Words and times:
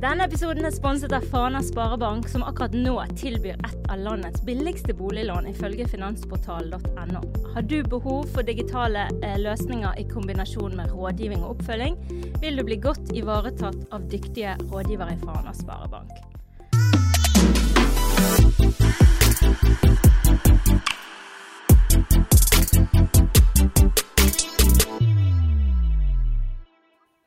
Denne 0.00 0.24
episoden 0.24 0.64
er 0.64 0.72
sponset 0.72 1.12
av 1.12 1.26
Fana 1.28 1.60
sparebank, 1.60 2.24
som 2.32 2.40
akkurat 2.48 2.72
nå 2.72 2.94
tilbyr 3.20 3.58
et 3.58 3.90
av 3.92 4.00
landets 4.00 4.40
billigste 4.46 4.94
boliglån, 4.96 5.50
ifølge 5.50 5.84
finansportal.no. 5.92 7.20
Har 7.52 7.68
du 7.68 7.82
behov 7.84 8.24
for 8.32 8.48
digitale 8.48 9.10
eh, 9.20 9.36
løsninger 9.44 10.00
i 10.00 10.06
kombinasjon 10.08 10.78
med 10.80 10.96
rådgivning 10.96 11.44
og 11.44 11.58
oppfølging, 11.58 12.00
vil 12.40 12.56
du 12.56 12.64
bli 12.64 12.80
godt 12.80 13.12
ivaretatt 13.12 13.92
av 13.92 14.08
dyktige 14.08 14.56
rådgivere 14.72 15.18
i 15.18 15.20
Fana 15.20 15.52
sparebank. 15.60 16.16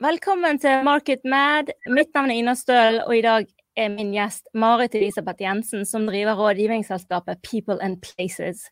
Velkommen 0.04 0.57
til 0.59 0.81
Market 0.83 1.21
Mad. 1.23 1.70
Mitt 1.88 2.09
navn 2.11 2.31
er 2.33 2.35
Ina 2.41 2.53
Støl, 2.59 2.97
og 3.05 3.13
i 3.16 3.21
dag 3.23 3.45
er 3.80 3.91
min 3.94 4.09
gjest 4.11 4.49
Marit 4.52 4.98
Elisabeth 4.99 5.39
Jensen, 5.39 5.85
som 5.88 6.09
driver 6.09 6.35
rådgivningsselskapet 6.35 7.39
People 7.45 7.77
and 7.80 8.02
Places. 8.03 8.66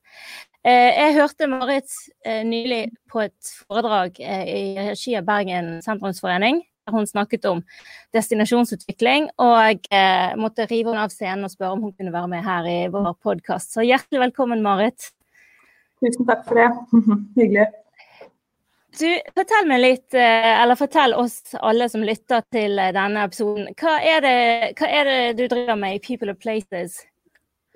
Eh, 0.67 0.91
jeg 0.91 1.15
hørte 1.15 1.47
Marit 1.47 1.87
eh, 2.25 2.41
nylig 2.43 2.81
på 3.07 3.23
et 3.23 3.53
foredrag 3.69 4.19
eh, 4.19 4.43
i 4.43 4.89
regi 4.89 5.15
av 5.15 5.29
Bergen 5.29 5.77
sentrumsforening. 5.85 6.65
Der 6.83 6.97
hun 6.97 7.07
snakket 7.07 7.47
om 7.47 7.63
destinasjonsutvikling, 8.11 9.29
og 9.39 9.87
jeg 9.87 10.35
måtte 10.41 10.67
rive 10.67 10.91
henne 10.91 11.05
av 11.05 11.15
scenen 11.15 11.47
og 11.47 11.53
spørre 11.53 11.77
om 11.77 11.85
hun 11.85 11.93
kunne 11.95 12.11
være 12.11 12.33
med 12.33 12.43
her 12.43 12.67
i 12.67 12.79
vår 12.91 13.13
podkast. 13.23 13.71
Så 13.71 13.87
hjertelig 13.87 14.25
velkommen, 14.25 14.65
Marit. 14.65 15.13
Tusen 16.03 16.27
takk 16.27 16.43
for 16.49 16.59
det. 16.59 16.73
Hyggelig. 17.39 17.69
Du, 18.99 19.07
fortell 19.37 19.69
meg 19.69 19.79
litt, 19.79 20.13
eh, 20.13 20.51
eller 20.61 20.75
fortell 20.75 21.13
oss 21.15 21.53
alle 21.63 21.87
som 21.89 22.03
lytter 22.03 22.43
til 22.51 22.79
eh, 22.79 22.91
denne 22.95 23.23
episoden. 23.23 23.69
Hva 23.79 23.95
er 24.03 24.25
det, 24.25 24.35
hva 24.79 24.89
er 24.99 25.07
det 25.07 25.19
du 25.39 25.45
driver 25.53 25.79
med 25.79 25.95
i 25.95 26.01
People 26.03 26.33
of 26.33 26.41
Places? 26.43 26.99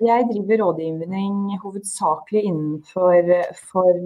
Jeg 0.04 0.26
driver 0.28 0.60
rådgivning 0.60 1.56
hovedsakelig 1.62 2.42
innenfor 2.50 3.30
for, 3.70 4.02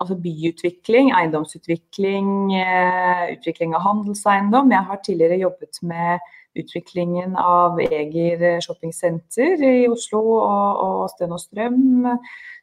altså 0.00 0.16
byutvikling, 0.24 1.12
eiendomsutvikling, 1.16 2.28
utvikling 3.36 3.76
av 3.76 3.86
handelseiendom. 3.86 4.74
Jeg 4.74 4.88
har 4.90 5.00
tidligere 5.04 5.40
jobbet 5.44 5.80
med 5.82 6.28
utviklingen 6.58 7.36
av 7.38 7.78
Eger 7.84 8.60
shoppingsenter 8.64 9.62
i 9.62 9.88
Oslo 9.90 10.22
og, 10.40 10.84
og 10.84 11.02
Sten 11.12 11.34
og 11.36 11.42
Strøm 11.42 12.16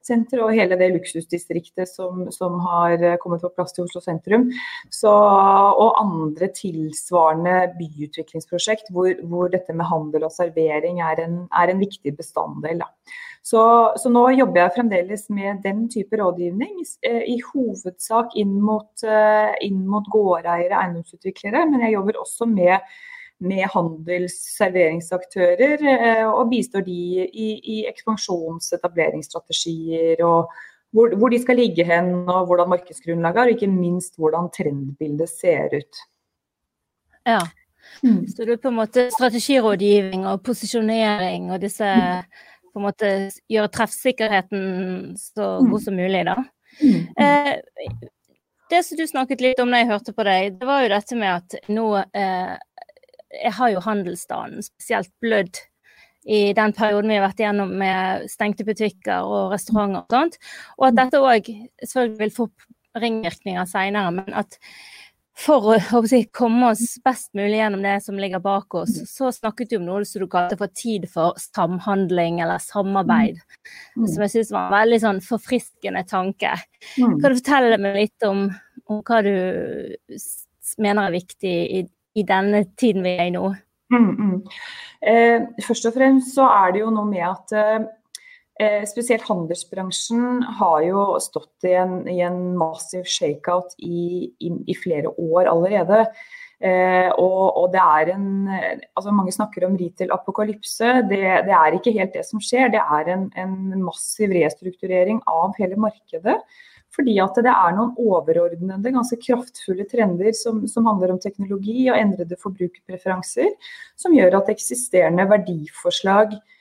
senter 0.05 0.42
og 0.44 0.53
hele 0.53 0.77
det 0.80 0.92
luksusdistriktet 0.94 1.89
som, 1.89 2.25
som, 2.33 2.59
har 2.66 3.02
kommet 3.22 3.44
på 3.44 3.52
plass 3.55 3.73
til 3.75 3.88
Oslo 3.88 4.02
sentrum. 4.03 4.47
Så, 4.94 5.11
og 5.11 5.99
andre 6.02 6.52
tilsvarende 6.55 7.72
byutviklingsprosjekt 7.80 8.92
hvor, 8.94 9.14
hvor, 9.25 9.49
dette 9.53 9.73
med 9.73 9.89
handel 9.89 10.27
og 10.27 10.36
servering 10.36 11.02
er 11.05 11.23
en, 11.25 11.39
er 11.53 11.73
en 11.73 11.81
viktig 11.81 12.16
bestanddel. 12.17 12.83
Så, 13.46 13.62
så, 14.02 14.10
nå 14.10 14.24
jobber 14.34 14.64
jeg 14.64 14.74
fremdeles 14.80 15.28
med 15.30 15.60
den 15.62 15.84
type 15.94 16.18
rådgivning, 16.18 16.80
eh, 17.06 17.22
i 17.30 17.36
hovedsak 17.52 18.34
inn 18.42 18.56
mot, 18.58 19.04
eh, 19.06 19.52
inn 19.68 19.84
mot 19.86 20.08
gårdeiere, 20.10 20.80
eiendomsutviklere. 20.80 21.62
Men 21.70 21.84
jeg 21.86 21.94
jobber 21.94 22.18
også 22.23 22.48
med 22.50 22.82
med 23.44 23.66
handels-serveringsaktører 23.73 25.82
eh, 25.92 26.23
og 26.23 26.48
bistår 26.54 26.86
de 26.86 27.26
i, 27.28 27.60
i 27.76 27.78
ekspansjons-etableringsstrategier 27.90 30.23
og 30.23 30.48
hvor, 30.96 31.12
hvor, 31.20 31.30
de 31.34 31.40
skal 31.44 31.60
ligge 31.60 31.84
hen 31.84 32.23
og 32.23 32.48
hvordan 32.48 32.72
markedsgrunnlaget 32.72 33.40
er, 33.42 33.48
og 33.50 33.54
ikke 33.58 33.68
minst 33.68 34.16
hvordan 34.16 34.48
trendbildet 34.56 35.28
ser 35.28 35.68
ut. 35.76 35.92
Ja, 37.28 37.44
mm. 38.00 38.23
så 38.32 38.48
du 38.48 38.56
er 38.56 38.64
på 38.64 38.72
en 38.72 38.80
måte 38.80 39.12
strategirådgivning 39.12 40.23
og 40.30 40.40
posisjonering 40.48 41.52
og 41.52 41.60
disse 41.66 41.90
på 42.76 42.81
en 42.81 42.88
måte 42.90 43.14
gjøre 43.52 43.72
treffsikkerheten 43.72 45.16
så 45.20 45.55
mm. 45.64 45.72
god 45.72 45.83
som 45.86 45.95
mulig, 45.95 46.26
da. 46.27 46.36
Mm. 46.82 47.02
Eh, 47.23 47.54
det 48.70 48.82
som 48.83 48.99
du 48.99 49.05
snakket 49.08 49.44
litt 49.44 49.61
om 49.64 49.72
da 49.72 49.80
jeg 49.80 49.92
hørte 49.94 50.16
på 50.16 50.26
deg, 50.27 50.58
det 50.60 50.67
var 50.67 50.83
jo 50.83 50.92
dette 50.92 51.17
med 51.20 51.32
at 51.32 51.55
nå 51.72 51.86
eh, 52.04 52.55
jeg 53.36 53.55
har 53.58 53.72
jo 53.72 53.83
handelsstanden 53.83 54.66
spesielt 54.66 55.11
blødd 55.23 55.61
i 56.26 56.39
den 56.58 56.73
perioden 56.73 57.11
vi 57.11 57.20
har 57.20 57.27
vært 57.27 57.42
igjennom 57.44 57.73
med 57.80 58.26
stengte 58.32 58.66
butikker 58.66 59.28
og 59.30 59.54
restauranter 59.54 60.02
og 60.02 60.16
sånt. 60.16 60.39
Og 60.80 60.88
at 60.89 60.98
dette 60.98 61.22
òg 61.22 61.52
selvfølgelig 61.86 62.22
vil 62.23 62.33
få 62.33 62.48
ringvirkninger 62.98 63.67
seinere, 63.70 64.14
men 64.16 64.33
at 64.33 64.58
for 65.36 65.76
å 65.76 66.02
si, 66.08 66.22
komme 66.32 66.70
oss 66.72 66.96
best 67.04 67.34
mulig 67.36 67.58
gjennom 67.58 67.84
det 67.84 67.98
som 68.06 68.20
ligger 68.20 68.40
bak 68.44 68.78
oss, 68.80 68.94
så 69.12 69.32
snakket 69.36 69.73
du 69.73 69.78
om 69.82 69.88
noe 69.90 70.06
som 70.08 70.23
du 70.23 70.30
kalte 70.32 70.58
for 70.60 70.72
tid 70.72 71.10
for 71.12 71.36
samhandling 71.42 72.40
eller 72.46 72.62
samarbeid. 72.64 73.42
Mm. 73.98 74.08
Som 74.08 74.23
jeg 74.23 74.34
syns 74.38 74.54
var 74.56 74.70
en 74.70 74.78
veldig 74.78 75.02
sånn 75.04 75.20
forfriskende 75.26 76.06
tanke. 76.08 76.54
Mm. 76.96 77.20
Kan 77.20 77.28
du 77.28 77.42
fortelle 77.42 77.82
meg 77.84 78.00
litt 78.00 78.28
om, 78.28 78.48
om 78.88 79.04
hva 79.04 79.20
du 79.26 79.36
mener 80.82 81.04
er 81.04 81.18
viktig 81.20 81.54
i, 81.82 81.84
i 82.16 82.26
denne 82.28 82.64
tiden 82.80 83.04
vi 83.04 83.17
er 83.17 83.28
i 83.28 83.36
nå? 83.36 83.50
Mm, 83.94 84.08
mm. 84.16 84.38
Eh, 85.06 85.44
først 85.67 85.92
og 85.92 86.00
fremst 86.00 86.32
så 86.34 86.48
er 86.50 86.73
det 86.73 86.82
jo 86.82 86.94
noe 86.96 87.06
med 87.12 87.28
at 87.28 87.54
eh, 87.60 87.80
spesielt 88.88 89.26
handelsbransjen 89.27 90.43
har 90.61 90.83
jo 90.86 91.02
stått 91.20 91.66
i 91.67 91.73
en, 91.76 91.98
i 92.08 92.21
en 92.23 92.54
massiv 92.55 93.04
shakeout 93.04 93.73
i, 93.83 94.32
i, 94.39 94.52
i, 94.71 94.76
flere 94.80 95.11
år 95.11 95.49
allerede. 95.52 96.05
Eh, 96.64 97.10
og, 97.20 97.42
og, 97.60 97.66
det 97.73 97.82
er 97.83 98.14
en 98.14 98.27
altså 98.48 99.11
Mange 99.11 99.33
snakker 99.36 99.66
om 99.67 99.76
retail-apokalypse. 99.80 100.93
Det, 101.10 101.20
det, 101.49 101.58
er 101.58 101.76
ikke 101.76 101.95
helt 101.98 102.16
det 102.16 102.23
som 102.30 102.39
skjer. 102.39 102.71
Det 102.71 102.80
er 102.80 103.11
en, 103.17 103.27
en 103.36 103.83
massiv 103.83 104.32
restrukturering 104.32 105.20
av 105.27 105.60
hele 105.60 105.76
markedet. 105.76 106.39
Fordi 106.95 107.17
at 107.20 107.36
det 107.43 107.52
er 107.52 107.76
noen 107.76 107.92
overordnede, 107.99 108.95
ganske 108.95 109.20
kraftfulle 109.20 109.83
trender 109.92 110.32
som, 110.37 110.64
som, 110.72 110.87
handler 110.87 111.11
om 111.11 111.20
teknologi 111.20 111.89
og 111.89 111.99
endrede 111.99 112.37
forbrukerpreferanser, 112.39 113.52
som 113.99 114.16
gjør 114.16 114.39
at 114.39 114.52
eksisterende 114.54 115.27
verdiforslag 115.27 116.37
eh, 116.37 116.55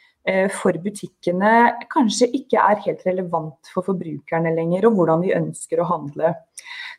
for 0.54 0.72
butikkene 0.80 1.50
kanskje 1.92 2.30
ikke 2.38 2.56
er 2.56 2.78
helt 2.86 3.02
relevant 3.04 3.68
for 3.74 3.84
forbrukerne 3.84 4.54
lenger, 4.56 4.86
og 4.88 4.96
hvordan 4.96 5.20
de 5.20 5.34
ønsker 5.36 5.82
å 5.82 5.88
handle. 5.90 6.30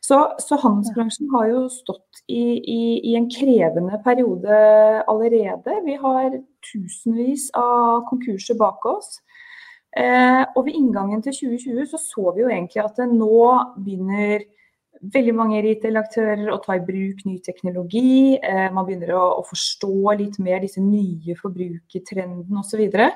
Så, 0.05 0.19
så 0.37 0.57
handelsbransjen 0.61 1.31
har 1.33 1.47
jo 1.49 1.61
stått 1.73 2.21
i, 2.29 2.43
i, 2.59 2.81
i, 2.99 3.15
en 3.17 3.29
krevende 3.31 3.97
periode 4.05 4.59
allerede. 5.09 5.79
Vi 5.85 5.95
har 6.01 6.35
tusenvis 6.67 7.47
av 7.57 8.03
konkurser 8.09 8.59
bak 8.59 8.85
oss. 8.89 9.19
Eh, 9.95 10.43
og 10.53 10.65
ved 10.67 10.75
inngangen 10.75 11.23
til 11.23 11.33
2020 11.33 11.89
så, 11.89 12.01
så 12.01 12.35
vi 12.35 12.43
jo 12.43 12.51
egentlig 12.51 12.83
at 12.83 12.99
nå 13.09 13.45
begynner 13.79 14.43
veldig 15.13 15.33
mange 15.37 15.61
retail-aktører 15.65 16.49
å 16.53 16.59
ta 16.63 16.77
i 16.77 16.83
bruk 16.83 17.21
ny 17.27 17.37
teknologi. 17.45 18.35
Eh, 18.37 18.67
man 18.73 18.87
begynner 18.87 19.13
å, 19.17 19.23
å, 19.39 19.43
forstå 19.47 20.15
litt 20.21 20.39
mer 20.43 20.63
disse 20.63 20.83
nye 20.83 21.37
forbrukertrendene 21.39 22.61
osv. 22.61 22.75
Så, 22.75 22.79
videre. 22.81 23.11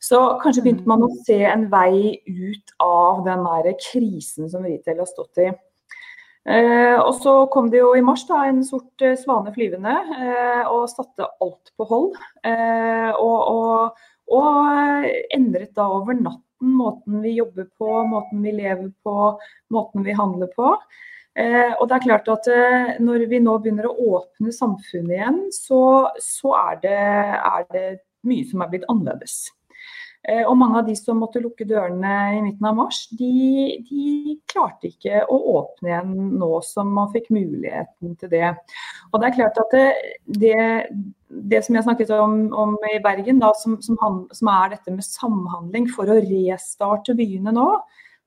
så 0.00 0.20
kanskje 0.40 0.64
begynte 0.64 0.88
man 0.88 1.04
å 1.04 1.10
mm. 1.10 1.18
se 1.26 1.42
en 1.44 1.66
vei 1.72 2.14
ut 2.26 2.72
av 2.80 3.24
den 3.26 3.44
der 3.44 3.74
krisen 3.82 4.48
som 4.52 4.64
retail 4.64 5.02
har 5.02 5.10
stått 5.10 5.42
i. 5.42 5.50
Eh, 6.42 6.96
og 6.96 7.12
så 7.22 7.34
kom 7.52 7.68
det 7.70 7.82
jo 7.82 7.92
i 7.94 8.02
mars 8.02 8.24
da, 8.26 8.44
en 8.48 8.64
sort 8.66 9.04
eh, 9.04 9.18
svane 9.20 9.52
flyvende 9.54 9.92
eh, 10.16 10.64
og 10.64 10.88
satte 10.90 11.28
alt 11.44 11.74
på 11.78 11.86
hold. 11.90 12.16
Eh, 12.46 13.12
og, 13.12 13.38
og 13.52 14.08
og 14.32 15.04
endret 15.34 15.74
da 15.76 15.84
over 15.92 16.16
natten 16.16 16.46
måten 16.62 17.22
vi 17.24 17.34
jobber 17.36 17.66
på, 17.78 17.88
måten 18.06 18.42
vi 18.42 18.52
lever 18.54 18.90
på, 19.02 19.16
måten 19.74 20.04
vi 20.06 20.14
handler 20.16 20.50
på. 20.56 20.76
Eh, 21.32 21.72
og 21.80 21.88
det 21.88 21.96
er 21.96 22.04
klart 22.04 22.26
at 22.28 22.48
eh, 22.52 22.98
Når 23.00 23.22
vi 23.30 23.38
nå 23.40 23.54
begynner 23.62 23.88
å 23.88 24.08
åpne 24.18 24.52
samfunnet 24.52 25.16
igjen, 25.16 25.40
så, 25.54 25.80
så 26.20 26.52
er, 26.58 26.78
det, 26.82 27.00
er, 27.38 27.66
det, 27.72 27.84
mye 28.28 28.44
som 28.50 28.62
er 28.64 28.72
blitt 28.72 28.84
annerledes. 28.92 29.38
Eh, 30.28 30.44
og 30.44 30.58
mange 30.60 30.82
av 30.82 30.86
de 30.86 30.94
som 30.98 31.18
måtte 31.18 31.40
lukke 31.42 31.64
dørene 31.66 32.12
i 32.36 32.42
midten 32.44 32.68
av 32.68 32.76
mars, 32.78 33.06
de, 33.16 33.80
de, 33.88 34.36
klarte 34.52 34.92
ikke 34.92 35.24
å 35.32 35.40
åpne 35.56 35.88
igjen 35.88 36.12
nå 36.38 36.52
som 36.68 36.92
man 36.94 37.10
fikk 37.14 37.32
muligheten 37.32 38.14
til 38.20 38.30
det. 38.30 38.52
Og 39.10 39.18
det 39.18 39.30
er 39.30 39.36
klart 39.40 39.58
at 39.64 39.74
det, 39.74 39.88
det 40.44 40.68
det 41.32 41.62
som 41.64 41.76
jeg 41.76 41.86
snakket 41.86 42.10
om, 42.12 42.50
om 42.52 42.74
i 42.90 42.98
Bergen, 43.02 43.40
da, 43.40 43.54
som, 43.56 43.78
som, 43.80 43.96
som, 44.28 44.50
er 44.52 44.74
dette 44.74 44.92
med 44.92 45.06
samhandling 45.06 45.88
for 45.88 46.10
å 46.12 46.18
restarte 46.20 47.16
byene 47.16 47.54
nå, 47.56 47.68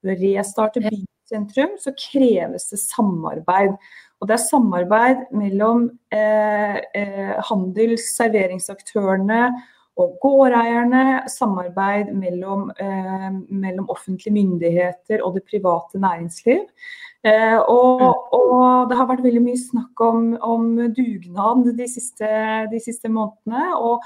for 0.01 0.15
å 0.15 1.05
bysentrum, 1.25 1.77
så 1.79 1.91
kreves 1.97 2.69
det 2.69 2.79
samarbeid. 2.79 3.75
Og 4.21 4.27
det 4.27 4.37
er 4.37 4.47
samarbeid 4.47 5.23
mellom 5.35 5.89
eh, 6.11 6.77
eh, 6.95 7.35
handels-, 7.49 8.15
serveringsaktørene 8.15 9.49
og 9.97 10.17
gårdeierne, 10.21 11.23
samarbeid 11.31 12.11
mellom, 12.13 12.69
eh, 12.79 13.31
mellom 13.49 13.89
offentlige 13.89 14.33
myndigheter 14.33 15.23
og 15.23 15.35
det 15.35 15.43
private 15.49 15.99
næringsliv. 15.99 16.65
Eh, 17.25 17.57
og, 17.57 18.33
og, 18.33 18.89
det 18.89 18.97
har 18.97 19.07
vært 19.09 19.23
veldig 19.23 19.41
mye 19.41 19.57
snakk 19.57 20.01
om, 20.03 20.35
om 20.41 20.75
dugnad 20.93 21.71
de 21.77 21.87
siste, 21.89 22.27
de 22.71 22.79
siste 22.83 23.09
månedene. 23.09 23.71
Og, 23.79 24.03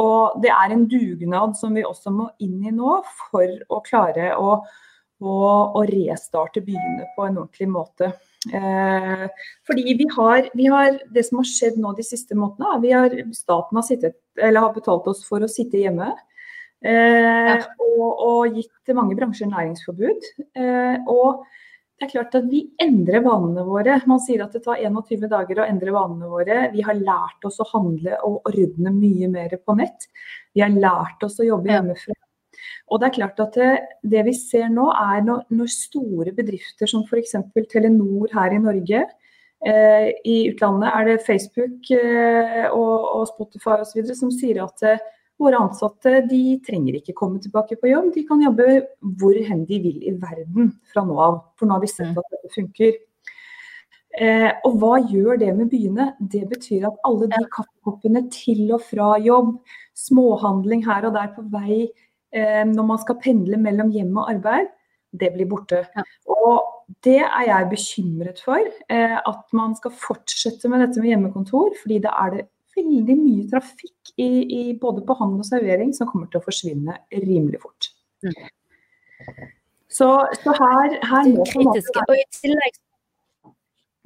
og, 0.00 0.38
det 0.42 0.50
er 0.50 0.72
en 0.72 0.86
dugnad 0.88 1.58
som 1.58 1.74
vi 1.74 1.84
også 1.84 2.14
må 2.14 2.30
inn 2.40 2.62
i 2.64 2.72
nå 2.72 3.02
for 3.28 3.50
å 3.68 3.82
klare 3.84 4.32
å, 4.38 4.62
å, 5.28 5.46
å 5.78 5.84
restarte 5.88 6.62
byene 6.64 7.08
på 7.16 7.26
en 7.26 7.38
ordentlig 7.42 7.68
måte. 7.70 8.12
Eh, 8.50 9.24
fordi 9.66 9.94
vi 10.00 10.08
har, 10.16 10.48
vi 10.58 10.66
har, 10.66 10.98
Det 11.14 11.22
som 11.28 11.38
har 11.38 11.46
skjedd 11.46 11.78
nå 11.78 11.92
de 11.94 12.04
siste 12.06 12.34
månedene, 12.34 12.80
vi 12.82 12.92
har, 12.96 13.16
staten 13.36 13.78
har, 13.78 13.86
sittet, 13.86 14.18
har 14.40 14.74
betalt 14.74 15.06
oss 15.12 15.22
for 15.28 15.44
å 15.44 15.50
sitte 15.50 15.80
hjemme. 15.80 16.10
Eh, 16.82 17.66
og, 17.78 18.08
og, 18.10 18.56
gitt 18.58 18.94
mange 18.96 19.14
bransjer 19.18 19.50
næringsforbud. 19.50 20.30
Eh, 20.58 20.96
og 21.06 21.44
det 22.02 22.08
er 22.08 22.14
klart 22.16 22.34
at 22.34 22.48
vi 22.50 22.64
endrer 22.82 23.22
vanene 23.22 23.62
våre. 23.62 24.00
Man 24.10 24.18
sier 24.22 24.42
at 24.42 24.56
det 24.56 24.64
tar 24.64 24.80
21 24.82 25.28
dager 25.30 25.62
å 25.62 25.68
endre 25.68 25.94
vanene 25.94 26.30
våre. 26.30 26.64
Vi 26.72 26.82
har 26.82 26.98
lært 26.98 27.46
oss 27.46 27.60
å 27.62 27.68
handle 27.70 28.18
og 28.26 28.50
ordne 28.50 28.90
mye 28.96 29.30
mer 29.30 29.54
på 29.62 29.76
nett. 29.78 30.08
Vi 30.50 30.64
har 30.64 30.74
lært 30.74 31.22
oss 31.22 31.38
å 31.38 31.46
jobbe 31.46 31.70
hjemmefra. 31.70 32.16
Og 32.92 33.00
det 33.00 33.08
er 33.08 33.16
klart 33.16 33.40
at 33.40 33.56
det, 33.56 33.70
det 34.12 34.26
vi 34.26 34.34
ser 34.36 34.68
nå, 34.68 34.90
er 34.92 35.24
når, 35.24 35.46
når 35.56 35.72
store 35.72 36.34
bedrifter 36.36 36.90
som 36.90 37.06
f.eks. 37.08 37.38
Telenor 37.72 38.28
her 38.36 38.52
i 38.52 38.60
Norge, 38.60 39.00
eh, 39.64 40.08
i 40.28 40.36
utlandet 40.50 40.90
er 40.92 41.08
det 41.08 41.24
Facebook 41.24 41.88
eh, 41.96 42.66
og, 42.68 42.96
og 43.16 43.26
Spotify 43.32 43.78
osv. 43.80 44.12
som 44.18 44.32
sier 44.34 44.60
at 44.66 44.84
eh, 44.88 45.00
våre 45.42 45.62
ansatte 45.64 46.20
de 46.28 46.58
trenger 46.66 46.98
ikke 46.98 47.16
komme 47.18 47.40
tilbake 47.42 47.78
på 47.80 47.90
jobb, 47.90 48.12
de 48.14 48.26
kan 48.28 48.42
jobbe 48.44 48.68
hvor 49.18 49.38
hen 49.48 49.64
de 49.68 49.80
vil 49.82 50.04
i 50.04 50.12
verden 50.20 50.74
fra 50.92 51.06
nå 51.08 51.16
av. 51.16 51.40
For 51.56 51.68
nå 51.68 51.78
har 51.78 51.82
vi 51.82 51.90
sett 51.90 52.12
at 52.12 52.36
dette 52.36 52.52
funker. 52.54 53.00
Eh, 54.12 54.50
og 54.68 54.76
hva 54.76 54.98
gjør 55.08 55.40
det 55.40 55.50
med 55.56 55.70
byene? 55.72 56.10
Det 56.20 56.44
betyr 56.50 56.84
at 56.90 57.00
alle 57.08 57.30
de 57.32 57.40
kaffekoppene 57.54 58.26
til 58.32 58.66
og 58.76 58.84
fra 58.84 59.14
jobb, 59.24 59.54
småhandling 59.96 60.84
her 60.84 61.08
og 61.08 61.16
der 61.16 61.30
på 61.32 61.46
vei 61.52 61.86
når 62.32 62.86
man 62.88 63.00
skal 63.02 63.18
pendle 63.20 63.58
mellom 63.60 63.90
hjem 63.92 64.16
og 64.16 64.30
arbeid, 64.32 64.70
det 65.12 65.28
blir 65.34 65.48
borte. 65.50 65.82
Ja. 65.92 66.04
Og 66.32 66.96
det 67.04 67.20
er 67.20 67.44
jeg 67.48 67.68
bekymret 67.70 68.40
for. 68.44 68.72
Eh, 68.92 69.18
at 69.18 69.56
man 69.56 69.76
skal 69.76 69.94
fortsette 69.96 70.70
med 70.72 70.84
dette 70.84 71.02
med 71.02 71.12
hjemmekontor. 71.12 71.72
Fordi 71.82 72.00
da 72.04 72.14
er 72.24 72.36
det 72.36 72.46
veldig 72.76 73.16
mye 73.20 73.48
trafikk 73.52 74.14
i, 74.16 74.30
i 74.60 74.62
både 74.80 75.04
på 75.06 75.16
handel 75.20 75.44
og 75.44 75.48
servering 75.48 75.92
som 75.96 76.08
kommer 76.08 76.30
til 76.32 76.40
å 76.40 76.46
forsvinne 76.46 76.96
rimelig 77.12 77.60
fort. 77.64 77.90
Mm. 78.24 78.36
Så, 79.92 80.08
så, 80.40 80.54
her, 80.56 80.96
her 81.04 81.28
må 81.34 81.44
i 81.44 82.22
tillegg 82.32 82.78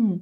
mm. 0.02 0.16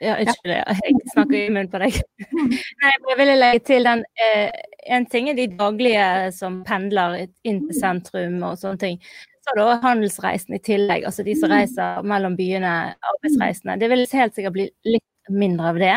Ja, 0.00 0.14
unnskyld, 0.16 0.54
jeg 0.54 1.00
snakker 1.12 1.36
i 1.36 1.48
munnen 1.52 1.68
på 1.72 1.80
deg. 1.82 1.96
Nei, 2.80 2.92
jeg 3.10 3.16
ville 3.18 3.34
legge 3.36 3.64
til 3.68 3.84
den 3.84 4.04
eh, 4.24 4.48
En 4.88 5.04
ting 5.12 5.28
er 5.28 5.36
de 5.36 5.44
daglige 5.58 6.06
som 6.32 6.62
pendler 6.64 7.26
inn 7.44 7.66
til 7.66 7.76
sentrum 7.76 8.38
og 8.48 8.56
sånne 8.62 8.80
ting. 8.80 8.96
Så 9.44 9.56
da 9.56 9.76
handelsreisen 9.82 10.56
i 10.56 10.62
tillegg, 10.64 11.04
altså 11.08 11.24
de 11.26 11.34
som 11.36 11.52
reiser 11.52 12.00
mellom 12.06 12.36
byene, 12.38 12.72
arbeidsreisende. 13.12 13.76
Det 13.80 13.90
vil 13.92 14.06
helt 14.12 14.36
sikkert 14.36 14.56
bli 14.56 14.66
litt 14.88 15.32
mindre 15.32 15.72
av 15.72 15.80
det. 15.80 15.94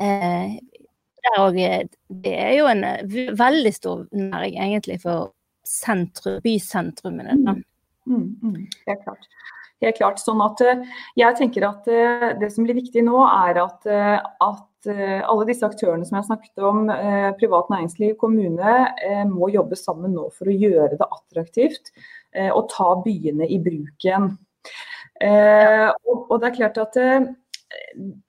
Eh, 0.00 0.56
det 2.24 2.32
er 2.32 2.52
jo 2.56 2.66
en 2.70 2.84
veldig 3.38 3.72
stor 3.74 4.04
næring 4.14 4.58
egentlig 4.62 5.00
for 5.02 5.32
sentrum, 5.66 6.38
bysentrumene. 6.44 7.36
Da. 7.44 7.56
mm, 8.06 8.26
mm, 8.42 8.60
det 8.86 8.94
er 8.94 9.00
klart. 9.02 9.26
Helt 9.84 9.98
klart. 9.98 10.20
Sånn 10.22 10.40
at 10.40 10.60
eh, 10.64 10.84
jeg 11.20 11.36
tenker 11.36 11.66
at 11.68 11.88
eh, 11.92 12.30
det 12.40 12.48
som 12.54 12.64
blir 12.64 12.78
viktig 12.78 13.02
nå, 13.04 13.18
er 13.28 13.60
at, 13.60 13.84
eh, 13.90 14.16
at 14.46 14.64
alle 14.86 15.44
disse 15.48 15.66
aktørene 15.66 16.06
som 16.06 16.14
jeg 16.20 16.28
snakket 16.28 16.62
om, 16.62 16.84
privat 17.40 17.72
næringsliv, 17.72 18.12
kommune, 18.20 18.74
må 19.26 19.48
jobbe 19.50 19.74
sammen 19.74 20.12
nå 20.14 20.28
for 20.36 20.46
å 20.46 20.54
gjøre 20.54 20.94
det 21.00 21.08
attraktivt 21.08 21.90
å 22.54 22.60
ta 22.70 22.92
byene 23.02 23.48
i 23.50 23.58
bruk 23.64 24.06
igjen. 24.06 24.28
Og 25.18 26.36
det 26.38 26.46
er 26.52 26.54
klart 26.54 26.78
at 26.84 27.00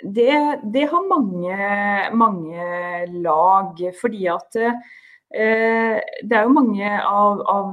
det, 0.02 0.40
det 0.74 0.88
har 0.90 1.06
mange, 1.12 1.70
mange, 2.18 3.06
lag. 3.22 3.86
Fordi 4.02 4.26
at 4.34 4.58
det 4.58 6.40
er 6.42 6.42
jo 6.42 6.58
mange 6.58 6.90
av, 6.98 7.46
av 7.46 7.70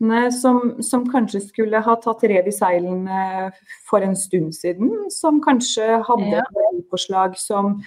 butikkonsept 0.00 0.40
som, 0.40 0.82
som, 0.82 1.04
kanskje 1.10 1.40
skulle 1.40 1.80
ha 1.80 1.94
tatt 1.96 2.24
rev 2.24 2.48
i 2.48 2.52
seilene 2.52 3.50
for 3.88 4.02
en 4.02 4.16
stund 4.16 4.54
siden. 4.54 4.90
Som 5.10 5.40
kanskje 5.42 6.02
hadde 6.06 6.40
ja. 6.40 6.44
et 6.44 6.84
forslag 6.90 7.36
som 7.38 7.82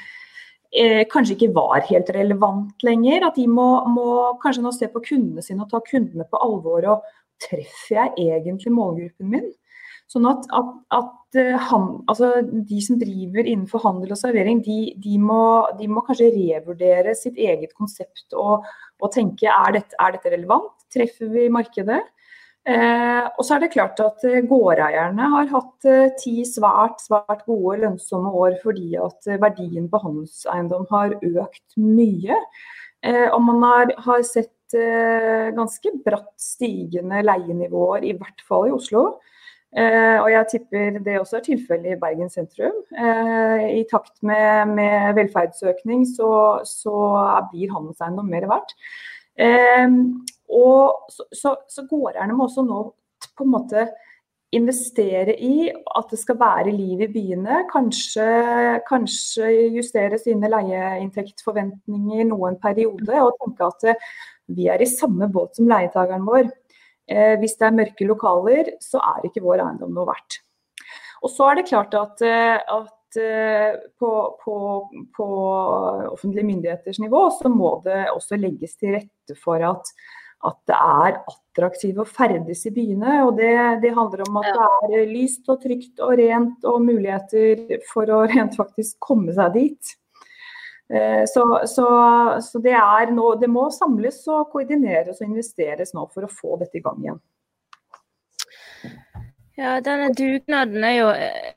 eh, 0.72 1.06
kanskje 1.12 1.36
ikke 1.36 1.54
var 1.56 1.86
helt 1.90 2.10
relevant 2.10 2.84
lenger. 2.84 3.28
At 3.28 3.36
de 3.36 3.48
må, 3.48 3.86
må, 3.88 4.38
kanskje 4.44 4.64
nå 4.64 4.72
se 4.72 4.88
på 4.88 5.04
kundene 5.04 5.44
sine 5.44 5.64
og 5.64 5.72
ta 5.72 5.82
kundene 5.84 6.28
på 6.30 6.38
alvor. 6.38 6.88
og 6.96 7.04
Treffer 7.44 8.16
jeg 8.18 8.38
egentlig 8.40 8.74
målgruppen 8.74 9.30
min? 9.30 9.52
Sånn 10.08 10.28
at, 10.30 10.46
at, 10.56 10.68
at 10.96 11.38
eh, 11.40 11.56
han, 11.70 11.88
altså 12.08 12.32
de 12.44 12.82
som 12.84 13.00
driver 13.02 13.44
innenfor 13.44 13.84
handel 13.84 14.14
og 14.16 14.20
servering, 14.20 14.62
de, 14.64 14.94
de, 15.04 15.18
må, 15.20 15.42
de 15.80 15.90
må, 15.92 16.04
kanskje 16.08 16.32
revurdere 16.36 17.16
sitt 17.20 17.36
eget 17.36 17.74
konsept 17.76 18.36
og, 18.38 18.64
og 19.04 19.12
tenke 19.12 19.52
er 19.52 19.76
dette, 19.76 19.98
er 20.00 20.16
dette 20.16 20.32
relevant? 20.32 20.72
Treffer 20.94 21.34
vi 21.34 21.50
markedet? 21.52 22.06
Eh, 22.68 23.24
og 23.40 23.46
så 23.48 23.56
er 23.56 23.64
det 23.64 23.72
klart 23.72 24.00
at 24.04 24.24
eh, 24.28 24.42
gårdeierne 24.44 25.28
har 25.32 25.52
hatt 25.54 25.88
eh, 25.88 26.10
ti 26.20 26.42
svært 26.48 27.00
svært 27.00 27.46
gode 27.48 27.78
lønnsomme 27.86 28.32
år 28.36 28.58
fordi 28.60 28.98
at 29.00 29.30
eh, 29.30 29.40
verdien 29.40 29.86
på 29.88 30.02
handelseiendom 30.04 30.84
har 30.92 31.16
økt 31.16 31.80
mye. 31.80 32.42
Og 33.08 33.42
man 33.46 33.62
har, 33.62 33.92
har 34.04 34.24
sett 34.26 34.74
ganske 34.74 35.92
bratt 36.04 36.34
stigende 36.42 37.22
leienivåer, 37.24 38.04
i 38.10 38.16
hvert 38.18 38.42
fall 38.44 38.66
i 38.68 38.74
Oslo. 38.74 39.04
Eh, 39.78 40.18
og 40.24 40.32
jeg 40.32 40.50
tipper 40.52 40.98
det 41.06 41.20
også 41.20 41.38
er 41.38 41.46
tilfellet 41.46 41.94
i 41.94 42.00
Bergen 42.02 42.32
sentrum. 42.34 42.80
Eh, 42.98 43.66
I 43.78 43.84
takt 43.92 44.16
med, 44.26 44.74
med 44.74 45.14
velferdsøkning 45.20 46.08
så, 46.10 46.32
så, 46.66 46.96
blir 47.52 47.74
handelseiendom 47.76 48.32
mer 48.32 48.48
verdt. 48.50 48.74
Eh, 49.38 49.86
og 50.58 51.14
så, 51.14 51.28
så, 51.30 51.56
så 51.70 51.86
gårdeierne 51.90 52.34
må 52.34 52.48
også 52.48 52.66
nå 52.66 52.82
på 53.38 53.46
en 53.46 53.54
måte 53.54 53.86
investere 54.56 55.36
i 55.44 55.68
at 55.70 56.10
det 56.10 56.20
skal 56.24 56.40
være 56.40 56.74
liv 56.74 57.04
i 57.04 57.12
byene. 57.12 57.66
Kanskje, 57.70 58.28
kanskje 58.88 59.52
justere 59.76 60.18
sine 60.22 60.50
leieinntektsforventninger 60.54 62.32
noen 62.32 62.58
periode. 62.64 63.14
Og 63.22 63.36
tenke 63.44 63.68
at 63.68 64.08
vi 64.58 64.72
er 64.72 64.82
i 64.82 64.90
samme 64.90 65.28
båt 65.30 65.60
som 65.60 65.70
leietakeren 65.70 66.26
vår. 66.26 66.50
Eh, 67.08 67.38
hvis 67.40 67.56
det 67.60 67.70
er 67.70 67.80
mørke 67.80 68.08
lokaler, 68.08 68.76
så 68.84 69.00
er 69.14 69.28
ikke 69.30 69.44
vår 69.46 69.64
eiendom 69.64 69.96
noe 69.96 70.08
verdt. 70.10 70.42
Og 71.24 71.32
så 71.34 71.50
er 71.50 71.60
det 71.60 71.70
klart 71.70 71.96
at, 71.98 72.22
eh, 72.26 72.60
at 72.60 73.20
eh, 73.22 73.80
på, 74.00 74.12
på, 74.44 74.58
på, 75.16 75.28
offentlige 76.12 76.46
myndigheters 76.46 77.00
nivå 77.02 77.28
så 77.40 77.52
må 77.52 77.78
det 77.88 78.06
også 78.12 78.40
legges 78.40 78.76
til 78.78 78.98
rette 78.98 79.38
for 79.40 79.64
at, 79.66 79.94
at 80.46 80.60
det 80.70 80.78
er 80.78 81.22
attraktivt 81.32 82.04
å 82.04 82.06
ferdes 82.08 82.66
i 82.68 82.74
byene. 82.76 83.22
og 83.24 83.40
det, 83.40 83.54
det, 83.86 83.96
handler 83.96 84.28
om 84.28 84.42
at 84.44 84.52
det 84.92 85.00
er 85.02 85.14
lyst 85.16 85.48
og 85.50 85.64
trygt 85.64 86.04
og 86.04 86.18
rent 86.20 86.68
og 86.68 86.84
muligheter 86.86 87.80
for 87.90 88.12
å 88.12 88.26
rent 88.28 88.60
faktisk 88.60 89.00
komme 89.08 89.34
seg 89.38 89.56
dit. 89.56 89.96
Eh, 90.94 91.24
så, 91.28 91.68
så, 91.68 91.88
så 92.42 92.60
det, 92.60 92.78
nå, 93.12 93.36
det, 93.36 93.50
må 93.52 93.68
samles 93.76 94.22
og 94.32 94.48
koordineres 94.54 95.20
og 95.20 95.28
investeres 95.28 95.92
nå 95.96 96.06
for 96.14 96.28
å 96.28 96.32
få 96.32 96.56
dette 96.62 96.80
i 96.80 96.84
gang 96.84 97.04
igjen. 97.04 97.22
Ja, 99.58 99.78
denne 99.84 100.14
dugnaden 100.16 100.86
er 100.86 100.96
jo 100.96 101.10
eh, 101.12 101.54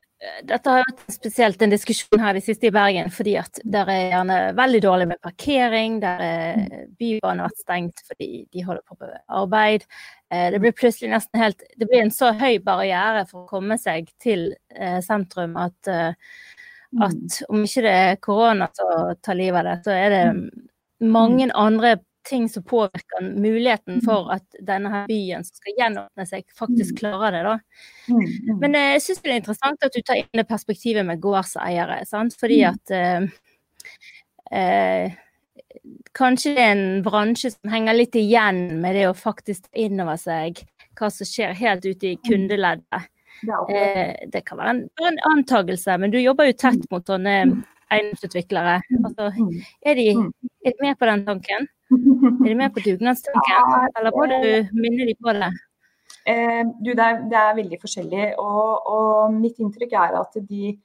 dette 0.49 0.73
har 0.73 0.83
vært 0.83 1.15
spesielt 1.15 1.63
en 1.63 1.71
diskusjon 1.73 2.21
her 2.21 2.35
de 2.35 2.43
siste 2.43 2.67
i 2.69 2.73
Bergen, 2.75 3.13
fordi 3.15 3.37
at 3.39 3.61
det 3.63 3.85
er 3.85 4.01
gjerne 4.11 4.39
veldig 4.59 4.81
dårlig 4.83 5.07
med 5.13 5.23
parkering. 5.23 6.01
Der 6.03 6.25
er 6.27 6.65
Bybanen 6.99 7.47
vært 7.47 7.63
stengt 7.63 8.03
fordi 8.09 8.31
de 8.51 8.65
holder 8.67 8.83
på 8.83 8.99
med 8.99 9.15
arbeid. 9.29 9.87
Eh, 10.33 10.49
det 10.51 10.59
blir 10.65 10.75
plutselig 10.75 11.13
nesten 11.15 11.45
helt 11.45 11.63
Det 11.79 11.87
blir 11.87 12.03
en 12.03 12.15
så 12.15 12.35
høy 12.35 12.59
barriere 12.67 13.29
for 13.31 13.45
å 13.45 13.53
komme 13.53 13.79
seg 13.79 14.11
til 14.19 14.51
sentrum 15.07 15.55
at. 15.61 15.95
At 16.99 17.43
om 17.49 17.63
ikke 17.63 17.83
det 17.87 17.91
er 17.95 18.17
korona 18.23 18.67
som 18.75 19.13
tar 19.23 19.39
livet 19.39 19.61
av 19.61 19.69
det, 19.69 19.75
så 19.85 19.95
er 19.95 20.15
det 20.15 20.23
mm. 20.35 20.47
mange 21.07 21.51
mm. 21.51 21.53
andre 21.55 21.93
ting 22.29 22.49
som 22.49 22.63
påvirker 22.63 23.23
muligheten 23.41 24.01
for 24.05 24.31
at 24.35 24.59
denne 24.67 24.91
her 24.93 25.07
byen 25.09 25.45
som 25.47 25.57
skal 25.57 25.79
gjenåpne 25.79 26.27
seg, 26.29 26.45
faktisk 26.57 26.99
klarer 27.01 27.39
det. 27.39 27.43
da. 27.47 28.19
Men 28.61 28.77
eh, 28.77 28.91
jeg 28.97 29.05
syns 29.07 29.23
det 29.23 29.33
er 29.33 29.41
interessant 29.41 29.87
at 29.87 29.97
du 29.97 30.03
tar 30.03 30.21
inn 30.21 30.43
det 30.43 30.47
perspektivet 30.49 31.07
med 31.07 31.23
gårdseiere. 31.23 32.03
sant? 32.09 32.37
Fordi 32.41 32.63
at 32.69 32.95
eh, 32.97 33.27
eh, 34.53 35.19
Kanskje 36.17 36.57
det 36.57 36.63
er 36.65 36.73
en 36.75 37.03
bransje 37.07 37.53
som 37.53 37.71
henger 37.71 37.95
litt 37.95 38.17
igjen 38.19 38.81
med 38.83 38.97
det 38.99 39.05
å 39.07 39.17
faktisk 39.17 39.69
ta 39.69 39.79
inn 39.85 40.01
over 40.03 40.19
seg 40.19 40.59
hva 40.99 41.09
som 41.15 41.29
skjer 41.29 41.55
helt 41.57 41.87
ute 41.87 42.09
i 42.11 42.19
kundeleddet. 42.27 43.07
Eh, 43.49 44.15
det 44.33 44.45
kan 44.47 44.61
være 44.61 44.75
en, 44.77 44.81
en 45.09 45.19
antagelse, 45.33 45.97
men 46.01 46.13
du 46.13 46.19
jobber 46.21 46.51
jo 46.51 46.57
tett 46.61 46.83
mot 46.93 47.07
sånne 47.07 47.37
eiendomsutviklere. 47.91 48.77
Altså, 49.01 49.31
er, 49.83 49.99
de, 49.99 50.07
er, 50.13 50.71
de, 50.71 50.77
med 50.83 50.99
på 51.01 51.09
den 51.11 51.27
tanken? 51.29 51.69
Er 52.45 52.47
de 52.47 52.55
med 52.55 52.71
på 52.71 52.83
dugnadstanken, 52.85 53.89
eller 53.99 54.15
må 54.15 54.27
du 54.31 54.77
minne 54.77 55.09
de 55.09 55.17
på 55.19 55.33
det? 55.35 55.49
Eh, 56.29 56.61
du, 56.85 56.93
det, 56.93 57.03
er, 57.03 57.25
det, 57.33 57.39
er, 57.41 57.57
veldig 57.57 57.79
forskjellig, 57.83 58.27
og, 58.39 58.87
og, 58.93 59.35
mitt 59.35 59.59
inntrykk 59.59 59.97
er 59.99 60.15
at 60.21 60.39
de, 60.47 60.77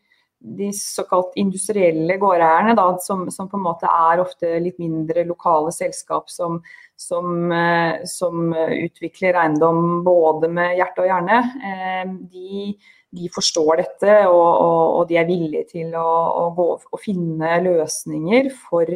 de 0.57 0.71
såkalt 0.77 1.33
industrielle 1.41 2.17
gårdeierne, 2.21 2.75
da, 2.77 2.89
som, 3.01 3.23
som, 3.33 3.49
på 3.49 3.57
en 3.57 3.65
måte 3.65 3.89
er 3.89 4.21
ofte 4.21 4.51
litt 4.61 4.77
mindre 4.81 5.23
lokale 5.25 5.73
selskap 5.73 6.29
som, 6.29 6.59
som, 6.99 7.51
eh, 7.51 8.03
som 8.09 8.53
utvikler 8.53 9.39
eiendom 9.41 10.03
både 10.05 10.51
med 10.53 10.77
hjerte 10.77 11.05
og 11.05 11.09
hjerne, 11.09 11.41
eh, 11.71 12.13
de 12.29 12.75
de 13.15 13.29
forstår 13.31 13.79
dette, 13.79 14.13
og, 14.27 14.47
og, 14.61 14.81
og 14.99 15.09
de 15.09 15.19
er 15.19 15.27
villige 15.27 15.65
til 15.75 15.93
å, 15.95 16.05
å, 16.05 16.47
gå, 16.55 16.65
å 16.75 17.01
finne 17.01 17.59
løsninger 17.63 18.49
for, 18.65 18.89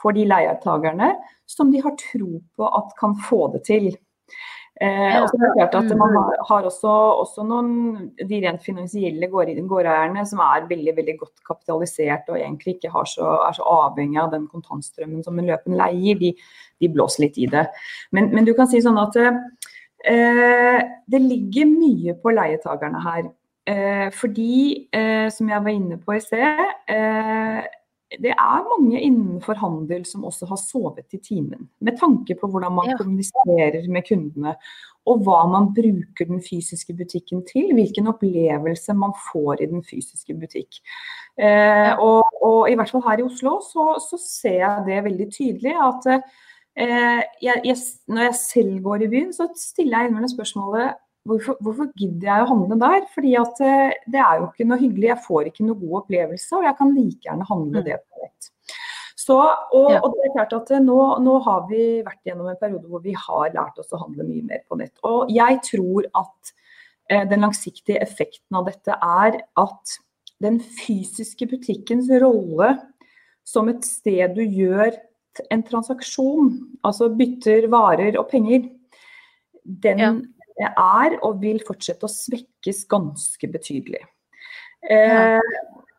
for 0.00 0.16
de 0.16 0.26
leietakerne 0.28 1.14
som 1.48 1.72
de 1.72 1.82
har 1.84 1.96
tro 2.00 2.40
på 2.56 2.68
at 2.80 2.92
kan 3.00 3.16
få 3.28 3.46
det 3.54 3.64
til. 3.68 3.88
Eh, 4.82 5.16
og 5.20 5.28
så 5.30 5.36
er 5.38 5.44
det 5.44 5.50
klart 5.54 5.74
at 5.78 5.90
Man 5.94 6.16
har, 6.18 6.40
har 6.48 6.64
også, 6.66 6.92
også, 7.22 7.44
noen 7.46 8.08
de 8.18 8.40
rent 8.42 8.64
finansielle 8.64 9.28
gårdeierne 9.30 10.24
som 10.26 10.42
er 10.42 10.66
veldig 10.66 10.96
veldig 10.96 11.14
godt 11.20 11.44
kapitalisert 11.46 12.26
og 12.32 12.40
egentlig 12.40 12.74
ikke 12.74 13.04
så, 13.06 13.28
er 13.46 13.54
så 13.54 13.68
avhengig 13.70 14.18
av 14.18 14.32
den 14.32 14.48
kontantstrømmen 14.50 15.22
som 15.22 15.38
en 15.38 15.46
løpende 15.52 15.78
leier. 15.78 16.18
De, 16.18 16.32
de 16.82 16.90
blåser 16.90 17.28
litt 17.28 17.38
i 17.38 17.46
det. 17.52 17.68
Men, 18.10 18.32
men, 18.34 18.42
du 18.48 18.50
kan 18.58 18.66
si 18.70 18.82
sånn 18.82 18.98
at 18.98 19.14
eh, 19.22 20.82
det 21.06 21.22
ligger 21.22 21.70
mye 21.70 22.18
på 22.18 22.34
leietakerne 22.34 23.06
her. 23.06 23.30
Eh, 23.70 24.10
fordi, 24.12 24.88
eh, 24.92 25.30
som 25.32 25.48
jeg 25.48 25.64
var 25.64 25.72
inne 25.72 26.02
på 26.02 26.18
i 26.18 26.20
sted, 26.20 26.66
eh, 26.90 27.62
det 28.22 28.32
er 28.32 28.66
mange 28.68 29.00
innenfor 29.00 29.58
handel 29.60 30.04
som 30.08 30.24
også 30.28 30.48
har 30.50 30.60
sovet 30.60 31.16
i 31.16 31.20
timen. 31.22 31.68
Med 31.84 31.98
tanke 32.00 32.36
på 32.38 32.48
hvordan 32.50 32.74
man 32.74 32.90
ja. 32.92 32.96
kommuniserer 33.00 33.88
med 33.92 34.06
kundene. 34.08 34.54
Og 35.04 35.20
hva 35.26 35.42
man 35.50 35.68
bruker 35.76 36.28
den 36.30 36.40
fysiske 36.44 36.94
butikken 36.96 37.42
til. 37.48 37.74
Hvilken 37.76 38.08
opplevelse 38.12 38.96
man 38.96 39.12
får 39.32 39.60
i 39.60 39.68
den 39.72 39.84
fysiske 39.84 40.36
butikk. 40.40 40.80
Eh, 41.36 41.92
og, 41.98 42.24
og, 42.40 42.70
i 42.70 42.76
hvert 42.78 42.92
fall 42.92 43.04
her 43.08 43.20
i 43.20 43.26
Oslo 43.26 43.58
så, 43.66 43.94
så 44.00 44.18
ser 44.22 44.60
jeg 44.62 44.84
det 44.88 45.04
veldig 45.04 45.28
tydelig. 45.34 45.74
at 45.74 46.10
eh, 46.14 47.20
jeg, 47.42 47.60
jeg, 47.64 47.76
når 48.08 48.30
jeg 48.30 48.40
selv 48.40 48.78
går 48.86 49.04
i 49.04 49.10
byen, 49.16 49.32
så 49.36 49.50
stiller 49.58 49.98
jeg 49.98 50.08
innimellom 50.12 50.32
spørsmålet 50.36 51.00
hvorfor, 51.28 51.56
hvorfor, 51.64 51.90
gidder 51.98 52.30
jeg 52.30 52.44
å 52.44 52.50
handle 52.52 52.78
der? 52.80 53.06
Fordi 53.14 53.34
at 53.40 53.62
eh, 53.64 53.94
det 54.10 54.20
er 54.20 54.40
jo 54.40 54.48
ikke 54.50 54.66
noe 54.68 54.80
hyggelig, 54.80 55.10
jeg 55.10 55.24
får 55.26 55.50
ikke 55.50 55.66
noe 55.68 55.80
god 55.80 56.00
opplevelse, 56.02 56.50
og 56.58 56.66
jeg 56.68 56.78
kan 56.80 56.92
like 56.96 57.28
gjerne 57.28 57.48
handle 57.50 57.80
mm. 57.82 57.86
det 57.88 58.00
på 58.02 58.24
nett. 58.24 58.50
Så, 59.24 59.38
og, 59.38 59.88
ja. 59.88 60.00
og, 60.02 60.12
det 60.12 60.26
er 60.26 60.34
klart 60.34 60.56
at 60.58 60.74
eh, 60.74 60.84
nå, 60.84 60.98
nå, 61.24 61.38
har 61.46 61.64
vi 61.70 61.84
vært 62.04 62.28
gjennom 62.28 62.50
en 62.52 62.60
periode 62.60 62.90
hvor 62.90 63.04
vi 63.04 63.16
har 63.16 63.54
lært 63.54 63.80
oss 63.80 63.94
å 63.94 64.02
handle 64.02 64.26
mye 64.28 64.44
mer 64.50 64.64
på 64.68 64.78
nett. 64.80 64.94
Og 65.08 65.32
jeg 65.32 65.60
tror 65.70 66.10
at 66.20 66.54
eh, 67.08 67.24
den 67.30 67.46
langsiktige 67.46 68.02
effekten 68.04 68.60
av 68.60 68.68
dette 68.68 68.98
er 68.98 69.40
at 69.64 69.96
den 70.44 70.60
fysiske 70.60 71.48
butikkens 71.48 72.10
rolle 72.20 72.74
som 73.48 73.68
et 73.72 73.84
sted 73.86 74.36
du 74.36 74.42
gjør 74.44 74.92
en 75.50 75.64
transaksjon, 75.66 76.50
altså 76.86 77.08
bytter 77.16 77.66
varer 77.72 78.18
og 78.20 78.28
penger, 78.30 78.68
den, 79.64 80.00
ja 80.02 80.12
er 80.60 81.16
og 81.26 81.40
vil 81.42 81.60
fortsette 81.66 82.06
å 82.06 82.10
svekkes 82.10 82.84
ganske 82.90 83.48
betydelig. 83.50 84.02
Eh, 84.84 85.54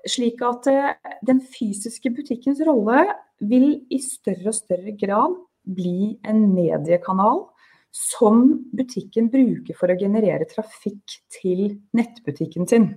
slik 0.07 0.41
at 0.45 0.69
eh, 0.71 0.93
den 1.25 1.41
fysiske 1.41 2.12
butikkens 2.13 2.62
rolle 2.67 3.07
vil 3.43 3.81
i 3.91 4.00
større 4.03 4.51
og 4.51 4.57
større 4.57 4.93
grad 4.95 5.35
bli 5.65 6.15
en 6.27 6.45
mediekanal 6.53 7.47
som 7.95 8.43
butikken 8.75 9.31
bruker 9.33 9.77
for 9.79 9.91
å 9.91 9.97
generere 9.97 10.47
trafikk 10.51 11.17
til 11.33 11.79
nettbutikken 11.95 12.67
sin. 12.69 12.89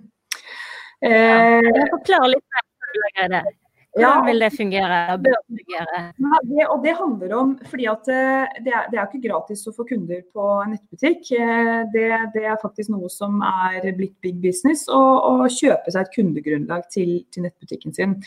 Eh, 1.01 1.63
ja, 1.63 1.87
Forklar 1.95 2.29
litt 2.35 2.45
mer. 2.55 3.49
Hvordan 3.97 4.27
vil 4.29 4.43
det 4.45 4.51
fungere? 4.55 4.99
Bør 5.25 5.39
fungere? 5.47 6.01
Ja, 6.21 6.41
det, 6.51 6.67
og 6.69 6.83
det 6.85 6.95
handler 6.99 7.35
om 7.39 7.55
fordi 7.71 7.89
at 7.91 8.11
eh, 8.13 8.59
det 8.67 8.75
er, 8.75 8.87
det 8.93 9.01
er 9.01 9.07
ikke 9.09 9.25
gratis 9.25 9.65
å 9.67 9.75
få 9.75 9.87
kunder 9.89 10.21
på 10.35 10.49
en 10.63 10.75
nettbutikk. 10.77 11.33
Eh, 11.35 11.81
det, 11.95 12.07
det, 12.37 12.45
er 12.45 12.61
faktisk 12.63 12.93
noe 12.95 13.11
som 13.13 13.41
er 13.43 13.89
blitt 13.97 14.17
big 14.25 14.39
business, 14.45 14.87
å, 14.93 15.01
å 15.01 15.49
kjøpe 15.51 15.95
seg 15.95 16.05
et 16.05 16.15
kundegrunnlag 16.15 16.85
til, 16.95 17.17
til 17.33 17.49
nettbutikken 17.49 17.97
sin. 17.97 18.19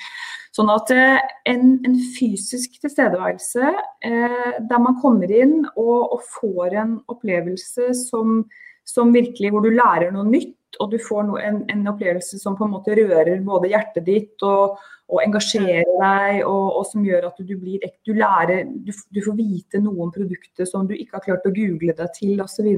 Sånn 0.56 0.72
at 0.74 0.92
eh, 0.92 1.20
en, 1.48 1.78
en 1.88 2.00
fysisk 2.18 2.76
tilstedeværelse 2.82 3.70
eh, 3.72 4.58
der 4.68 4.82
man 4.84 4.98
kommer 5.00 5.32
inn 5.32 5.62
og, 5.78 6.18
og 6.18 6.26
får 6.42 6.76
en 6.82 6.98
opplevelse 7.12 7.94
som, 7.96 8.42
som, 8.88 9.14
virkelig 9.16 9.54
hvor 9.54 9.64
du 9.64 9.72
lærer 9.72 10.12
noe 10.12 10.28
nytt, 10.28 10.58
og 10.80 10.92
du 10.92 10.98
får 11.02 11.26
no, 11.28 11.38
en, 11.42 11.62
en, 11.72 11.84
opplevelse 11.92 12.40
som 12.40 12.56
på 12.58 12.66
en 12.68 12.74
måte 12.76 12.96
rører 12.98 13.42
både 13.46 13.72
hjertet 13.74 14.06
ditt 14.08 14.46
og, 14.48 14.78
og 15.12 15.24
engasjerer 15.24 15.90
deg, 16.00 16.44
og, 16.46 16.68
og, 16.78 16.86
som 16.88 17.04
gjør 17.06 17.28
at 17.32 17.42
du 17.44 17.56
blir 17.60 17.84
du 18.08 18.14
lærer 18.16 18.64
du, 18.70 18.94
du, 18.94 19.22
får 19.26 19.36
vite 19.40 19.82
noe 19.84 20.08
om 20.08 20.14
produktet 20.16 20.70
som 20.70 20.88
du 20.88 20.96
ikke 20.96 21.20
har 21.20 21.28
klart 21.28 21.50
å 21.50 21.54
google 21.56 21.96
deg 21.98 22.16
til 22.18 22.42
osv. 22.44 22.72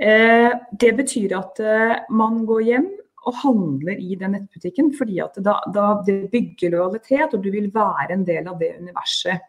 Eh, 0.00 0.50
det 0.80 0.92
betyr 0.98 1.36
at 1.38 1.62
eh, 1.62 1.96
man 2.10 2.42
går 2.48 2.68
hjem 2.70 2.90
og 3.22 3.38
handler 3.38 4.00
i 4.02 4.16
den 4.18 4.34
nettbutikken, 4.34 4.90
fordi 4.98 5.20
at 5.22 5.36
da, 5.44 5.58
da 5.74 5.92
det 6.06 6.26
bygger 6.32 6.74
lojalitet, 6.74 7.36
og 7.36 7.44
du 7.44 7.52
vil 7.54 7.68
være 7.74 8.16
en 8.16 8.24
del 8.26 8.48
av 8.50 8.58
det 8.58 8.72
universet. 8.80 9.44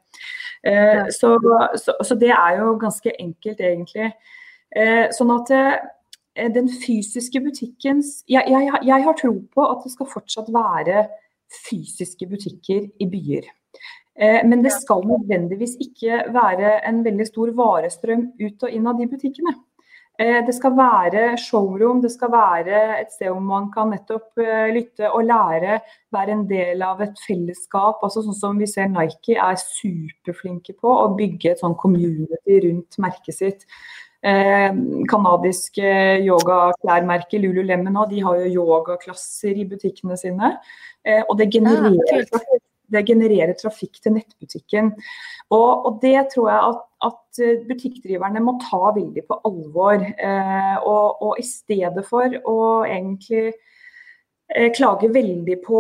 Eh, 0.62 1.10
så, 1.10 1.34
så, 1.82 1.96
så, 1.98 2.18
det 2.20 2.32
er 2.36 2.60
jo 2.60 2.76
ganske 2.82 3.16
enkelt, 3.20 3.64
egentlig. 3.66 4.12
Eh, 4.74 5.10
sånn 5.16 5.34
at 5.34 5.54
eh, 5.54 5.74
den 6.34 6.70
fysiske 6.70 7.38
butikkens 7.44 8.24
jeg, 8.26 8.42
jeg, 8.50 8.80
jeg, 8.88 9.04
har 9.06 9.18
tro 9.20 9.36
på 9.54 9.66
at 9.70 9.84
det 9.86 9.92
skal 9.94 10.10
fortsatt 10.10 10.48
være 10.54 11.04
fysiske 11.68 12.26
butikker 12.30 12.88
i 13.00 13.10
byer. 13.10 13.50
Eh, 14.16 14.42
men 14.46 14.64
det 14.64 14.74
skal 14.74 15.06
nødvendigvis 15.10 15.78
ikke 15.82 16.24
være 16.34 16.80
en 16.90 17.04
veldig 17.06 17.28
stor 17.30 17.54
varestrøm 17.58 18.28
ut 18.42 18.66
og 18.66 18.74
inn 18.74 18.90
av 18.90 19.00
de 19.00 19.08
butikkene. 19.10 19.56
Eh, 20.22 20.44
det 20.46 20.54
skal 20.54 20.76
være 20.78 21.38
showroom, 21.42 22.02
det 22.04 22.12
skal 22.14 22.30
være 22.30 22.82
et 23.00 23.10
sted 23.16 23.32
hvor 23.32 23.42
man 23.42 23.72
kan 23.74 23.90
nettopp 23.90 24.38
eh, 24.38 24.70
lytte 24.76 25.10
og 25.10 25.26
lære, 25.26 25.80
være 26.14 26.36
en 26.36 26.46
del 26.50 26.86
av 26.86 27.02
et 27.02 27.18
fellesskap. 27.26 28.04
altså 28.06 28.22
Sånn 28.22 28.38
som 28.38 28.62
vi 28.62 28.70
ser 28.70 28.92
Nike 28.94 29.34
er 29.34 29.58
superflinke 29.58 30.78
på 30.78 30.94
å 30.94 31.10
bygge 31.18 31.56
et 31.56 31.66
sånn 31.66 31.78
community 31.82 32.62
rundt 32.68 33.02
merket 33.02 33.40
sitt. 33.40 33.66
Eh, 34.24 34.72
yogaklærmerket 36.24 37.42
Lululemon 37.44 37.92
nå, 37.92 38.06
de 38.08 38.22
har 38.24 38.40
jo 38.40 38.62
yogaklasser 38.62 39.58
i 39.60 39.66
butikkene 39.68 40.16
sine. 40.20 40.54
Eh, 41.04 41.24
og 41.28 41.36
det 41.42 41.50
genererer, 41.52 42.24
trafikk, 42.32 42.64
det 42.96 43.04
genererer 43.10 43.54
trafikk 43.60 44.00
til 44.00 44.16
nettbutikken. 44.16 44.94
Og, 45.52 45.86
og 45.90 46.00
det 46.06 46.30
tror 46.32 46.50
jeg 46.54 46.70
at, 46.70 46.82
at, 47.10 47.42
eh, 47.44 47.60
butikkdriverne 47.68 48.46
må 48.46 48.56
ta 48.64 48.94
veldig 48.96 49.26
på 49.28 49.42
alvor. 49.44 50.08
Og, 50.88 51.06
og, 51.20 51.36
i 51.44 51.48
stedet 51.48 52.08
for 52.08 52.40
å 52.48 52.58
egentlig 52.88 53.52
klage 54.78 55.08
veldig 55.10 55.56
på 55.66 55.80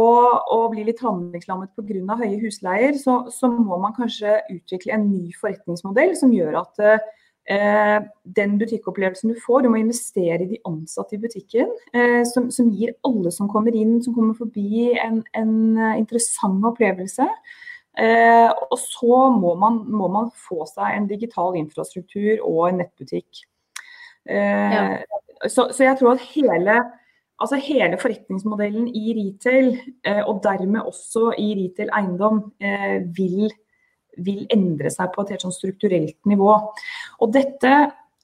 å 0.55 0.59
bli 0.71 0.83
litt 0.87 1.01
handlingslammet 1.03 1.75
pga. 1.77 2.15
høye 2.17 2.39
husleier, 2.41 2.95
så, 2.97 3.21
så, 3.31 3.47
må 3.47 3.77
man 3.77 3.93
kanskje 3.95 4.39
utvikle 4.49 4.95
en 4.95 5.11
ny 5.11 5.31
forretningsmodell 5.37 6.15
som 6.17 6.33
gjør 6.33 6.63
at 6.63 7.03
den 7.43 8.53
butikkopplevelsen 8.55 9.33
du 9.33 9.39
får, 9.43 9.65
du 9.65 9.69
må 9.73 9.81
investere 9.81 10.45
i 10.45 10.47
de 10.53 10.59
ansatte 10.69 11.17
i 11.17 11.19
butikken. 11.19 11.73
Eh, 11.91 12.21
som, 12.29 12.47
som, 12.51 12.69
gir 12.71 12.93
alle 13.03 13.33
som 13.35 13.49
kommer 13.51 13.75
inn, 13.75 13.97
som 14.05 14.15
kommer 14.15 14.37
forbi, 14.37 14.93
en, 14.95 15.19
en 15.35 15.53
eh, 15.75 15.97
interessant 15.99 16.63
opplevelse. 16.71 17.27
Eh, 17.99 18.49
og 18.49 18.77
så 18.81 19.27
må 19.37 19.53
man, 19.61 19.83
må 19.85 20.07
man, 20.09 20.31
få 20.47 20.65
seg 20.65 20.95
en 20.95 21.07
digital 21.09 21.57
infrastruktur 21.59 22.41
og 22.41 22.71
en 22.71 22.81
nettbutikk. 22.81 23.43
Eh, 24.25 24.73
ja. 24.73 24.85
så, 25.45 25.67
så, 25.69 25.83
jeg 25.85 25.99
tror 25.99 26.15
at 26.15 26.25
hele, 26.31 26.79
altså 27.43 27.59
hele 27.61 27.99
forretningsmodellen 28.01 28.87
i 28.87 29.13
retail, 29.19 29.75
eh, 30.07 30.23
og 30.23 30.41
dermed 30.45 30.81
også 30.81 31.35
i 31.37 31.51
retail 31.59 31.93
eiendom, 31.93 32.47
vil 33.17 33.51
vil 34.17 34.45
endre 34.53 34.91
seg 34.93 35.11
på 35.13 35.23
et 35.23 35.33
helt 35.33 35.45
sånn 35.45 35.55
strukturelt 35.55 36.17
nivå. 36.29 36.55
Og 37.21 37.33
dette 37.33 37.73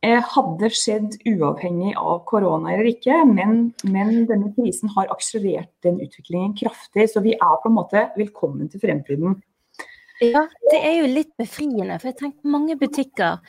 eh, 0.03 0.21
hadde 0.35 0.69
skjedd 0.73 1.17
uavhengig 1.29 1.95
av 1.99 2.23
korona 2.29 2.73
eller 2.75 2.91
ikke, 2.91 3.21
men, 3.29 3.71
men, 3.89 4.13
denne 4.29 4.53
krisen 4.57 4.91
har 4.95 5.11
akselerert 5.13 5.71
den 5.85 5.99
utviklingen 6.03 6.55
kraftig. 6.59 7.09
Så 7.11 7.23
vi 7.25 7.35
er 7.35 7.59
på 7.61 7.71
en 7.71 7.77
måte 7.79 8.07
velkommen 8.19 8.71
til 8.71 8.83
fremtiden. 8.83 9.39
Ja, 10.19 10.45
det 10.71 10.79
er 10.83 10.97
jo 10.99 11.11
litt 11.11 11.31
befriende. 11.39 11.99
For 11.99 12.11
jeg 12.11 12.19
tenker 12.19 12.55
mange 12.55 12.75
butikker, 12.79 13.39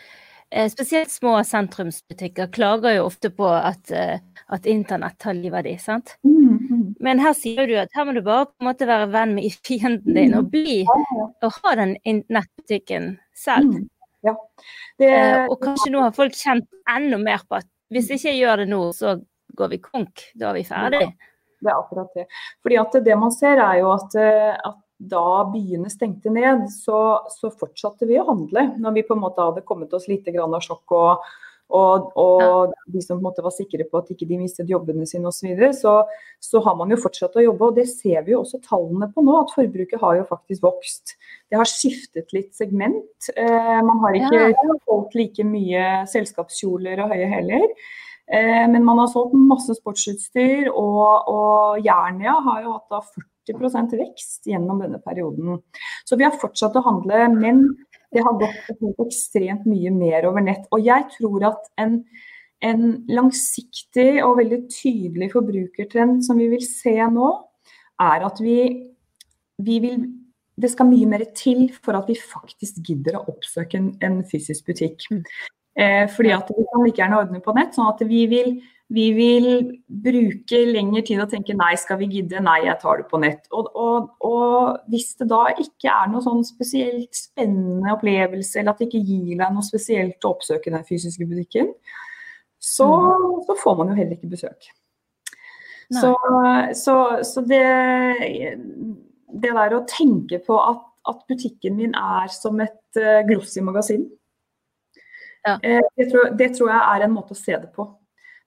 eh, 0.50 0.68
spesielt 0.70 1.10
små 1.10 1.40
sentrumsbutikker, 1.46 2.50
klager 2.54 2.98
jo 2.98 3.08
ofte 3.08 3.32
på 3.34 3.48
at, 3.50 3.90
eh, 3.90 4.20
at 4.48 4.66
internett 4.66 5.18
tar 5.18 5.34
livet 5.34 5.58
av 5.58 5.64
dem. 5.64 5.78
sant? 5.78 6.16
Mm, 6.24 6.46
mm. 6.46 6.59
Men 7.04 7.22
her 7.22 7.34
sier 7.36 7.66
du 7.68 7.76
at 7.80 7.94
her 7.96 8.06
må 8.06 8.14
du 8.16 8.22
bare 8.26 8.48
på 8.50 8.62
en 8.62 8.70
måte 8.70 8.88
være 8.88 9.08
venn 9.12 9.36
med 9.38 9.56
fienden 9.66 10.16
din 10.16 10.36
og 10.38 10.50
bli 10.52 10.82
og 10.86 11.48
ha 11.56 11.74
den 11.80 11.96
nettbutikken 12.04 13.14
selv. 13.36 13.80
Mm. 13.80 13.88
Ja. 14.26 14.36
Det... 15.00 15.08
Eh, 15.08 15.46
og 15.48 15.56
kanskje 15.62 15.92
nå 15.94 16.04
har 16.04 16.14
folk 16.16 16.36
kjent 16.36 16.68
enda 16.90 17.18
mer 17.20 17.44
på 17.48 17.60
at 17.60 17.68
hvis 17.90 18.12
ikke 18.14 18.30
jeg 18.30 18.44
gjør 18.44 18.62
det 18.62 18.68
nå, 18.70 18.84
så 18.94 19.16
går 19.58 19.72
vi 19.72 19.80
konk. 19.82 20.28
Da 20.38 20.50
er 20.50 20.60
vi 20.60 20.68
ferdig. 20.68 21.06
Det 21.60 21.68
er 21.68 21.76
akkurat 21.76 22.14
det. 22.16 22.28
Fordi 22.62 22.78
at 22.80 22.94
det 23.04 23.16
man 23.18 23.34
ser 23.34 23.60
er 23.60 23.80
jo 23.80 23.90
at, 23.96 24.14
eh, 24.20 24.52
at 24.54 24.78
da 25.00 25.44
byene 25.48 25.90
stengte 25.90 26.30
ned, 26.32 26.66
så, 26.70 27.00
så, 27.32 27.50
fortsatte 27.56 28.06
vi 28.08 28.18
å 28.20 28.26
handle. 28.28 28.66
Når 28.80 28.96
vi 28.98 29.04
på 29.08 29.16
en 29.16 29.22
måte 29.24 29.44
hadde 29.44 29.64
kommet 29.66 29.92
oss 29.96 30.06
litt 30.10 30.28
av 30.30 30.58
sjokk 30.62 30.96
og, 30.96 31.30
og, 31.76 32.10
og 32.18 32.74
de 32.90 33.02
som 33.04 33.16
på 33.16 33.20
en 33.20 33.28
måte 33.28 33.44
var 33.44 33.54
sikre 33.54 33.86
på 33.88 34.00
at 34.00 34.10
ikke 34.12 34.28
de 34.28 34.40
mistet 34.40 34.70
jobbene 34.70 35.06
sine 35.08 35.30
osv., 35.30 35.40
så, 35.40 35.46
videre, 35.48 35.72
så 35.76 35.94
så 36.40 36.60
har 36.64 36.76
man 36.78 36.90
jo 36.92 36.98
fortsatt 37.00 37.36
å 37.36 37.44
jobbe. 37.44 37.68
og 37.68 37.78
Det 37.78 37.86
ser 37.90 38.24
vi 38.24 38.34
jo 38.34 38.42
også 38.42 38.62
tallene 38.64 39.10
på 39.12 39.24
nå, 39.24 39.34
at 39.42 39.54
forbruket 39.54 40.00
har 40.00 40.20
jo 40.20 40.28
faktisk 40.28 40.64
vokst. 40.64 41.16
Det 41.52 41.58
har 41.60 41.68
skiftet 41.68 42.32
litt 42.36 42.54
segment. 42.56 43.30
Eh, 43.36 43.80
man 43.86 44.00
har 44.04 44.16
ikke 44.16 44.44
ja. 44.48 44.76
solgt 44.88 45.16
like 45.18 45.44
mye 45.46 45.88
selskapskjoler 46.10 47.04
og 47.04 47.12
høye 47.12 47.28
hæler. 47.28 47.66
Eh, 48.30 48.64
men 48.72 48.86
man 48.86 49.02
har 49.02 49.10
solgt 49.12 49.36
masse 49.36 49.76
sportsutstyr, 49.76 50.70
og, 50.70 51.28
og 51.28 51.84
Jernia 51.84 52.38
har 52.46 52.64
jo 52.64 52.78
hatt 52.78 52.96
da 52.96 53.02
40% 53.50 53.96
vekst 54.00 54.48
gjennom 54.48 54.80
denne 54.80 55.00
perioden. 55.04 55.60
Så 56.08 56.16
vi 56.16 56.24
har 56.28 56.40
fortsatt 56.40 56.78
å 56.78 56.84
handle, 56.86 57.26
men 57.34 57.66
det 58.10 58.24
har 58.26 58.38
gått 58.40 59.04
ekstremt 59.06 59.66
mye 59.70 59.92
mer 59.94 60.26
over 60.30 60.44
nett. 60.44 60.66
Og 60.74 60.82
jeg 60.86 61.06
tror 61.14 61.46
at 61.52 61.68
en, 61.80 62.00
en 62.66 62.86
langsiktig 63.10 64.22
og 64.26 64.38
veldig 64.40 64.64
tydelig 64.72 65.30
forbrukertrend 65.34 66.24
som 66.26 66.40
vi 66.40 66.50
vil 66.52 66.64
se 66.66 66.96
nå, 67.12 67.30
er 68.00 68.24
at 68.26 68.40
vi, 68.42 68.58
vi 69.60 69.78
vil 69.84 70.00
det 70.60 70.70
skal 70.72 70.88
mye 70.90 71.08
mer 71.08 71.24
til 71.36 71.68
for 71.80 71.96
at 71.96 72.08
vi 72.10 72.18
faktisk 72.18 72.82
gidder 72.84 73.18
å 73.18 73.24
oppsøke 73.32 73.78
en, 73.78 73.88
en 74.04 74.20
fysisk 74.28 74.66
butikk. 74.68 75.06
Mm. 75.12 75.22
Eh, 75.80 76.04
fordi 76.12 76.34
at 76.34 76.50
vi 76.52 76.66
kan 76.68 76.84
like 76.84 77.00
gjerne 77.00 77.20
ordne 77.22 77.40
på 77.44 77.54
nett. 77.56 77.74
sånn 77.76 77.88
at 77.88 78.02
vi 78.08 78.26
vil, 78.30 78.58
vi 78.90 79.06
vil 79.14 79.46
bruke 79.86 80.60
lengre 80.66 81.02
tid 81.06 81.22
og 81.22 81.30
tenke 81.30 81.54
nei, 81.54 81.72
skal 81.78 82.00
vi 82.00 82.08
gidde? 82.10 82.40
Nei, 82.42 82.56
jeg 82.66 82.78
tar 82.82 82.98
det 82.98 83.06
på 83.10 83.20
nett. 83.22 83.44
Og, 83.54 83.68
og, 83.78 84.10
og, 84.26 84.80
hvis 84.90 85.12
det 85.20 85.28
da 85.30 85.44
ikke 85.52 85.92
er 85.92 86.10
noe 86.10 86.24
sånn 86.24 86.42
spesielt 86.46 87.14
spennende 87.14 87.94
opplevelse, 87.94 88.58
eller 88.58 88.74
at 88.74 88.82
det 88.82 88.90
ikke 88.90 89.04
gir 89.06 89.38
deg 89.38 89.54
noe 89.54 89.66
spesielt 89.66 90.26
å 90.26 90.34
oppsøke 90.34 90.74
den 90.74 90.86
fysiske 90.88 91.28
butikken, 91.30 91.70
så, 92.60 92.88
mm. 92.90 93.40
så 93.46 93.58
får 93.62 93.78
man 93.78 93.92
jo 93.92 93.98
heller 94.00 94.18
ikke 94.18 94.34
besøk. 94.34 94.70
Så, 95.90 96.12
så, 96.78 96.96
så, 97.26 97.42
det, 97.50 97.64
det 99.42 99.54
der 99.56 99.74
å 99.74 99.84
tenke 99.90 100.38
på 100.46 100.58
at, 100.62 100.84
at 101.10 101.24
butikken 101.30 101.78
min 101.78 101.96
er 101.98 102.30
som 102.30 102.58
et 102.62 103.00
uh, 103.00 103.22
glossy 103.26 103.62
magasin 103.66 104.04
ja. 105.42 105.58
Eh, 105.62 105.80
det, 105.96 106.10
tror, 106.10 106.30
det, 106.36 106.48
tror, 106.54 106.70
jeg 106.70 106.82
er 106.84 107.04
en 107.06 107.14
måte 107.14 107.32
å 107.34 107.38
se 107.38 107.56
det 107.56 107.70
på. 107.74 107.86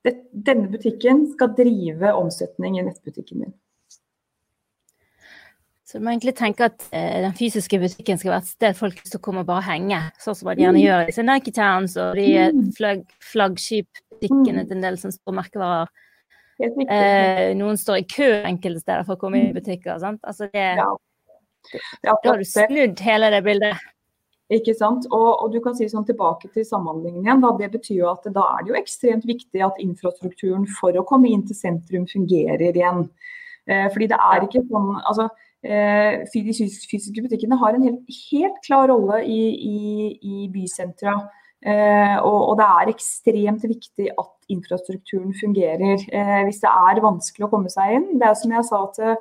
Det, 0.03 0.15
denne 0.31 0.67
butikken 0.71 1.25
skal 1.31 1.53
drive 1.57 2.13
omsetning 2.17 2.79
i 2.79 2.85
nettbutikken 2.85 3.45
din. 3.45 3.53
Så 5.87 5.99
du 5.99 6.05
må 6.07 6.09
egentlig 6.09 6.33
tenke 6.33 6.65
at 6.65 6.87
eh, 6.89 7.19
den 7.21 7.35
fysiske 7.37 7.77
butikken 7.79 8.17
skal 8.17 8.33
være 8.33 8.43
et 8.43 8.49
sted 8.49 8.77
folk 8.79 8.97
som 9.05 9.21
kommer 9.21 9.43
og 9.45 9.51
bare 9.51 9.65
henger, 9.67 10.07
sånn 10.19 10.35
som 10.39 10.49
de 10.49 10.63
gjerne 10.65 10.79
mm. 10.79 10.85
gjør 10.87 11.11
i 11.11 11.25
Nike 11.27 11.53
Towns 11.53 11.97
og 12.01 12.17
de 12.17 12.25
mm. 12.49 12.63
flagg, 12.79 13.03
flaggskipbutikkene 13.31 14.63
mm. 14.63 14.67
til 14.71 14.79
en 14.79 14.87
del 14.87 14.97
som 14.99 15.13
står 15.13 15.37
merkevarer. 15.37 15.93
Eh, 16.63 17.51
noen 17.59 17.77
står 17.77 18.01
i 18.01 18.07
kø 18.09 18.29
enkelte 18.41 18.81
steder 18.81 19.05
for 19.05 19.15
å 19.15 19.21
komme 19.21 19.39
inn 19.39 19.51
i 19.51 19.55
butikker. 19.55 19.99
Sant? 20.01 20.21
Altså 20.25 20.49
det, 20.49 20.65
ja. 20.81 20.89
Da 22.03 22.15
har 22.25 22.41
du 22.41 22.47
snudd 22.47 22.99
hele 23.05 23.29
det 23.33 23.43
bildet. 23.45 23.85
Ikke 24.53 24.75
sant? 24.77 25.07
Og, 25.09 25.29
og, 25.31 25.51
du 25.53 25.59
kan 25.63 25.75
si 25.77 25.87
sånn 25.89 26.05
tilbake 26.07 26.49
til 26.53 26.65
samhandlingen 26.67 27.23
igjen. 27.23 27.43
Da. 27.43 27.53
Det 27.59 27.69
betyr 27.73 28.01
jo 28.01 28.09
at 28.11 28.27
da 28.35 28.47
er 28.55 28.65
det 28.65 28.73
jo 28.73 28.79
ekstremt 28.79 29.27
viktig 29.29 29.63
at 29.65 29.79
infrastrukturen 29.81 30.67
for 30.79 30.95
å 30.99 31.05
komme 31.07 31.31
inn 31.31 31.45
til 31.47 31.57
sentrum 31.57 32.05
fungerer 32.09 32.69
igjen. 32.69 33.07
Eh, 33.65 33.87
fordi 33.93 34.09
det 34.11 34.19
er 34.19 34.43
ikke 34.43 34.65
sånn 34.67 34.89
altså, 35.07 35.29
eh, 35.63 36.25
De 36.33 36.41
fysiske 36.51 37.23
butikkene 37.23 37.55
har 37.61 37.77
en 37.77 37.85
helt, 37.87 38.17
helt 38.27 38.59
klar 38.65 38.89
rolle 38.91 39.21
i, 39.23 39.39
i, 39.55 39.77
i 40.19 40.49
bysentra. 40.51 41.15
Eh, 41.63 42.17
og, 42.19 42.39
og, 42.49 42.57
det 42.59 42.65
er 42.67 42.91
ekstremt 42.91 43.63
viktig 43.63 44.09
at 44.11 44.31
infrastrukturen 44.51 45.31
fungerer. 45.39 46.01
Eh, 46.11 46.41
hvis 46.49 46.59
det 46.63 46.71
er 46.71 47.03
vanskelig 47.05 47.47
å 47.47 47.53
komme 47.53 47.71
seg 47.71 47.97
inn. 47.97 48.09
Det 48.19 48.27
er 48.27 48.35
som 48.39 48.51
jeg 48.51 48.67
sa 48.67 48.81
til 48.97 49.15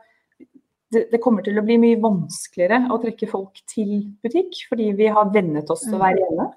det, 0.92 1.06
det, 1.12 1.20
kommer 1.22 1.44
til 1.44 1.58
å 1.58 1.64
bli 1.64 1.78
mye 1.80 1.98
vanskeligere 2.00 2.86
å 2.92 2.98
trekke 3.02 3.28
folk 3.30 3.62
til 3.70 3.92
butikk, 4.24 4.64
fordi 4.70 4.90
vi 4.98 5.08
har 5.12 5.30
vennet 5.34 5.70
oss 5.72 5.86
til 5.86 5.96
å 5.96 6.02
være 6.02 6.20
hjemme. 6.22 6.48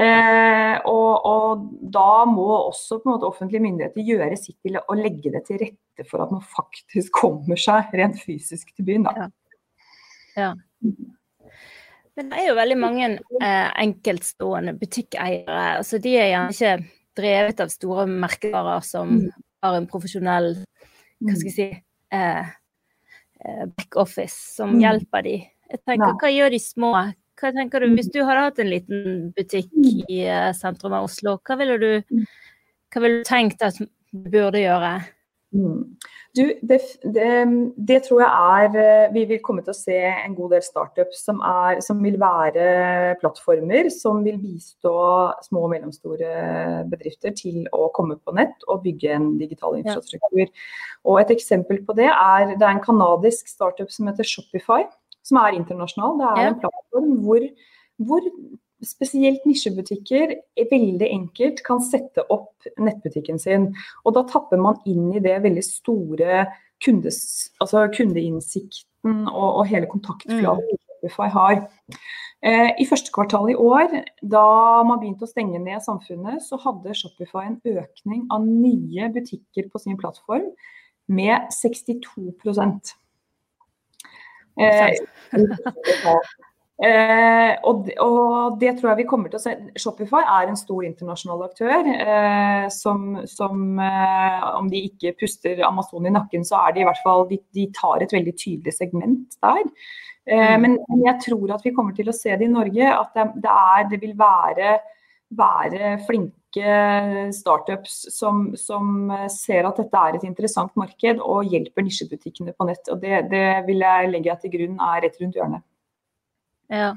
Eh, 0.00 0.76
og, 0.86 1.26
og, 1.26 1.64
da 1.92 2.24
må 2.30 2.46
også 2.54 3.00
på 3.00 3.08
en 3.08 3.14
måte 3.16 3.28
offentlige 3.28 3.64
myndigheter 3.64 4.06
gjøre 4.06 4.38
sitt 4.38 4.56
til 4.64 4.78
å 4.80 4.96
legge 4.96 5.32
det 5.34 5.42
til 5.48 5.58
rette 5.60 6.06
for 6.08 6.24
at 6.24 6.32
man 6.32 6.44
faktisk 6.46 7.12
kommer 7.20 7.58
seg 7.60 7.90
rent 7.98 8.20
fysisk 8.22 8.70
til 8.72 8.86
byen. 8.86 9.08
Da. 9.08 9.26
Ja. 10.36 10.46
ja. 10.46 10.52
Men 12.16 12.30
det 12.30 12.38
er 12.38 12.48
jo 12.48 12.56
veldig 12.58 12.78
mange 12.80 13.10
eh, 13.18 13.68
enkeltstående 13.82 14.76
butikkeiere. 14.78 15.60
altså 15.82 16.00
De 16.02 16.16
er 16.16 16.32
gjerne 16.32 16.56
ikke 16.56 16.96
drevet 17.20 17.62
av 17.66 17.74
store 17.74 18.08
merkevarer 18.08 18.86
som 18.86 19.16
mm. 19.18 19.46
har 19.66 19.76
en 19.76 19.90
profesjonell 19.90 20.52
hva 21.20 21.34
skal 21.36 21.50
jeg 21.50 21.56
si, 21.56 21.70
Eh, 22.10 22.46
backoffice 23.76 24.56
som 24.56 24.74
mm. 24.74 24.80
hjelper 24.84 25.26
de. 25.26 25.34
Jeg 25.70 25.82
tenker, 25.86 26.16
Hva 26.20 26.30
gjør 26.32 26.54
de 26.54 26.60
små? 26.62 26.92
Hva 27.40 27.52
tenker 27.56 27.84
du, 27.84 27.94
Hvis 27.96 28.10
du 28.12 28.20
hadde 28.26 28.44
hatt 28.48 28.60
en 28.60 28.70
liten 28.72 29.30
butikk 29.36 29.70
mm. 29.72 30.04
i 30.10 30.20
eh, 30.26 30.50
sentrum 30.56 30.96
av 30.98 31.08
Oslo, 31.08 31.38
hva 31.46 31.56
ville 31.60 31.78
du, 31.80 31.90
mm. 32.10 32.26
hva 32.92 33.04
ville 33.04 33.22
du 33.22 33.28
tenkt 33.28 33.64
at 33.64 33.78
du 33.80 33.88
burde 34.32 34.60
gjøre? 34.60 34.98
Mm. 35.50 35.96
Du, 36.36 36.44
det, 36.62 36.78
det, 37.02 37.30
det, 37.74 37.96
tror 38.06 38.20
jeg 38.22 38.30
er 38.30 38.76
eh, 38.78 39.08
Vi 39.16 39.24
vil 39.32 39.40
komme 39.42 39.64
til 39.66 39.72
å 39.72 39.78
se 39.80 39.96
en 40.06 40.36
god 40.38 40.52
del 40.54 40.62
startups 40.62 41.24
som, 41.26 41.40
er, 41.42 41.80
som 41.82 41.98
vil 42.04 42.20
være 42.22 43.16
plattformer 43.18 43.88
som 43.90 44.20
vil 44.22 44.38
bistå 44.38 44.92
små 45.48 45.64
og 45.66 45.72
mellomstore 45.72 46.30
bedrifter 46.92 47.34
til 47.34 47.66
å 47.74 47.88
komme 47.96 48.20
på 48.22 48.36
nett 48.38 48.62
og 48.68 48.84
bygge 48.86 49.10
en 49.16 49.28
digital 49.42 49.80
infrastruktur. 49.80 50.46
Ja. 50.46 50.70
Og 51.10 51.18
Et 51.24 51.34
eksempel 51.34 51.82
på 51.82 51.98
det 51.98 52.12
er 52.12 52.54
det 52.54 52.62
er 52.62 52.70
en 52.76 52.84
kanadisk 52.84 53.50
startup 53.50 53.90
som 53.90 54.06
heter 54.06 54.30
Shopify, 54.30 54.84
som 55.26 55.42
er 55.42 55.58
internasjonal. 55.58 56.18
Det 56.20 56.30
er 56.30 56.44
ja. 56.44 56.52
en 56.52 56.60
plattform 56.62 57.12
hvor, 57.26 57.50
hvor 58.06 58.30
spesielt 58.86 59.44
nisjebutikker 59.48 60.34
veldig 60.70 61.08
enkelt 61.08 61.62
kan 61.66 61.82
sette 61.84 62.24
opp 62.32 62.68
nettbutikken 62.80 63.40
sin. 63.40 63.70
Og 64.04 64.16
da 64.16 64.24
tapper 64.30 64.60
man 64.60 64.80
inn 64.88 65.10
i 65.14 65.22
det 65.24 65.38
veldig 65.44 65.64
store 65.66 66.44
kundes, 66.84 67.50
altså 67.60 67.86
kundeinnsikten 67.92 69.26
og, 69.28 69.48
og 69.60 69.68
hele 69.68 69.88
kontaktflaten 69.90 70.76
mm. 70.76 70.80
Shopify 71.00 71.28
har. 71.32 71.62
Eh, 72.40 72.70
I 72.80 72.86
første 72.88 73.12
kvartal 73.12 73.50
i 73.52 73.56
år, 73.58 73.92
da 74.22 74.82
man 74.88 75.00
begynte 75.00 75.26
å 75.26 75.30
stenge 75.30 75.60
ned 75.60 75.82
samfunnet, 75.84 76.40
så 76.44 76.56
hadde 76.62 76.96
Shopify 76.96 77.44
en 77.46 77.60
økning 77.68 78.26
av 78.32 78.46
nye 78.46 79.10
butikker 79.12 79.68
på 79.72 79.82
sin 79.82 79.98
plattform 80.00 80.48
med 81.10 81.50
62 81.52 82.32
eh, 84.60 84.94
Eh, 86.80 87.50
og, 87.68 87.90
og, 88.00 88.54
det 88.60 88.78
tror 88.78 88.94
jeg 88.94 89.02
vi 89.02 89.08
kommer 89.08 89.28
til 89.28 89.36
å 89.36 89.42
se. 89.42 89.52
Shopify 89.82 90.22
er 90.22 90.48
en 90.48 90.56
stor 90.56 90.86
internasjonal 90.88 91.44
aktør. 91.44 91.90
Eh, 91.92 92.68
som, 92.72 93.18
som 93.28 93.80
eh, 93.84 94.46
om 94.56 94.70
de 94.72 94.86
ikke 94.88 95.12
puster 95.20 95.60
Amazon 95.66 96.08
i 96.08 96.14
nakken, 96.14 96.46
så 96.46 96.62
er 96.64 96.76
de 96.76 96.84
i 96.84 96.88
hvert 96.88 97.02
fall 97.04 97.26
De, 97.28 97.40
de 97.56 97.66
tar 97.76 98.00
et 98.00 98.16
veldig 98.16 98.32
tydelig 98.32 98.76
segment 98.78 99.36
der. 99.44 99.60
Eh, 100.24 100.56
mm. 100.56 100.64
men, 100.64 100.78
men, 100.88 101.04
jeg 101.10 101.26
tror 101.28 101.56
at 101.58 101.68
vi 101.68 101.74
kommer 101.76 101.96
til 101.96 102.08
å 102.08 102.16
se 102.16 102.32
det 102.32 102.48
i 102.48 102.52
Norge. 102.52 102.92
At 102.96 103.12
det, 103.18 103.28
det, 103.44 103.56
er, 103.76 103.88
det 103.92 104.00
vil 104.00 104.16
være, 104.16 104.76
være 105.36 105.96
flinke 106.08 106.38
startups 107.36 108.06
som, 108.10 108.48
som, 108.58 109.12
ser 109.30 109.68
at 109.68 109.76
dette 109.78 110.00
er 110.00 110.16
et 110.16 110.24
interessant 110.26 110.72
marked 110.80 111.20
og 111.22 111.52
hjelper 111.52 111.84
nisjebutikkene 111.84 112.56
på 112.56 112.72
nett. 112.72 112.88
og 112.88 113.04
Det, 113.04 113.26
det 113.30 113.48
vil 113.68 113.84
jeg 113.84 114.14
legge 114.16 114.40
til 114.40 114.56
grunn 114.56 114.80
er 114.88 115.04
rett 115.04 115.20
rundt 115.20 115.36
hjørnet. 115.36 115.66
Ja. 116.70 116.90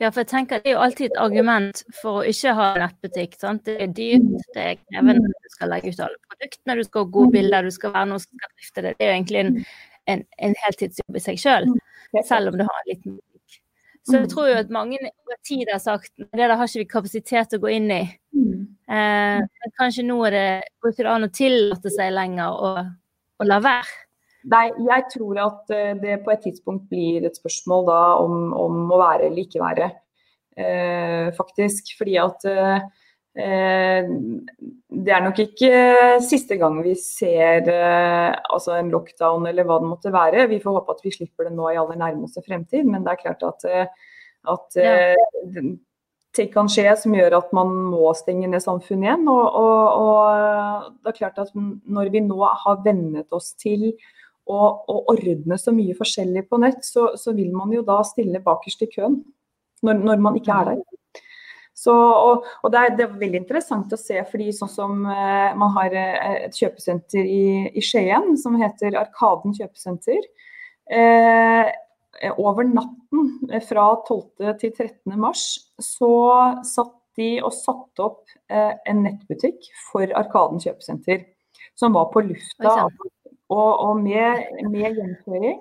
ja. 0.00 0.08
for 0.08 0.22
jeg 0.22 0.30
tenker 0.30 0.62
det 0.62 0.72
er 0.72 0.76
jo 0.78 0.82
alltid 0.84 1.10
et 1.10 1.18
argument 1.20 1.82
for 2.00 2.20
å 2.20 2.26
ikke 2.30 2.54
ha 2.56 2.68
nettbutikk. 2.80 3.36
Sant? 3.40 3.66
Det 3.68 3.76
er 3.84 3.94
dyrt, 3.96 4.28
det 4.56 4.66
er 4.66 4.78
krevende, 4.80 5.32
du 5.32 5.54
skal 5.54 5.72
legge 5.74 5.92
ut 5.92 6.04
alle 6.06 6.20
produktene, 6.30 6.78
du 6.78 6.86
skal 6.86 7.04
ha 7.04 7.14
gode 7.16 7.34
bilder, 7.36 7.68
du 7.68 7.76
skal 7.76 7.94
være 7.96 8.10
noe 8.12 8.22
som 8.22 8.40
skal 8.40 8.54
drifte 8.54 8.86
det. 8.86 8.94
Det 8.96 9.06
er 9.06 9.12
jo 9.12 9.18
egentlig 9.18 9.42
en, 9.42 9.52
en, 10.14 10.24
en 10.48 10.56
heltidsjobb 10.64 11.20
i 11.20 11.24
seg 11.26 11.42
sjøl, 11.42 11.68
selv, 11.68 12.24
selv 12.32 12.52
om 12.52 12.58
du 12.60 12.64
har 12.64 12.80
en 12.80 12.88
liten 12.88 13.18
butikk. 13.18 13.60
Så 14.08 14.16
jeg 14.16 14.30
tror 14.32 14.48
jo 14.48 14.60
at 14.62 14.72
mange 14.72 14.98
over 15.04 15.40
tid 15.46 15.68
har 15.68 15.82
sagt 15.82 16.14
det 16.16 16.40
der 16.40 16.56
har 16.56 16.66
ikke 16.66 16.80
vi 16.80 16.92
kapasitet 16.96 17.50
til 17.52 17.60
å 17.60 17.64
gå 17.66 17.74
inn 17.76 17.90
i. 17.92 18.02
Eh, 18.90 19.40
men 19.44 19.74
kanskje 19.78 20.02
nå 20.02 20.16
er 20.26 20.34
det 20.34 20.46
går 20.80 20.94
ikke 20.94 21.10
an 21.12 21.28
å 21.28 21.34
tillate 21.34 21.92
seg 21.94 22.14
lenger 22.16 22.56
å 22.64 23.46
la 23.46 23.60
være? 23.62 24.09
Nei, 24.48 24.70
jeg 24.86 25.08
tror 25.12 25.40
at 25.42 25.74
eh, 25.74 25.92
det 26.00 26.22
på 26.24 26.32
et 26.32 26.46
tidspunkt 26.46 26.88
blir 26.88 27.26
et 27.28 27.36
spørsmål 27.36 27.84
da 27.90 28.00
om, 28.22 28.38
om 28.56 28.80
å 28.88 29.00
være 29.02 29.28
eller 29.28 29.44
ikke 29.44 29.60
være. 29.60 29.90
Eh, 30.56 31.28
faktisk. 31.36 31.92
Fordi 31.98 32.16
at 32.22 32.48
eh, 32.48 32.88
Eh, 33.38 34.08
det 34.90 35.12
er 35.14 35.22
nok 35.22 35.38
ikke 35.38 35.74
siste 36.26 36.56
gang 36.58 36.80
vi 36.82 36.96
ser 36.98 37.68
eh, 37.70 38.32
altså 38.50 38.74
en 38.74 38.90
lockdown 38.90 39.46
eller 39.46 39.68
hva 39.68 39.78
det 39.78 39.90
måtte 39.90 40.14
være. 40.14 40.48
Vi 40.50 40.58
får 40.62 40.80
håpe 40.80 40.96
at 40.96 41.04
vi 41.06 41.12
slipper 41.14 41.46
det 41.46 41.54
nå 41.54 41.68
i 41.70 41.78
aller 41.78 42.00
nærmeste 42.00 42.42
fremtid, 42.46 42.88
men 42.90 43.06
det 43.06 43.14
er 43.14 43.22
klart 43.22 43.46
at, 43.46 43.68
eh, 43.70 44.10
at 44.50 44.80
ja. 44.82 45.62
ting 46.34 46.50
kan 46.50 46.70
skje 46.70 46.88
som 46.98 47.14
gjør 47.14 47.38
at 47.38 47.54
man 47.54 47.70
må 47.92 48.10
stenge 48.18 48.50
ned 48.50 48.64
samfunnet 48.66 49.06
igjen. 49.06 49.30
Og, 49.30 49.60
og, 49.62 50.02
og, 50.02 50.90
det 50.98 51.14
er 51.14 51.20
klart 51.22 51.38
at 51.46 51.54
når 51.54 52.10
vi 52.10 52.24
nå 52.26 52.40
har 52.64 52.82
vennet 52.82 53.30
oss 53.36 53.52
til 53.62 53.92
å, 54.50 54.70
og 54.90 55.12
ordne 55.14 55.58
så 55.60 55.74
mye 55.74 55.96
forskjellig 55.98 56.46
på 56.50 56.60
nett, 56.62 56.82
så, 56.86 57.12
så, 57.20 57.34
vil 57.36 57.52
man 57.54 57.72
jo 57.74 57.84
da 57.86 58.00
stille 58.06 58.42
bakerst 58.44 58.86
i 58.86 58.90
køen 58.92 59.20
når, 59.86 60.02
når 60.04 60.24
man 60.24 60.38
ikke 60.38 60.56
er 60.56 60.72
der. 60.72 60.82
Så, 61.80 61.92
og, 61.94 62.48
og 62.60 62.72
det, 62.72 62.80
er, 62.80 62.96
det, 62.96 63.04
er, 63.06 63.20
veldig 63.22 63.38
interessant 63.40 63.92
å 63.94 63.98
se, 64.00 64.18
fordi 64.28 64.50
sånn 64.52 64.72
som 64.72 64.98
eh, 65.08 65.52
man 65.56 65.72
har 65.78 65.94
eh, 65.96 66.34
et 66.48 66.58
kjøpesenter 66.58 67.24
i, 67.24 67.44
i, 67.72 67.84
Skien 67.84 68.34
som 68.40 68.58
heter 68.60 68.98
Arkaden 69.00 69.56
kjøpesenter. 69.56 70.26
Eh, 70.92 71.70
over 72.36 72.68
natten 72.68 73.48
eh, 73.48 73.62
fra 73.64 73.86
12. 74.08 74.56
til 74.60 74.74
13. 74.74 75.16
mars 75.16 75.44
så 75.80 76.12
satt 76.68 76.96
de 77.16 77.30
og 77.40 77.54
satte 77.54 78.04
opp 78.04 78.34
eh, 78.52 78.74
en 78.90 79.04
nettbutikk 79.06 79.70
for 79.88 80.12
Arkaden 80.20 80.60
kjøpesenter. 80.62 81.24
Som 81.78 81.96
var 81.96 82.10
på 82.12 82.22
lufta 82.26 82.74
og, 83.50 83.70
og 83.86 84.02
med, 84.02 84.46
med 84.70 84.94
gjennomføring. 84.94 85.58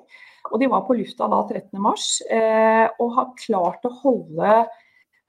Og 0.49 0.61
de 0.61 0.69
var 0.71 0.85
på 0.87 0.95
lufta 0.97 1.27
da 1.29 1.41
13. 1.45 1.73
mars 1.81 2.19
eh, 2.29 2.85
og 3.01 3.15
har 3.17 3.33
klart 3.41 3.85
å 3.85 3.95
holde 4.01 4.61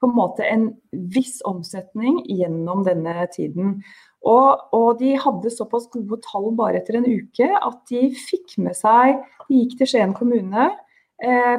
på 0.01 0.09
en 0.09 0.15
måte 0.17 0.45
en 0.47 0.69
viss 1.13 1.39
omsetning 1.45 2.23
gjennom 2.25 2.81
denne 2.87 3.27
tiden. 3.33 3.79
Og, 4.21 4.61
og, 4.73 4.89
de 5.01 5.15
hadde 5.17 5.53
såpass 5.53 5.87
gode 5.93 6.19
tall 6.25 6.51
bare 6.57 6.81
etter 6.81 6.99
en 6.99 7.07
uke 7.09 7.47
at 7.49 7.79
de 7.89 8.11
fikk 8.13 8.59
med 8.61 8.77
seg 8.77 9.15
De 9.47 9.63
gikk 9.63 9.79
til 9.79 9.89
Skien 9.89 10.13
kommune, 10.13 10.67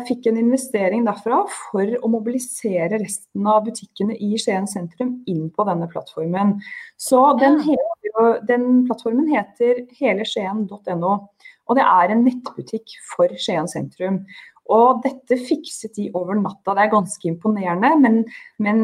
fikk 0.08 0.26
en 0.26 0.38
investering 0.40 1.04
derfra 1.06 1.42
for 1.70 1.96
å 2.02 2.10
mobilisere 2.10 2.98
resten 2.98 3.46
av 3.46 3.64
butikkene 3.66 4.16
i 4.18 4.32
Skien 4.40 4.66
sentrum 4.70 5.20
inn 5.30 5.48
på 5.54 5.66
denne 5.68 5.86
plattformen. 5.90 6.56
Så 6.98 7.20
den, 7.38 7.60
heter, 7.62 8.40
den 8.48 8.84
plattformen 8.88 9.28
heter 9.30 9.84
heleskien.no. 10.00 11.12
Og 11.70 11.78
det 11.78 11.84
er 11.86 12.14
en 12.14 12.24
nettbutikk 12.26 12.96
for 13.12 13.30
Skien 13.38 13.70
sentrum. 13.70 14.24
Og 14.70 15.02
dette 15.04 15.36
fikset 15.42 15.96
de 15.98 16.08
over 16.16 16.38
natta. 16.38 16.74
Det 16.74 16.84
er 16.84 16.92
ganske 16.92 17.28
imponerende, 17.28 17.90
men, 18.02 18.20
men, 18.62 18.82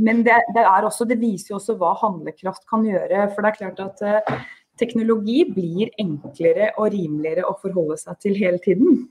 men 0.00 0.22
det, 0.26 0.38
det, 0.56 0.64
også, 0.64 1.06
det, 1.08 1.20
viser 1.20 1.52
jo 1.52 1.58
også 1.60 1.76
hva 1.80 1.92
handlekraft 2.00 2.64
kan 2.70 2.86
gjøre. 2.88 3.28
For 3.34 3.44
det 3.44 3.52
er 3.52 3.58
klart 3.58 3.82
at 3.84 4.04
uh, 4.04 4.44
teknologi 4.80 5.42
blir 5.52 5.92
enklere 6.00 6.72
og 6.78 6.94
rimeligere 6.94 7.44
å 7.48 7.58
forholde 7.60 8.00
seg 8.00 8.22
til 8.24 8.38
hele 8.40 8.62
tiden. 8.64 9.04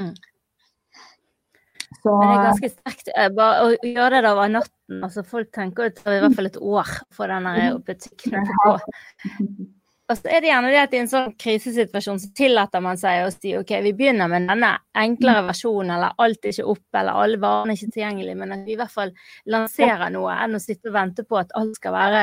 Mm. 0.00 0.14
Så, 2.02 2.12
men 2.12 2.28
det 2.28 2.34
er 2.34 2.44
ganske 2.48 2.70
sterkt 2.72 3.08
uh, 3.14 3.28
bare 3.34 3.62
å 3.64 3.70
gjøre 3.86 4.20
det 4.22 4.32
over 4.32 4.52
natten. 4.52 5.00
Altså, 5.02 5.24
folk 5.26 5.50
tenker 5.54 5.88
det 5.88 6.02
tar 6.02 6.16
i 6.16 6.20
hvert 6.22 6.36
fall 6.38 6.50
et 6.50 6.60
år 6.60 6.92
for 7.14 7.32
denne 7.32 7.72
butikken 7.86 8.38
å 8.42 8.44
gå. 8.50 8.76
Og 10.06 10.14
så 10.14 10.30
er 10.30 10.42
det 10.42 10.52
gjerne 10.52 10.68
det 10.70 10.78
at 10.78 10.92
i 10.94 10.98
en 11.00 11.08
sånn 11.10 11.32
krisesituasjon 11.34 12.20
så 12.22 12.28
tillater 12.38 12.82
man 12.84 12.98
seg 13.00 13.24
å 13.24 13.30
si 13.34 13.56
ok, 13.58 13.72
vi 13.82 13.90
begynner 13.98 14.30
med 14.30 14.46
denne 14.46 14.68
enklere 14.94 15.42
versjonen, 15.48 15.96
eller 15.96 16.14
alt 16.22 16.46
er 16.46 16.54
ikke 16.54 16.68
oppe, 16.76 17.00
eller 17.00 17.18
alle 17.24 17.40
varene 17.42 17.74
er 17.74 17.80
ikke 17.80 17.96
tilgjengelige, 17.96 18.38
men 18.38 18.54
at 18.54 18.62
vi 18.68 18.76
i 18.76 18.78
hvert 18.78 18.94
fall 18.94 19.10
lanserer 19.50 20.12
noe, 20.14 20.36
enn 20.44 20.54
å 20.54 20.62
sitte 20.62 20.92
og 20.92 20.94
vente 20.94 21.26
på 21.26 21.40
at 21.40 21.50
alt 21.58 21.74
skal 21.80 21.96
være 21.96 22.22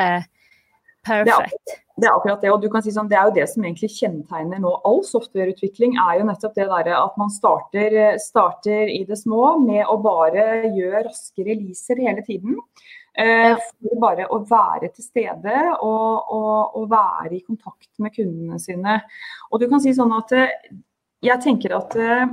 perfect. 1.05 1.79
Det 1.93 2.07
er 2.07 2.15
akkurat 2.15 2.41
det, 2.41 2.49
og 2.49 2.61
du 2.63 2.71
kan 2.73 2.81
si 2.81 2.89
sånn, 2.93 3.09
det 3.11 3.19
er 3.19 3.27
jo 3.29 3.35
det 3.35 3.45
som 3.51 3.65
egentlig 3.67 3.91
kjennetegner 3.93 4.61
nå 4.63 4.71
all 4.87 5.03
softwareutvikling, 5.05 5.93
er 6.01 6.17
jo 6.17 6.25
nettopp 6.25 6.55
det 6.57 6.65
der 6.71 6.89
at 6.97 7.19
man 7.21 7.29
starter, 7.29 7.97
starter 8.21 8.89
i 8.89 9.03
det 9.05 9.19
små 9.19 9.59
med 9.61 9.85
å 9.85 9.99
bare 10.01 10.71
gjøre 10.73 11.03
raske 11.05 11.45
releaser 11.45 12.01
hele 12.01 12.25
tiden. 12.25 12.57
Eh, 13.13 13.53
for 13.53 13.99
bare 14.01 14.25
å 14.33 14.39
være 14.49 14.89
til 14.95 15.05
stede 15.05 15.57
og, 15.75 16.31
og, 16.33 16.79
og, 16.79 16.87
være 16.89 17.35
i 17.37 17.43
kontakt 17.45 17.91
med 18.01 18.15
kundene 18.15 18.57
sine. 18.57 18.95
Og 19.51 19.61
du 19.61 19.67
kan 19.69 19.83
si 19.83 19.93
sånn 19.93 20.15
at 20.17 20.33
eh, 20.33 20.55
jeg 21.21 21.43
tenker 21.45 21.77
at 21.77 21.93
eh, 21.93 22.25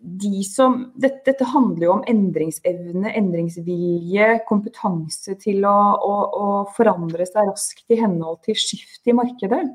de 0.00 0.42
som, 0.46 0.86
dette, 0.96 1.20
dette, 1.28 1.46
handler 1.52 1.84
jo 1.86 1.94
om 1.98 2.04
endringsevne, 2.08 3.12
endringsvilje, 3.18 4.28
kompetanse 4.48 5.36
til 5.42 5.66
å, 5.68 5.78
å, 6.00 6.14
å 6.30 6.46
forandre 6.76 7.26
seg 7.28 7.50
raskt 7.50 7.92
i 7.92 7.98
henhold 8.00 8.40
til 8.46 8.56
skift 8.58 9.10
i 9.10 9.16
markedet. 9.16 9.66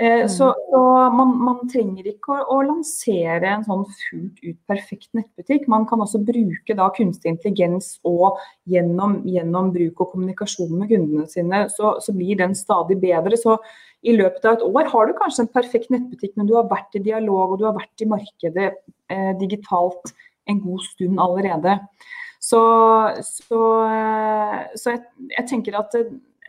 Eh, 0.00 0.22
mm. 0.22 0.28
Så, 0.32 0.46
man, 1.12 1.34
man, 1.44 1.58
trenger 1.68 2.06
ikke 2.08 2.32
å, 2.32 2.44
å, 2.54 2.60
lansere 2.64 3.50
en 3.52 3.66
sånn 3.66 3.82
fullt 3.90 4.38
ut 4.46 4.56
perfekt 4.70 5.10
nettbutikk. 5.18 5.66
Man 5.68 5.84
kan 5.90 6.00
også 6.00 6.22
bruke 6.24 6.76
da 6.78 6.88
kunstig 6.96 7.34
intelligens 7.34 7.98
og 8.08 8.40
gjennom, 8.70 9.18
gjennom 9.28 9.68
bruk 9.74 10.00
og 10.00 10.14
kommunikasjon 10.14 10.72
med 10.72 10.88
kundene 10.94 11.28
sine, 11.28 11.66
så, 11.74 11.98
så, 12.00 12.16
blir 12.16 12.40
den 12.40 12.56
stadig 12.56 12.96
bedre. 13.02 13.36
Så 13.36 13.58
i 14.06 14.14
løpet 14.16 14.46
av 14.48 14.56
et 14.56 14.64
år 14.64 14.88
har 14.92 15.08
du 15.08 15.16
kanskje 15.18 15.44
en 15.44 15.52
perfekt 15.52 15.90
nettbutikk, 15.92 16.32
men 16.38 16.48
du 16.48 16.54
har 16.56 16.70
vært 16.70 16.96
i 16.96 17.04
dialog 17.04 17.52
og 17.52 17.60
du 17.60 17.66
har 17.68 17.76
vært 17.76 18.00
i 18.00 18.08
markedet 18.08 18.70
eh, 19.12 19.32
digitalt 19.40 20.14
en 20.48 20.60
god 20.64 20.86
stund 20.86 21.20
allerede. 21.20 21.76
Så, 22.40 22.60
så, 23.26 23.60
eh, 23.84 24.60
så 24.80 24.94
jeg, 24.94 25.02
jeg, 25.34 25.46
tenker 25.50 25.76
at 25.76 25.96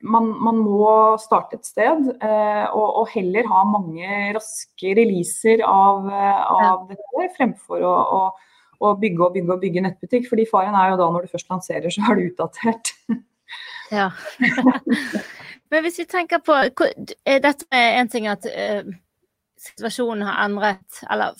man, 0.01 0.29
man, 0.39 0.61
må 0.63 1.17
starte 1.21 1.59
et 1.59 1.67
sted, 1.67 2.07
eh, 2.23 2.63
og, 2.71 2.85
og, 3.01 3.09
heller 3.11 3.49
ha 3.51 3.65
mange 3.67 4.21
raske 4.37 4.95
releaser 4.97 5.65
av, 5.67 6.07
eh, 6.07 6.39
av 6.69 6.87
dette, 6.89 7.27
fremfor 7.35 7.83
å, 7.83 7.91
å, 7.91 8.21
å, 8.79 8.93
bygge 9.01 9.27
og 9.27 9.35
bygge 9.35 9.57
og 9.57 9.65
bygge 9.65 9.85
nettbutikk. 9.85 10.29
fordi 10.31 10.47
faren 10.49 10.77
er 10.79 10.93
jo 10.93 11.01
da 11.03 11.11
når 11.11 11.27
du 11.27 11.35
først 11.35 11.51
lanserer, 11.51 11.91
så 11.91 12.07
er 12.07 12.17
du 12.17 12.29
utdatert. 12.31 12.95
ja. 13.99 14.09
Men 15.71 15.85
hvis 15.85 16.01
vi 16.01 16.07
tenker 16.09 16.41
på 16.43 16.57
Dette 16.67 17.55
er 17.71 18.01
en 18.01 18.11
ting 18.11 18.27
at 18.31 18.45
uh, 18.47 18.83
situasjonen 19.61 20.25
har 20.27 20.43
endret, 20.45 21.01
eller 21.11 21.37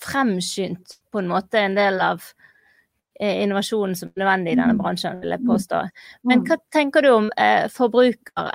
fremskynt 0.00 0.98
på 1.12 1.20
en 1.20 1.30
måte 1.30 1.60
en 1.60 1.76
del 1.78 2.00
av 2.04 2.20
uh, 2.20 3.34
innovasjonen 3.34 3.96
som 3.96 4.10
er 4.10 4.22
nødvendig 4.22 4.54
i 4.54 4.58
denne 4.60 4.76
mm. 4.76 4.82
bransjen, 4.82 5.20
vil 5.22 5.34
jeg 5.36 5.46
påstå. 5.48 5.82
Men 6.28 6.42
mm. 6.42 6.46
hva 6.50 6.58
tenker 6.76 7.06
du 7.06 7.12
om 7.14 7.30
uh, 7.32 7.66
forbruker 7.72 8.50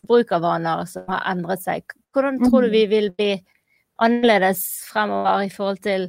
forbrukervaner 0.00 0.86
som 0.90 1.10
har 1.12 1.26
endret 1.32 1.62
seg? 1.64 1.98
Hvordan 2.12 2.42
tror 2.42 2.66
du 2.66 2.72
mm. 2.72 2.76
vi 2.76 2.86
vil 2.90 3.10
bli 3.14 3.32
annerledes 4.02 4.64
fremover 4.90 5.46
i 5.46 5.52
forhold 5.52 5.78
til 5.84 6.08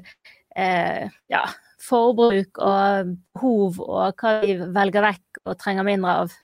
ja, 0.54 1.42
forbruk 1.82 2.60
og 2.62 3.14
behov, 3.34 3.80
og 3.82 4.22
hva 4.22 4.34
vi 4.44 4.54
velger 4.62 5.06
vekk 5.06 5.40
og 5.50 5.58
trenger 5.62 5.88
mindre 5.88 6.16
av? 6.24 6.36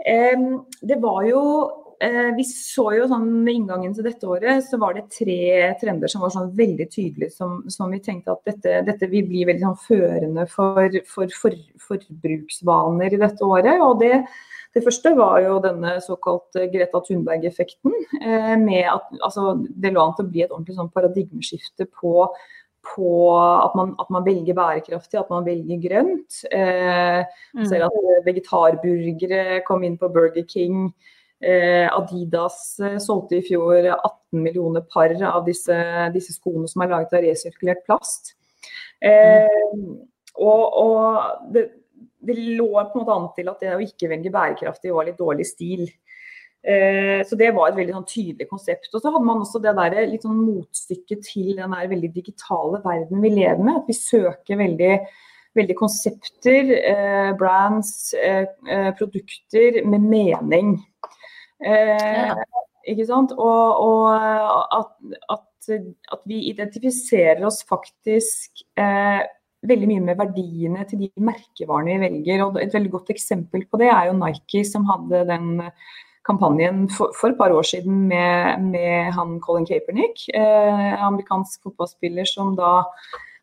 Det 0.00 0.96
var 1.02 1.24
jo 1.28 1.40
eh, 2.00 2.30
vi 2.36 2.44
så 2.48 2.86
jo 2.96 3.08
sånn 3.10 3.26
Med 3.44 3.58
inngangen 3.58 3.92
til 3.96 4.06
dette 4.06 4.24
året 4.24 4.64
så 4.64 4.78
var 4.80 4.96
det 4.96 5.10
tre 5.12 5.74
trender 5.80 6.08
som 6.08 6.24
var 6.24 6.32
sånn 6.32 6.54
veldig 6.56 6.86
tydelige, 6.88 7.34
som, 7.34 7.58
som 7.68 7.92
vi 7.92 8.00
tenkte 8.04 8.32
at 8.32 8.46
dette, 8.48 8.78
dette 8.86 9.10
vil 9.12 9.28
bli 9.28 9.44
veldig 9.48 9.66
sånn 9.66 9.82
førende 9.84 10.46
for, 10.48 11.00
for, 11.10 11.36
for, 11.42 11.58
forbruksvaner 11.88 13.12
i 13.12 13.20
dette 13.20 13.44
året. 13.44 13.76
og 13.84 14.00
det 14.00 14.24
det 14.70 14.84
første 14.84 15.10
var 15.18 15.40
jo 15.42 15.56
denne 15.64 15.96
såkalt 16.04 16.54
Greta 16.70 17.00
Thunberg-effekten. 17.02 17.94
Eh, 18.20 18.56
med 18.60 18.86
at 18.86 19.08
altså, 19.18 19.56
Det 19.66 19.90
lå 19.90 20.04
an 20.04 20.14
til 20.14 20.28
å 20.28 20.30
bli 20.30 20.44
et 20.44 20.52
ordentlig 20.54 20.76
sånn 20.76 20.92
paradigmeskifte 20.94 21.88
på, 21.90 22.28
på 22.90 23.10
at, 23.38 23.76
man, 23.78 23.94
at, 24.02 24.10
man, 24.10 24.24
velger 24.26 24.56
bærekraftig, 24.56 25.18
at 25.20 25.30
man 25.30 25.46
velger 25.46 25.80
grønt. 25.84 26.42
Eh, 26.50 27.22
mm. 27.54 27.64
Ser 27.68 27.86
at 27.86 27.96
vegetarburgere 28.26 29.62
kom 29.66 29.86
inn 29.86 29.98
på 30.00 30.10
Burger 30.12 30.46
King. 30.48 30.90
Eh, 31.40 31.86
Adidas 31.88 32.78
eh, 32.84 32.98
solgte 33.00 33.38
i 33.38 33.44
fjor 33.46 33.78
18 33.94 34.42
millioner 34.44 34.84
par 34.92 35.14
av 35.24 35.44
disse, 35.46 35.76
disse 36.12 36.34
skoene 36.36 36.68
som 36.68 36.84
er 36.84 36.92
laget 36.92 37.16
av 37.16 37.24
resirkulert 37.24 37.80
plast. 37.86 38.34
Eh, 39.00 39.70
og, 40.36 40.64
og 40.82 41.54
det, 41.54 41.64
det, 42.20 42.36
lå 42.58 42.68
på 42.74 43.00
en 43.00 43.06
måte 43.06 43.16
an 43.16 43.30
til 43.38 43.48
at 43.52 43.64
det 43.64 43.72
å 43.72 43.82
ikke 43.84 44.10
velge 44.12 44.34
bærekraftig 44.34 44.92
var 44.92 45.08
litt 45.08 45.20
dårlig 45.20 45.48
stil. 45.48 45.86
Eh, 46.60 47.22
så 47.24 47.38
det 47.40 47.54
var 47.56 47.70
et 47.70 47.78
veldig 47.78 47.94
sånn, 47.96 48.10
tydelig 48.10 48.48
konsept. 48.50 48.90
Og 48.92 49.00
så 49.00 49.12
hadde 49.12 49.26
man 49.26 49.40
også 49.40 49.62
det 49.64 49.72
der, 49.78 49.98
litt 50.10 50.26
sånn 50.26 50.42
motstykket 50.44 51.24
til 51.30 51.54
den 51.56 51.76
der 51.76 51.90
veldig 51.90 52.12
digitale 52.14 52.82
verden 52.84 53.24
vi 53.24 53.32
lever 53.38 53.64
med. 53.64 53.80
At 53.80 53.90
vi 53.90 53.96
søker 53.96 54.60
veldig 54.60 54.94
veldig 55.58 55.74
konsepter, 55.74 56.70
eh, 56.78 57.32
brands, 57.38 58.14
eh, 58.14 58.46
eh 58.70 58.92
produkter 58.94 59.84
med 59.84 60.00
mening. 60.00 60.76
Eh, 61.64 62.28
ja. 62.28 62.36
Ikke 62.86 63.06
sant? 63.06 63.32
Og, 63.32 63.80
og 63.82 64.14
at, 64.14 64.94
at, 65.28 65.70
at, 66.12 66.22
vi 66.24 66.46
identifiserer 66.50 67.42
oss 67.44 67.60
faktisk 67.68 68.62
eh, 68.78 69.20
veldig 69.68 69.88
mye 69.90 70.04
med 70.06 70.20
verdiene 70.22 70.86
til 70.88 71.04
de 71.04 71.10
merkevarene 71.20 71.98
vi 71.98 72.06
velger. 72.06 72.44
Og 72.46 72.60
et 72.62 72.74
veldig 72.74 72.94
godt 72.94 73.12
eksempel 73.12 73.66
på 73.68 73.82
det 73.82 73.90
er 73.92 74.08
jo 74.08 74.16
Nike, 74.16 74.64
som 74.64 74.86
hadde 74.88 75.26
den 75.28 75.50
kampanjen 76.26 76.84
for, 76.92 77.14
for 77.16 77.32
et 77.32 77.38
par 77.38 77.54
år 77.54 77.66
siden 77.66 78.06
med, 78.10 78.68
med 78.72 79.10
han 79.16 79.38
Colin 79.44 79.66
Kaepernick, 79.68 80.26
eh, 80.34 80.94
amerikansk 81.06 81.62
fotballspiller 81.64 82.28
som 82.28 82.54
da 82.58 82.80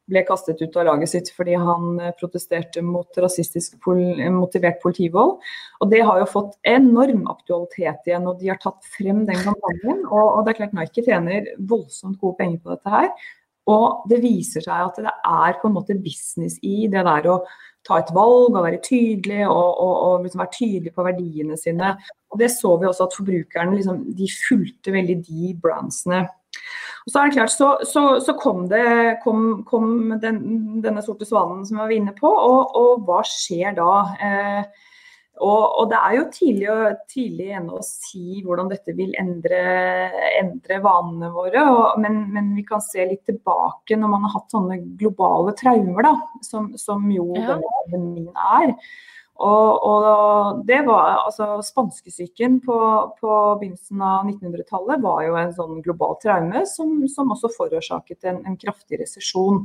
ble 0.08 0.22
kastet 0.24 0.62
ut 0.64 0.76
av 0.80 0.86
laget 0.88 1.12
sitt 1.12 1.32
fordi 1.36 1.58
han 1.60 1.98
eh, 2.00 2.14
protesterte 2.20 2.84
mot 2.86 3.20
rasistisk 3.20 3.80
pol 3.84 4.00
motivert 4.36 4.80
politivold. 4.84 5.38
Og 5.82 5.92
Det 5.92 6.04
har 6.06 6.22
jo 6.22 6.30
fått 6.32 6.56
enorm 6.68 7.26
aktualitet 7.34 8.08
igjen, 8.08 8.30
og 8.30 8.40
de 8.42 8.54
har 8.54 8.62
tatt 8.64 8.80
frem 8.98 9.26
den 9.28 9.42
kampanjen. 9.42 10.06
Og, 10.06 10.24
og 10.24 10.46
det 10.46 10.54
er 10.54 10.62
klart 10.62 10.78
Nike 10.78 11.04
tjener 11.08 11.52
voldsomt 11.58 12.22
gode 12.22 12.40
penger 12.40 12.64
på 12.64 12.76
dette 12.76 12.94
her. 12.94 13.12
Og 13.68 14.08
det 14.08 14.22
viser 14.24 14.64
seg 14.64 14.86
at 14.86 15.00
det 15.04 15.12
er 15.12 15.58
på 15.60 15.68
en 15.68 15.76
måte 15.76 15.98
business 16.00 16.56
i 16.64 16.88
det 16.92 17.04
der 17.04 17.28
å 17.34 17.42
ta 17.88 18.00
et 18.00 18.12
valg 18.16 18.56
og 18.56 18.64
være 18.64 18.80
tydelig 18.84 19.44
og, 19.48 19.68
og, 19.84 19.94
og 20.08 20.24
liksom 20.24 20.44
være 20.44 20.56
tydelig 20.56 20.94
på 20.96 21.06
verdiene 21.08 21.60
sine. 21.60 21.94
Og 22.38 22.44
Det 22.44 22.52
så 22.54 22.76
vi 22.78 22.86
også 22.86 23.08
at 23.10 23.16
forbrukerne 23.18 23.74
liksom, 23.74 24.04
de 24.18 24.30
fulgte 24.30 24.94
veldig 24.94 25.18
de 25.26 25.54
brandsene. 25.62 26.28
Og 27.08 27.14
så 27.14 27.22
er 27.22 27.30
det 27.30 27.38
klart, 27.38 27.54
så, 27.54 27.70
så, 27.88 28.04
så 28.22 28.36
kom, 28.38 28.66
det, 28.70 28.84
kom, 29.24 29.64
kom 29.66 30.18
den, 30.22 30.42
denne 30.84 31.02
sorte 31.06 31.26
svanen 31.26 31.64
som 31.66 31.80
vi 31.80 31.86
var 31.86 31.96
inne 31.96 32.14
på, 32.18 32.28
og, 32.28 32.76
og 32.76 33.08
hva 33.08 33.22
skjer 33.26 33.78
da? 33.78 33.94
Eh, 34.22 34.86
og, 35.38 35.64
og, 35.78 35.84
det 35.92 35.98
er 36.02 36.16
jo 36.18 36.24
tidlig, 36.34 36.70
tidlig 37.12 37.48
ennå 37.60 37.78
å 37.78 37.86
si 37.86 38.42
hvordan 38.44 38.72
dette 38.72 38.96
vil 38.98 39.14
endre, 39.22 39.60
endre 40.40 40.80
vanene 40.84 41.30
våre. 41.34 41.64
Og, 41.64 42.00
men, 42.02 42.24
men, 42.34 42.50
vi 42.58 42.66
kan 42.68 42.82
se 42.84 43.06
litt 43.06 43.24
tilbake 43.30 44.00
når 44.00 44.14
man 44.14 44.26
har 44.26 44.34
hatt 44.40 44.56
sånne 44.56 44.80
globale 45.00 45.54
traumer, 45.60 46.10
da, 46.10 46.16
som, 46.46 46.72
som 46.80 47.06
jo 47.14 47.30
ja. 47.38 47.54
denne 47.54 47.76
pandemien 47.78 48.48
er. 48.58 48.74
Og, 49.38 49.84
og, 49.86 50.62
det 50.66 50.80
var 50.88 51.20
altså 51.28 51.60
Spanskesyken 51.62 52.58
på, 52.66 52.78
på 53.20 53.34
begynnelsen 53.62 54.02
av 54.02 54.26
1900-tallet 54.32 55.04
var 55.04 55.20
jo 55.28 55.36
en 55.38 55.54
sånn 55.54 55.84
global 55.86 56.16
traume 56.24 56.64
som, 56.70 57.04
som 57.12 57.34
også 57.36 57.52
forårsaket 57.54 58.26
en, 58.32 58.42
en 58.50 58.58
kraftig 58.58 58.98
resesjon. 59.04 59.62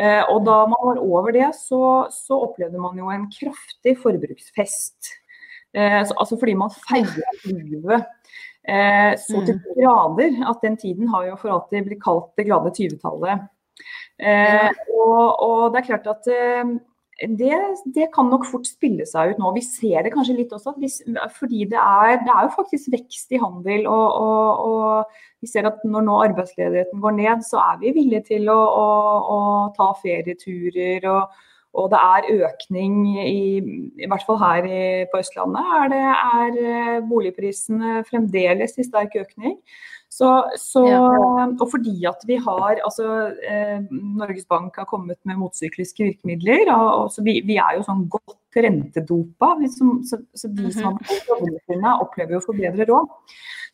Eh, 0.00 0.22
og 0.32 0.40
da 0.46 0.62
man 0.70 0.80
var 0.88 1.02
over 1.04 1.34
det, 1.36 1.50
så, 1.58 1.82
så 2.10 2.40
opplevde 2.48 2.80
man 2.82 2.96
jo 2.98 3.12
en 3.12 3.28
kraftig 3.32 3.94
forbruksfest. 4.00 5.12
Eh, 5.76 6.00
altså 6.00 6.38
fordi 6.40 6.56
man 6.58 6.72
feiret 6.72 7.44
livet 7.50 8.06
eh, 8.62 9.12
så 9.18 9.40
til 9.42 9.58
mm. 9.58 9.68
grader 9.76 10.40
at 10.50 10.64
den 10.64 10.78
tiden 10.80 11.12
har 11.12 11.28
jo 11.28 11.38
for 11.42 11.58
alltid 11.58 11.90
blitt 11.90 12.02
kalt 12.02 12.32
det 12.38 12.48
glade 12.48 12.72
20-tallet. 12.72 13.46
Og, 14.94 15.22
og, 15.42 15.62
det 15.74 15.80
er 15.80 15.88
klart 15.88 16.06
at 16.08 16.28
det, 17.22 17.54
det, 17.94 18.08
kan 18.14 18.26
nok 18.26 18.46
fort 18.48 18.66
spille 18.66 19.06
seg 19.06 19.34
ut 19.34 19.38
nå. 19.38 19.52
Vi 19.54 19.62
ser 19.62 20.02
det 20.02 20.10
kanskje 20.14 20.34
litt 20.34 20.52
også, 20.54 20.74
hvis, 20.82 20.98
fordi 21.36 21.62
det 21.70 21.78
er, 21.78 22.18
det 22.24 22.32
er, 22.32 22.48
jo 22.48 22.56
faktisk 22.56 22.90
vekst 22.90 23.34
i 23.36 23.38
handel. 23.38 23.86
Og, 23.86 24.18
og, 24.18 24.64
og, 24.66 25.22
vi 25.44 25.50
ser 25.50 25.68
at 25.68 25.82
når 25.86 26.06
nå 26.08 26.18
arbeidsledigheten 26.24 27.02
går 27.04 27.16
ned, 27.20 27.46
så 27.46 27.62
er 27.62 27.80
vi 27.82 27.94
villige 27.94 28.24
til 28.32 28.50
å, 28.50 28.58
å, 28.58 28.86
å 29.36 29.40
ta 29.76 29.92
ferieturer. 30.00 31.06
Og, 31.12 31.40
og, 31.74 31.88
det 31.92 32.02
er 32.02 32.46
økning, 32.48 33.00
i, 33.22 33.40
i 34.02 34.10
hvert 34.10 34.26
fall 34.26 34.40
her 34.42 34.66
i, 34.66 34.84
på 35.12 35.22
Østlandet, 35.22 35.74
er, 35.78 35.90
det, 35.94 36.04
er 36.42 36.60
eh, 36.64 37.02
boligprisene 37.06 38.00
fremdeles 38.10 38.74
i 38.80 38.88
sterk 38.88 39.14
økning. 39.22 39.60
Så, 40.14 40.28
så. 40.60 40.82
Og 41.58 41.64
fordi 41.72 41.96
at 42.06 42.20
vi 42.28 42.36
har 42.38 42.78
altså 42.86 43.08
eh, 43.42 43.80
Norges 43.90 44.46
Bank 44.46 44.76
har 44.78 44.86
kommet 44.86 45.18
med 45.26 45.40
motsykliske 45.40 46.06
virkemidler. 46.06 46.70
og, 46.76 47.08
og 47.08 47.26
vi, 47.26 47.40
vi, 47.48 47.58
er 47.58 47.80
jo 47.80 47.86
sånn 47.88 48.06
godt 48.12 48.60
rentedopa. 48.62 49.56
Så, 49.74 49.90
så, 50.06 50.20
så, 50.38 50.52
de 50.54 50.70
som 50.70 50.86
har 50.86 50.94
mm 50.94 51.58
-hmm. 51.66 51.90
opplever 52.06 52.38
å 52.38 52.44
få 52.46 52.54
bedre 52.54 52.86
råd. 52.92 53.10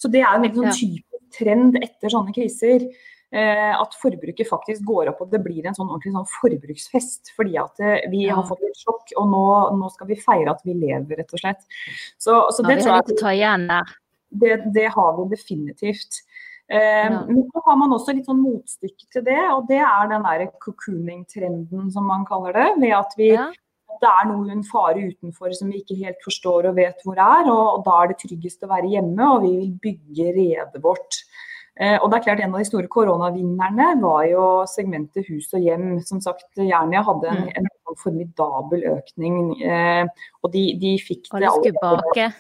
Så 0.00 0.09
det 0.09 0.24
er 0.24 0.35
en 0.35 0.42
veldig 0.46 0.62
sånn 0.62 0.79
typisk 0.81 1.38
trend 1.38 1.76
etter 1.76 2.09
sånne 2.09 2.33
kriser. 2.33 2.88
Eh, 3.31 3.74
at 3.81 3.92
forbruket 3.94 4.48
faktisk 4.48 4.83
går 4.83 5.12
opp 5.12 5.20
og 5.22 5.29
det 5.31 5.38
blir 5.44 5.62
en 5.62 5.74
sånn 5.76 5.87
ordentlig 5.87 6.16
sånn 6.16 6.31
forbruksfest. 6.40 7.35
Fordi 7.37 7.59
at 7.61 7.85
eh, 7.85 8.09
vi 8.11 8.24
har 8.26 8.48
fått 8.48 8.64
litt 8.64 8.81
sjokk, 8.81 9.12
og 9.20 9.29
nå, 9.29 9.46
nå, 9.76 9.90
skal 9.92 10.09
vi 10.09 10.16
feire 10.18 10.57
at 10.57 10.64
vi 10.64 10.74
lever, 10.74 11.20
rett 11.20 11.37
og 11.37 11.42
slett. 11.44 11.62
Så, 12.16 12.48
så 12.48 12.64
det, 12.64 12.81
tror 12.81 12.96
jeg, 13.37 13.85
det, 14.30 14.60
det 14.74 14.88
har 14.94 15.16
vi 15.18 15.28
definitivt. 15.34 16.22
Eh, 16.70 17.10
men 17.10 17.42
så 17.50 17.62
har 17.66 17.78
man 17.80 17.96
også 17.96 18.14
litt 18.14 18.28
sånn 18.30 18.42
motstykke 18.44 19.08
til 19.10 19.24
det, 19.26 19.40
og 19.50 19.66
det 19.70 19.80
er 19.82 20.12
den 20.12 20.26
der 20.26 20.46
cocooning-trenden 20.62 21.90
som 21.90 22.06
man 22.06 22.22
kaller 22.28 22.54
det. 22.54 22.68
Ved 22.78 22.94
at 22.94 23.16
vi, 23.18 23.32
ja. 23.34 23.48
det 24.00 24.10
er 24.12 24.28
noen 24.30 24.62
fare 24.68 25.08
utenfor 25.10 25.54
som 25.56 25.72
vi 25.72 25.82
ikke 25.82 25.98
helt 26.04 26.22
forstår 26.26 26.70
og 26.70 26.78
vet 26.78 27.02
hvor 27.06 27.18
er. 27.18 27.50
Og, 27.50 27.64
og 27.80 27.86
da 27.88 27.96
er 27.98 28.12
det 28.12 28.20
tryggest 28.22 28.62
å 28.66 28.70
være 28.70 28.92
hjemme, 28.92 29.32
og 29.34 29.46
vi 29.48 29.54
vil 29.56 29.72
bygge 29.88 30.34
redet 30.38 30.84
vårt. 30.84 31.24
Eh, 31.80 31.96
og 31.96 32.10
det 32.10 32.18
er 32.18 32.24
klart 32.28 32.42
En 32.44 32.52
av 32.52 32.60
de 32.60 32.68
store 32.68 32.90
koronavinnerne 32.92 33.92
var 34.02 34.24
jo 34.28 34.46
segmentet 34.70 35.26
hus 35.30 35.48
og 35.56 35.66
hjem. 35.66 35.88
Som 36.06 36.22
sagt, 36.22 36.46
Jernia 36.54 37.02
hadde 37.06 37.32
en, 37.32 37.44
mm. 37.48 37.66
en 37.66 37.98
formidabel 37.98 38.86
økning. 38.92 39.40
Eh, 39.58 40.06
og 40.44 40.54
de, 40.54 40.64
de 40.78 40.94
fikk 41.02 41.32
det 41.34 41.50
alle. 41.50 42.30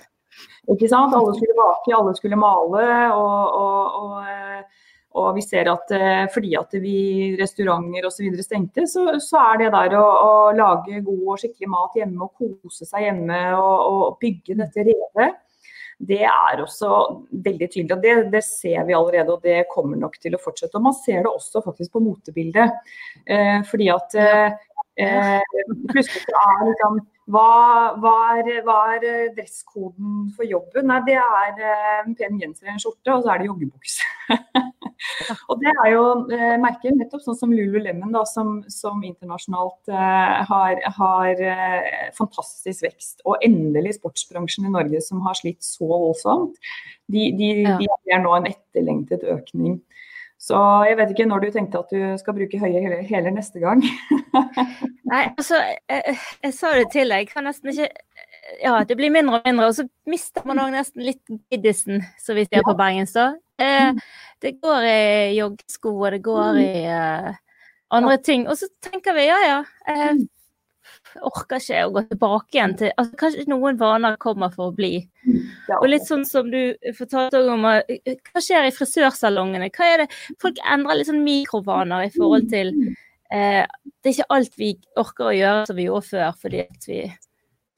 Ikke 0.70 0.88
sant? 0.90 1.16
Alle 1.16 1.34
skulle 1.36 1.56
bake, 1.58 1.96
alle 1.96 2.14
skulle 2.18 2.38
male. 2.40 2.86
og, 3.16 3.58
og, 3.64 3.98
og 4.04 4.30
eh, 4.30 4.86
og 5.18 5.32
vi 5.34 5.42
ser 5.42 5.66
at 5.66 5.90
eh, 5.96 6.24
fordi 6.30 6.52
at 6.54 6.74
vi 6.78 7.34
restauranter 7.40 8.06
osv. 8.06 8.28
stengte, 8.46 8.84
så, 8.86 9.16
så, 9.18 9.40
er 9.42 9.64
det 9.64 9.70
der 9.74 9.96
å, 9.98 10.04
å, 10.06 10.34
lage 10.54 11.00
god 11.02 11.24
og 11.34 11.40
skikkelig 11.42 11.70
mat 11.72 11.96
hjemme 11.98 12.28
og 12.28 12.36
kose 12.38 12.86
seg 12.86 13.08
hjemme 13.08 13.40
og, 13.58 13.78
og 13.90 14.20
bygge 14.22 14.54
dette 14.60 14.86
revet, 14.86 15.40
det 16.00 16.22
er 16.24 16.62
også 16.62 16.90
veldig 17.44 17.68
tydelig. 17.68 17.96
og 17.96 18.04
det, 18.04 18.14
det, 18.32 18.44
ser 18.46 18.86
vi 18.88 18.94
allerede, 18.96 19.34
og 19.34 19.42
det 19.44 19.66
kommer 19.68 19.98
nok 20.00 20.16
til 20.22 20.32
å 20.36 20.40
fortsette. 20.40 20.78
Og 20.78 20.86
man 20.86 20.96
ser 20.96 21.26
det 21.26 21.32
også 21.32 21.60
faktisk 21.66 21.92
på 21.96 22.04
motebildet. 22.04 22.78
Eh, 23.26 23.58
fordi 23.68 23.90
at 23.92 24.16
eh, 24.16 24.54
eh 25.06 25.40
plutselig 25.92 26.36
er 26.42 26.62
liksom 26.68 27.00
hva, 27.30 27.94
hva, 28.02 28.14
er, 28.40 28.48
hva, 28.66 28.78
er, 28.96 29.04
eh, 29.06 29.28
dresskoden 29.36 30.30
for 30.34 30.48
jobben? 30.48 30.88
Nei, 30.90 30.98
det 31.06 31.14
er 31.20 31.60
eh, 31.62 32.00
en 32.02 32.16
pen 32.18 32.40
genser 32.40 32.66
i 32.66 32.72
en 32.72 32.80
skjorte, 32.82 33.12
og 33.14 33.22
så 33.22 33.34
er 33.34 33.42
det 33.42 33.46
joggebukse. 33.46 34.08
og 35.50 35.60
det 35.62 35.70
er 35.70 35.92
jo 35.92 36.02
eh, 36.34 36.56
merker 36.58 36.96
nettopp 36.96 37.22
sånn 37.22 37.38
som 37.38 37.54
Lululemon, 37.54 38.10
da, 38.16 38.24
som, 38.26 38.56
som 38.72 39.04
internasjonalt 39.06 39.92
eh, 39.94 40.40
har, 40.50 40.82
har 40.96 41.44
eh, 41.52 42.08
fantastisk 42.18 42.88
vekst. 42.88 43.22
Og 43.22 43.38
endelig 43.46 44.00
sportsbransjen 44.00 44.66
i 44.66 44.74
Norge 44.74 45.04
som 45.06 45.22
har 45.26 45.38
slitt 45.38 45.62
så 45.66 45.86
voldsomt. 45.86 46.58
De, 47.10 47.30
de, 47.38 47.52
ja. 47.62 47.78
de 47.78 48.16
er 48.16 48.26
nå 48.26 48.34
en 48.40 48.50
etterlengtet 48.50 49.22
økning. 49.30 49.78
Så 50.40 50.56
jeg 50.88 50.96
vet 50.96 51.10
ikke 51.12 51.26
når 51.28 51.44
du 51.44 51.50
tenkte 51.52 51.82
at 51.82 51.90
du 51.92 52.16
skal 52.20 52.36
bruke 52.36 52.60
høye 52.62 53.02
hæler 53.08 53.34
neste 53.34 53.60
gang. 53.60 53.82
Nei, 55.10 55.26
altså, 55.36 55.60
jeg, 55.60 56.16
jeg, 56.46 56.54
sa 56.56 56.72
det 56.78 56.86
til 56.94 57.12
deg. 57.12 57.26
Jeg 57.26 57.34
kan 57.34 57.44
nesten 57.44 57.74
ikke 57.74 57.90
Ja, 58.62 58.80
det 58.88 58.96
blir 58.98 59.12
mindre 59.12 59.38
og 59.38 59.46
mindre. 59.46 59.68
Og 59.68 59.76
så 59.76 59.84
mister 60.08 60.46
man 60.48 60.62
òg 60.62 60.72
nesten 60.72 61.04
litt 61.04 61.36
giddisen, 61.52 62.00
som 62.18 62.40
vi 62.40 62.46
sier 62.48 62.64
på 62.66 62.74
bergensk. 62.78 63.20
Eh, 63.60 63.92
mm. 63.92 64.00
det 64.42 64.56
går 64.64 64.88
i 64.88 65.36
joggesko, 65.36 65.92
og 65.92 66.16
det 66.16 66.22
går 66.24 66.48
mm. 66.56 66.60
i 66.64 66.82
eh, 66.96 67.38
andre 68.00 68.18
ting. 68.24 68.48
Og 68.48 68.56
så 68.58 68.70
tenker 68.82 69.14
vi 69.18 69.28
ja, 69.28 69.38
ja. 69.44 69.62
Eh, 69.86 70.06
mm 70.16 70.28
orker 71.26 71.60
ikke 71.60 71.84
å 71.86 71.92
gå 71.94 72.02
tilbake 72.10 72.56
igjen 72.56 72.74
til 72.78 72.92
altså, 72.94 73.16
Kanskje 73.20 73.46
noen 73.50 73.78
vaner 73.80 74.18
kommer 74.22 74.52
for 74.54 74.70
å 74.70 74.76
bli. 74.76 74.92
Og 75.78 75.86
litt 75.90 76.06
sånn 76.08 76.24
som 76.28 76.50
du 76.52 76.74
fortalte 76.96 77.40
om, 77.50 77.66
eh, 77.66 78.16
hva 78.30 78.42
skjer 78.44 78.68
i 78.68 78.74
frisørsalongene? 78.74 79.70
Hva 79.74 79.88
er 79.94 80.04
det? 80.04 80.08
Folk 80.42 80.60
endrer 80.64 81.00
litt 81.00 81.10
sånn 81.10 81.24
mikrovaner 81.24 82.06
i 82.06 82.12
forhold 82.14 82.50
til 82.52 82.72
eh, 83.32 83.64
Det 83.64 84.10
er 84.10 84.16
ikke 84.16 84.36
alt 84.36 84.60
vi 84.60 84.74
orker 85.00 85.30
å 85.30 85.36
gjøre 85.36 85.66
som 85.70 85.78
vi 85.78 85.88
gjorde 85.88 86.10
før, 86.10 86.36
fordi 86.42 86.66
vi 86.86 87.00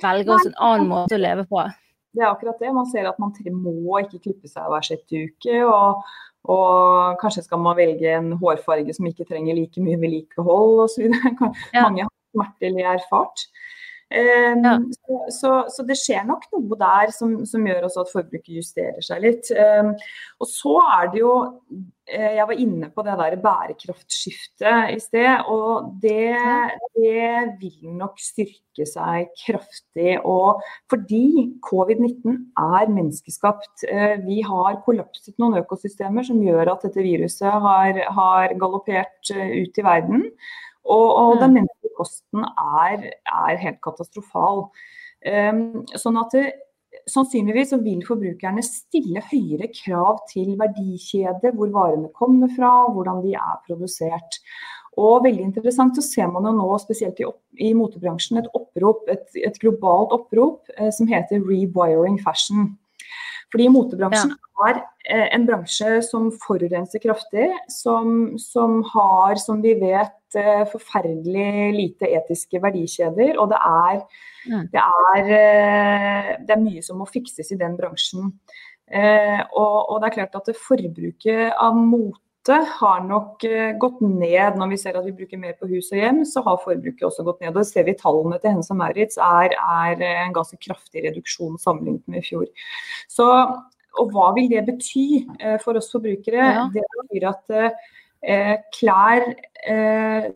velger 0.03 0.35
oss 0.35 0.51
en 0.51 0.59
annen 0.59 0.91
måte 0.91 1.17
å 1.17 1.23
leve 1.23 1.47
på. 1.49 1.65
Det 2.13 2.21
er 2.21 2.29
akkurat 2.29 2.61
det. 2.61 2.73
Man 2.77 2.89
ser 2.91 3.09
at 3.09 3.19
man 3.23 3.33
må 3.57 4.03
ikke 4.03 4.21
klippe 4.27 4.51
seg 4.51 4.69
hver 4.69 4.85
sjette 4.85 5.23
uke. 5.29 5.61
Og, 5.65 6.03
og, 6.53 7.15
kanskje 7.23 7.47
skal 7.47 7.63
man 7.63 7.79
velge 7.79 8.11
en 8.13 8.35
hårfarge 8.41 8.93
som 8.97 9.09
ikke 9.09 9.29
trenger 9.31 9.57
like 9.57 9.81
mye 9.81 10.01
vedlikehold 10.01 10.85
osv. 10.85 11.09
Ja. 11.73 11.87
Mange 11.87 12.09
smertelig 12.33 12.89
erfart. 12.97 13.47
Um, 14.13 14.59
ja. 14.61 14.73
så, 14.93 15.19
så, 15.33 15.51
så, 15.73 15.85
det 15.89 15.97
skjer 15.97 16.27
nok 16.29 16.43
noe 16.53 16.77
der 16.77 17.13
som, 17.17 17.39
som 17.49 17.65
gjør 17.65 17.87
også 17.87 18.03
at 18.03 18.11
forbruket 18.13 18.59
justerer 18.59 19.01
seg 19.05 19.23
litt. 19.25 19.49
Um, 19.57 19.95
og 20.43 20.51
så 20.51 20.75
er 20.99 21.13
det 21.15 21.23
jo 21.23 21.33
Eh, 22.11 22.35
jeg 22.35 22.45
var 22.49 22.59
inne 22.59 22.89
på 22.91 23.03
det 23.07 23.13
der 23.21 23.37
bærekraftskiftet 23.41 24.91
i 24.93 24.99
sted. 25.01 25.47
Og 25.53 25.93
det, 26.03 26.35
det, 26.97 27.53
vil 27.61 27.95
nok 27.97 28.19
styrke 28.21 28.87
seg 28.89 29.31
kraftig. 29.45 30.19
Og 30.27 30.63
fordi 30.91 31.53
covid-19 31.69 32.41
er 32.59 32.91
menneskeskapt. 32.91 33.87
Eh, 33.89 34.19
vi 34.27 34.43
har 34.47 34.83
kollapset 34.87 35.39
noen 35.39 35.61
økosystemer 35.63 36.27
som 36.27 36.43
gjør 36.43 36.75
at 36.75 36.89
dette 36.89 37.07
viruset 37.07 37.63
har, 37.67 38.03
har 38.19 38.59
galoppert 38.61 39.33
eh, 39.35 39.63
ut 39.63 39.79
i 39.79 39.87
verden. 39.87 40.29
Og, 40.83 41.07
og 41.15 41.39
den 41.43 41.55
menneskelige 41.59 41.97
kosten 41.99 42.43
er, 42.43 43.09
er 43.23 43.63
helt 43.63 43.81
katastrofal. 43.85 44.67
Um, 45.23 45.83
sånn 45.95 46.19
at 46.19 46.35
det, 46.35 46.47
sannsynligvis 47.11 47.73
så 47.73 47.79
vil 47.83 48.03
forbrukerne 48.07 48.63
stille 48.67 49.23
høyere 49.31 49.71
krav 49.73 50.23
til 50.31 50.55
verdikjede, 50.61 51.55
hvor 51.57 51.73
varene 51.75 52.11
kommer 52.17 52.51
fra, 52.57 52.73
hvordan 52.93 53.23
de 53.25 53.35
er 53.39 53.59
produsert. 53.67 54.41
Og 55.01 55.23
veldig 55.25 55.47
interessant 55.47 55.97
så 55.97 56.05
ser 56.05 56.29
man 56.29 56.45
jo 56.45 56.53
nå, 56.59 56.69
spesielt 56.83 57.21
i, 57.23 57.29
i 57.65 57.73
motebransjen, 57.77 58.43
et 58.43 58.51
opprop, 58.59 59.07
et, 59.13 59.25
et 59.41 59.57
globalt 59.63 60.13
opprop 60.13 60.69
eh, 60.77 60.91
som 60.93 61.09
heter 61.09 61.41
'rewiring 61.41 62.21
fashion'. 62.21 62.75
Fordi 63.53 63.69
motebransjen 63.69 64.33
ja. 64.33 64.67
er 64.71 64.81
eh, 64.81 65.29
en 65.37 65.47
bransje 65.49 66.01
som 66.07 66.31
forurenser 66.41 67.03
kraftig, 67.05 67.51
som, 67.73 68.33
som, 68.41 68.81
har, 68.95 69.37
som 69.41 69.61
vi 69.65 69.75
vet, 69.81 70.19
eh, 70.41 70.65
forferdelig 70.73 71.73
lite 71.77 72.09
etiske 72.17 72.63
verdikjeder. 72.65 73.37
Og 73.37 73.53
det 73.53 73.61
er 73.61 74.05
Mm. 74.47 74.67
Det, 74.73 74.83
er, 74.83 75.23
eh, 75.23 76.31
det, 76.43 76.51
er, 76.55 76.63
mye 76.63 76.83
som 76.83 76.99
må 77.01 77.07
fikses 77.11 77.53
i 77.55 77.59
den 77.61 77.77
bransjen. 77.79 78.33
Eh, 78.93 79.41
og, 79.55 79.77
og, 79.89 80.01
det 80.03 80.09
er 80.09 80.17
klart 80.19 80.39
at 80.41 80.51
forbruket 80.59 81.55
av 81.55 81.79
mote 81.79 82.22
har 82.49 83.05
nok 83.07 83.45
eh, 83.47 83.75
gått 83.79 84.01
ned. 84.03 84.57
Når 84.59 84.73
vi 84.73 84.79
ser 84.81 84.99
at 84.99 85.07
vi 85.07 85.15
bruker 85.15 85.39
mer 85.39 85.55
på 85.59 85.69
hus 85.71 85.93
og 85.93 86.01
hjem, 86.01 86.23
så 86.29 86.43
har 86.47 86.63
forbruket 86.65 87.07
også 87.07 87.25
gått 87.27 87.45
ned. 87.45 87.55
Og 87.55 87.69
ser 87.69 87.87
vi 87.87 87.95
tallene 87.99 88.41
til 88.41 88.55
Hennes 88.55 88.73
og 88.73 88.81
Maurits 88.81 89.21
er, 89.23 89.55
er, 89.55 90.03
en 90.27 90.35
ganske 90.35 90.59
kraftig 90.63 91.07
reduksjon 91.07 91.61
sammenlignet 91.63 92.03
med 92.11 92.23
i 92.23 92.27
fjor. 92.27 92.49
Så, 93.13 93.29
og 94.01 94.13
hva 94.15 94.33
vil 94.37 94.51
det 94.51 94.67
bety 94.67 95.07
for 95.63 95.79
oss 95.79 95.93
forbrukere? 95.95 96.51
Ja. 96.59 96.69
Det 96.75 96.85
betyr 96.99 97.29
at 97.31 97.57
eh, 97.57 98.55
klær 98.75 99.27
eh, 99.69 100.31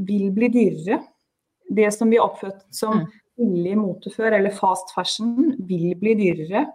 vil 0.00 0.28
bli 0.36 0.52
dyrere. 0.54 1.02
Det 1.70 1.92
som 1.94 2.10
vi 2.10 2.18
har 2.18 2.54
som 2.74 3.02
mm 3.02 3.08
billig 3.40 3.76
mote 3.78 4.12
før, 4.12 4.36
eller 4.36 4.54
fast 4.54 4.92
fashion, 4.94 5.54
vil 5.68 5.94
bli 6.00 6.14
dyrere. 6.18 6.66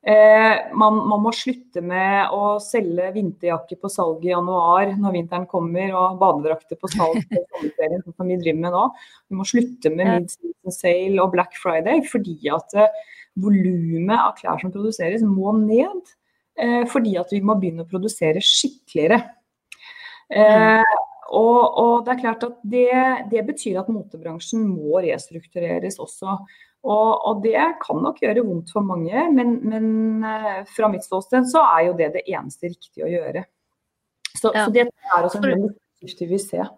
Eh, 0.00 0.74
man, 0.80 0.96
man, 0.96 1.20
må 1.20 1.32
slutte 1.36 1.82
med 1.84 2.32
å 2.32 2.54
selge 2.64 3.10
vinterjakker 3.12 3.76
på 3.82 3.90
salg 3.92 4.22
i 4.24 4.30
januar 4.32 4.94
når 4.96 5.16
vinteren 5.18 5.44
kommer, 5.50 5.92
og 5.92 6.16
badedrakter 6.22 6.80
på 6.80 6.88
salg 6.88 7.18
på 7.28 7.42
sommerferien, 7.42 8.06
som 8.06 8.30
vi 8.30 8.38
driver 8.40 8.62
med 8.62 8.76
nå. 8.76 8.86
Vi 9.28 9.40
må 9.40 9.48
slutte 9.48 9.92
med 9.92 10.14
mid-season 10.14 10.76
sale 10.76 11.20
og 11.20 11.34
Black 11.34 11.58
Friday 11.60 12.00
fordi 12.08 12.38
at 12.54 12.78
eh, 12.80 13.02
volumet 13.40 14.16
av 14.16 14.32
klær 14.40 14.62
som 14.62 14.72
produseres, 14.72 15.26
må 15.26 15.52
ned. 15.58 16.16
Eh, 16.60 16.82
fordi 16.90 17.14
at 17.20 17.30
vi 17.32 17.42
må 17.44 17.56
begynne 17.60 17.84
å 17.84 17.90
produsere 17.90 18.40
skikkeligere. 18.44 19.20
Eh, 20.32 20.80
mm. 20.80 20.98
Og, 21.30 21.60
og, 21.78 21.92
det 22.06 22.14
er 22.14 22.22
klart 22.24 22.42
at 22.48 22.56
det, 22.66 22.88
det, 23.30 23.44
betyr 23.46 23.78
at 23.84 23.90
motebransjen 23.92 24.64
må 24.66 24.98
restruktureres 25.04 26.00
også. 26.02 26.40
Og, 26.80 27.08
og, 27.28 27.42
det 27.44 27.60
kan 27.82 27.98
nok 28.00 28.22
gjøre 28.22 28.44
vondt 28.46 28.70
for 28.72 28.84
mange, 28.86 29.24
men, 29.36 29.58
men 29.68 30.24
eh, 30.24 30.62
fra 30.68 30.88
mitt 30.88 31.04
ståsted 31.04 31.48
så 31.50 31.60
er 31.76 31.90
jo 31.90 31.96
det 31.98 32.12
det 32.14 32.22
eneste 32.32 32.70
riktige 32.70 33.04
å 33.04 33.10
gjøre. 33.10 33.44
Så, 34.30 34.52
ja. 34.54 34.64
så 34.64 34.72
det 34.72 34.86
er 34.86 35.26
også 35.26 35.42
en 35.44 35.66
viktig 36.00 36.30
vi 36.30 36.40
ser. 36.40 36.70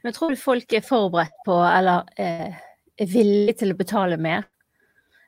Men 0.00 0.16
tror 0.16 0.32
du 0.32 0.40
folk 0.40 0.72
er 0.72 0.86
forberedt 0.86 1.36
på, 1.44 1.58
eller 1.68 2.08
eh, 2.16 2.56
er 2.96 3.12
villige 3.12 3.60
til 3.60 3.74
å 3.74 3.78
betale 3.78 4.16
mer? 4.16 4.48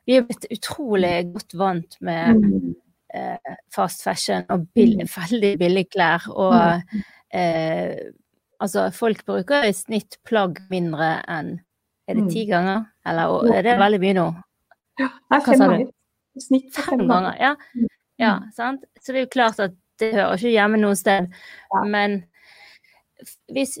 Vi 0.09 0.17
er 0.17 0.25
blitt 0.25 0.49
utrolig 0.49 1.13
godt 1.29 1.53
vant 1.59 1.99
med 2.01 2.41
mm. 2.41 2.69
eh, 3.13 3.55
fast 3.75 4.01
fashion 4.01 4.47
og 4.49 4.65
billig, 4.73 5.05
mm. 5.05 5.13
veldig 5.19 5.55
billige 5.61 5.93
klær. 5.93 6.25
og 6.33 6.57
mm 6.81 7.09
eh, 7.33 8.11
Altså, 8.59 8.89
folk 8.91 9.21
bruker 9.23 9.63
i 9.63 9.71
snitt 9.71 10.17
plagg 10.27 10.57
mindre 10.67 11.21
enn 11.31 11.61
Er 12.09 12.17
det 12.17 12.25
ti 12.33 12.45
mm. 12.45 12.49
ganger? 12.49 12.87
Eller 13.05 13.53
er 13.53 13.67
det 13.67 13.75
veldig 13.79 13.99
mye 14.01 14.15
nå? 14.17 14.25
Ja, 14.99 15.11
Hva 15.29 15.39
fem 15.45 15.61
ganger. 15.61 15.85
Snitt 16.39 16.73
fem 16.73 17.05
ganger. 17.05 17.37
Ja. 17.39 17.53
Mm. 17.75 17.93
ja, 18.21 18.33
sant. 18.55 18.87
Så 19.01 19.13
det 19.13 19.21
er 19.21 19.27
jo 19.27 19.35
klart 19.35 19.61
at 19.63 19.77
det 19.99 20.13
hører 20.15 20.39
ikke 20.39 20.55
hjemme 20.55 20.79
noe 20.81 20.97
sted. 20.97 21.29
Men 21.91 22.21
hvis, 23.51 23.75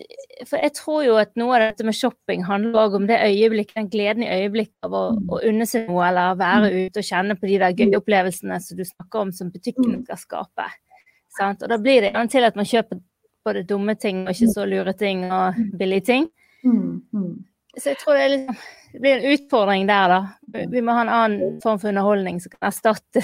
for 0.49 0.59
jeg 0.59 0.73
tror 0.75 1.03
jo 1.05 1.15
at 1.19 1.31
noe 1.39 1.55
av 1.55 1.63
dette 1.63 1.85
med 1.87 1.95
shopping 1.95 2.43
handler 2.47 2.81
også 2.81 2.99
om 2.99 3.05
det 3.07 3.19
øyeblikket, 3.23 3.77
den 3.77 3.91
gleden 3.91 4.25
i 4.25 4.31
øyeblikket 4.41 4.87
av 4.87 4.95
å, 4.95 5.03
mm. 5.15 5.29
å 5.31 5.41
unne 5.49 5.67
seg 5.69 5.87
noe, 5.87 6.03
eller 6.09 6.39
være 6.39 6.71
ute 6.75 7.01
og 7.01 7.07
kjenne 7.07 7.37
på 7.39 7.49
de 7.49 7.59
der 7.61 7.77
gøye 7.77 8.01
opplevelsene 8.01 8.59
som 8.63 8.79
du 8.79 8.83
snakker 8.87 9.23
om 9.23 9.31
som 9.35 9.51
butikken 9.53 10.01
skal 10.03 10.19
skape. 10.19 10.67
Sant? 11.37 11.63
Og 11.63 11.71
da 11.71 11.77
blir 11.79 12.03
det 12.03 12.13
til 12.33 12.47
at 12.47 12.59
man 12.59 12.67
kjøper 12.67 12.99
både 13.47 13.63
dumme 13.67 13.95
ting 13.95 14.25
og 14.25 14.33
ikke 14.33 14.51
så 14.51 14.65
lure 14.67 14.93
ting 14.97 15.23
og 15.31 15.61
billige 15.79 16.09
ting. 16.11 16.27
Så 17.79 17.93
jeg 17.93 17.99
tror 18.01 18.19
det, 18.19 18.27
liksom, 18.33 18.59
det, 18.93 19.01
blir 19.01 19.17
en 19.17 19.33
utfordring 19.33 19.89
der, 19.89 20.13
da. 20.13 20.61
Vi 20.75 20.83
må 20.83 20.95
ha 20.97 21.05
en 21.05 21.15
annen 21.15 21.57
form 21.63 21.79
for 21.81 21.91
underholdning 21.91 22.39
som 22.43 22.53
kan 22.55 22.69
erstatte 22.69 23.23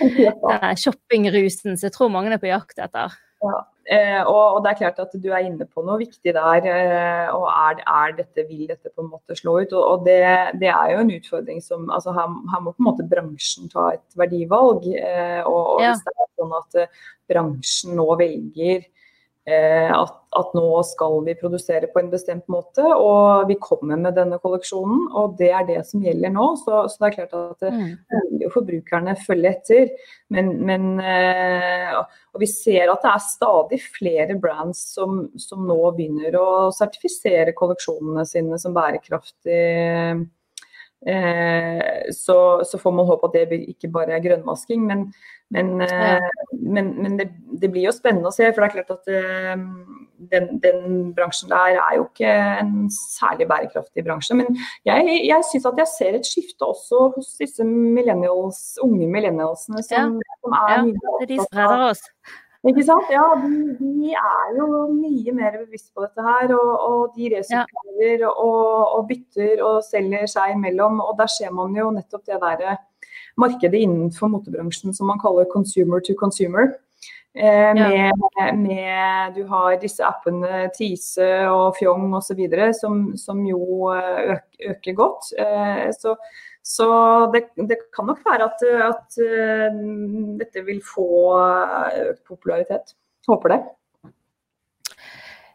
den 0.00 0.80
shoppingrusen 0.80 1.74
som 1.76 1.88
jeg 1.88 1.94
tror 1.94 2.12
mange 2.14 2.34
er 2.34 2.42
på 2.42 2.52
jakt 2.52 2.78
etter. 2.78 3.14
Ja. 3.44 3.62
Eh, 3.84 4.22
og, 4.22 4.54
og, 4.54 4.58
det 4.64 4.70
er 4.70 4.78
klart 4.78 5.00
at 5.02 5.12
du 5.20 5.26
er 5.28 5.44
inne 5.44 5.66
på 5.68 5.82
noe 5.84 5.98
viktig 6.00 6.32
der. 6.32 6.68
Eh, 6.70 7.32
og 7.34 7.44
er, 7.50 7.82
er, 7.84 8.14
dette, 8.16 8.46
vil 8.48 8.64
dette 8.70 8.88
på 8.88 9.04
en 9.04 9.10
måte 9.12 9.36
slå 9.36 9.58
ut? 9.60 9.74
Og, 9.76 9.82
og 9.82 10.06
det, 10.06 10.22
det, 10.62 10.70
er 10.72 10.94
jo 10.94 11.02
en 11.02 11.12
utfordring 11.18 11.60
som 11.64 11.90
altså 11.92 12.14
her, 12.16 12.32
her, 12.52 12.64
må 12.64 12.72
på 12.72 12.80
en 12.84 12.88
måte 12.88 13.08
bransjen 13.10 13.68
ta 13.72 13.90
et 13.96 14.18
verdivalg. 14.18 14.88
Eh, 14.94 15.42
og, 15.42 15.60
og 15.74 15.82
hvis 15.84 16.04
det 16.06 16.16
er 16.16 16.32
sånn 16.40 16.56
at 16.60 16.80
eh, 16.80 17.04
bransjen 17.30 17.98
nå 18.00 18.08
velger 18.20 18.88
at, 19.44 20.12
at, 20.38 20.52
nå 20.56 20.68
skal 20.88 21.18
vi 21.26 21.34
produsere 21.36 21.90
på 21.92 22.00
en 22.00 22.08
bestemt 22.12 22.46
måte, 22.48 22.80
og 22.80 23.44
vi 23.50 23.58
kommer 23.60 23.98
med 24.00 24.16
denne 24.16 24.38
kolleksjonen. 24.40 25.02
Og 25.12 25.34
det 25.36 25.50
er 25.52 25.66
det 25.68 25.82
som 25.88 26.04
gjelder 26.04 26.32
nå. 26.32 26.46
Så, 26.62 26.84
så 26.88 27.02
det 27.02 27.10
er 27.10 27.16
klart 27.18 27.34
at 27.36 27.66
mm. 27.74 28.46
forbrukerne 28.54 29.16
følger 29.20 29.50
etter. 29.52 29.92
Men, 30.32 30.54
men 30.64 30.86
eh, 31.04 31.92
og 32.34 32.40
vi 32.42 32.48
ser 32.50 32.90
at 32.90 33.04
det 33.04 33.10
er 33.12 33.26
stadig 33.26 33.80
flere 33.84 34.38
brands 34.40 34.80
som, 34.96 35.26
som 35.38 35.68
nå 35.68 35.76
begynner 35.94 36.40
å 36.40 36.48
sertifisere 36.74 37.54
kolleksjonene 37.56 38.24
sine 38.28 38.58
som 38.60 38.74
bærekraftig. 38.74 39.60
Eh, 41.06 42.12
så, 42.12 42.64
så, 42.64 42.78
får 42.80 42.92
man 42.96 43.06
håpe 43.06 43.28
at 43.28 43.34
det 43.52 43.58
ikke 43.74 43.90
bare 43.92 44.16
er 44.16 44.24
grønnvasking, 44.24 44.86
men, 44.88 45.06
men, 45.54 45.80
ja. 45.80 46.16
Eh, 46.16 46.46
men, 46.60 46.90
men 47.02 47.18
det, 47.18 47.28
det, 47.60 47.70
blir 47.70 47.86
jo 47.88 47.94
spennende 47.94 48.30
å 48.30 48.34
se. 48.34 48.48
For 48.52 48.64
det 48.64 48.70
er 48.70 48.74
klart 48.74 48.94
at 48.94 49.10
eh, 49.14 49.64
den, 50.32 50.48
den, 50.62 51.10
bransjen 51.16 51.52
der 51.52 51.78
er 51.78 51.98
jo 51.98 52.06
ikke 52.08 52.36
en 52.60 52.86
særlig 52.92 53.48
bærekraftig 53.50 54.06
bransje. 54.06 54.36
Men 54.38 54.50
jeg, 54.88 55.18
jeg 55.28 55.48
syns 55.50 55.68
at 55.70 55.82
jeg 55.84 55.92
ser 55.92 56.18
et 56.18 56.30
skifte 56.30 56.66
også 56.66 57.10
hos 57.16 57.34
disse 57.40 57.66
millennials, 57.66 58.62
unge 58.84 59.10
millennialsene 59.10 59.84
som, 59.86 60.16
ja. 60.18 60.40
som 60.42 60.56
er 60.64 60.72
ja, 60.74 60.80
mye 60.90 61.28
de 61.30 61.42
som 61.44 61.76
oss. 61.90 62.08
Ikke 62.64 62.80
sant? 62.86 63.10
Ja, 63.12 63.24
de, 63.36 63.74
de, 63.76 64.14
er 64.16 64.54
jo 64.56 64.66
mye 64.88 65.34
mer 65.36 65.58
bevisst 65.60 65.90
på 65.92 66.06
dette 66.06 66.24
her. 66.24 66.54
Og, 66.56 66.70
og 66.88 67.16
de 67.16 67.28
resirkulerer 67.34 68.24
og, 68.30 68.70
og, 68.96 69.02
bytter 69.10 69.60
og 69.66 69.82
selger 69.84 70.24
seg 70.32 70.56
imellom. 70.56 71.02
Og 71.04 71.12
der 71.20 71.28
ser 71.30 71.52
man 71.52 71.76
jo 71.76 71.90
nettopp 71.92 72.24
det 72.30 72.40
derre 72.40 72.78
markedet 73.40 73.84
innenfor 73.84 74.30
motebransjen 74.32 74.94
som 74.94 75.10
man 75.10 75.20
kaller 75.22 75.48
consumer 75.52 76.02
to 76.04 76.16
consumer. 76.18 76.74
Eh, 77.34 77.74
med, 77.74 78.12
med, 78.54 79.34
du 79.34 79.42
har 79.50 79.74
disse 79.82 80.04
appene 80.06 80.68
Tise 80.76 81.26
og 81.50 81.74
Fjong 81.80 82.12
osv. 82.14 82.42
Som, 82.78 83.04
som 83.18 83.42
jo 83.48 83.90
øk, 83.90 84.46
øker, 84.70 84.92
godt. 84.94 85.32
Eh, 85.38 85.88
så, 85.98 86.14
så 86.62 86.88
det, 87.34 87.48
det, 87.56 87.80
kan 87.96 88.06
nok 88.12 88.22
være 88.24 88.48
at, 88.48 88.66
at 88.86 89.18
uh, 89.20 89.80
dette 90.38 90.62
vil 90.64 90.80
få 90.94 91.08
økt 92.06 92.22
popularitet. 92.28 92.94
Håper 93.28 93.56
det. 93.56 93.60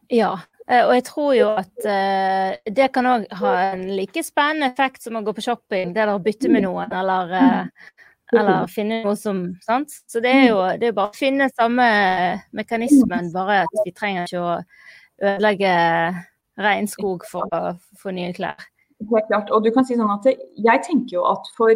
Ja, 0.10 0.36
Eh, 0.59 0.59
og 0.70 0.92
jeg 0.94 1.06
tror 1.08 1.32
jo 1.34 1.48
at 1.58 1.86
uh, 1.86 2.74
det 2.78 2.90
kan 2.94 3.08
òg 3.10 3.26
ha 3.40 3.54
en 3.72 3.88
like 3.98 4.22
spennende 4.26 4.70
effekt 4.70 5.06
som 5.06 5.18
å 5.18 5.24
gå 5.26 5.34
på 5.34 5.46
shopping, 5.46 5.96
det 5.96 6.04
der 6.04 6.14
å 6.14 6.22
bytte 6.22 6.52
med 6.54 6.66
noen, 6.68 6.94
eller, 6.94 7.34
uh, 7.34 7.94
eller 8.36 8.70
finne 8.70 9.02
noe 9.06 9.18
som 9.18 9.44
sant? 9.66 9.96
Så 10.06 10.22
det 10.22 10.34
er 10.36 10.48
jo 10.52 10.62
det 10.78 10.92
er 10.92 10.98
bare 10.98 11.14
å 11.14 11.18
finne 11.18 11.50
samme 11.54 11.90
mekanismen, 12.56 13.32
bare 13.34 13.64
at 13.66 13.80
vi 13.82 13.96
trenger 13.98 14.30
ikke 14.30 14.44
å 14.46 14.58
ødelegge 15.20 15.78
regnskog 16.60 17.26
for 17.30 17.50
å 17.56 17.74
få 17.98 18.14
nye 18.14 18.34
klær. 18.36 18.68
Helt 19.10 19.30
klart. 19.32 19.50
Og 19.56 19.64
du 19.64 19.72
kan 19.74 19.88
si 19.88 19.96
sånn 19.98 20.12
at 20.12 20.28
jeg 20.30 20.86
tenker 20.86 21.18
jo 21.18 21.26
at 21.32 21.50
for 21.58 21.74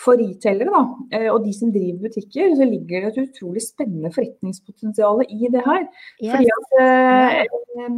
for 0.00 0.16
retailere 0.16 0.72
da, 0.72 0.82
eh, 1.16 1.28
og 1.28 1.44
de 1.44 1.52
som 1.52 1.72
driver 1.74 2.06
butikker, 2.06 2.54
så 2.56 2.64
ligger 2.68 3.04
det 3.04 3.10
et 3.10 3.22
utrolig 3.26 3.62
spennende 3.64 4.12
forretningspotensial 4.14 5.24
i 5.26 5.50
det 5.52 5.64
her. 5.66 5.82
Yes. 6.22 6.30
Fordi 6.32 6.48
at 6.56 6.78
eh, 6.84 7.90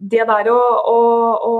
det 0.00 0.24
der 0.28 0.48
å, 0.48 0.58
å, 0.88 0.98
å, 1.44 1.54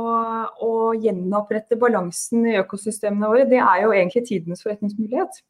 å, 0.64 0.72
gjenopprette 0.96 1.76
balansen 1.80 2.46
i 2.48 2.56
økosystemene 2.62 3.28
våre, 3.28 3.46
det 3.48 3.60
er 3.60 3.84
jo 3.84 3.92
egentlig 3.92 4.24
tidenes 4.30 4.64
forretningsmulighet. 4.64 5.42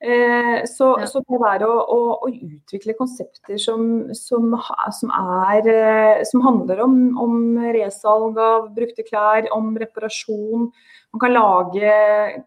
Eh, 0.00 0.62
så, 0.64 0.94
ja. 1.02 1.08
så, 1.10 1.20
det 1.28 1.38
der 1.42 1.66
å, 1.66 1.74
å, 1.92 2.28
utvikle 2.30 2.94
konsepter 2.96 3.58
som, 3.60 3.82
som, 4.16 4.54
som, 4.96 5.10
er, 5.12 5.66
eh, 5.68 6.22
som 6.24 6.40
handler 6.46 6.80
om, 6.86 6.94
om, 7.20 7.42
resalg 7.74 8.38
av 8.40 8.70
brukte 8.76 9.04
klær, 9.04 9.50
om 9.52 9.74
reparasjon, 9.82 10.70
man 11.10 11.20
kan 11.20 11.34
lage 11.34 11.92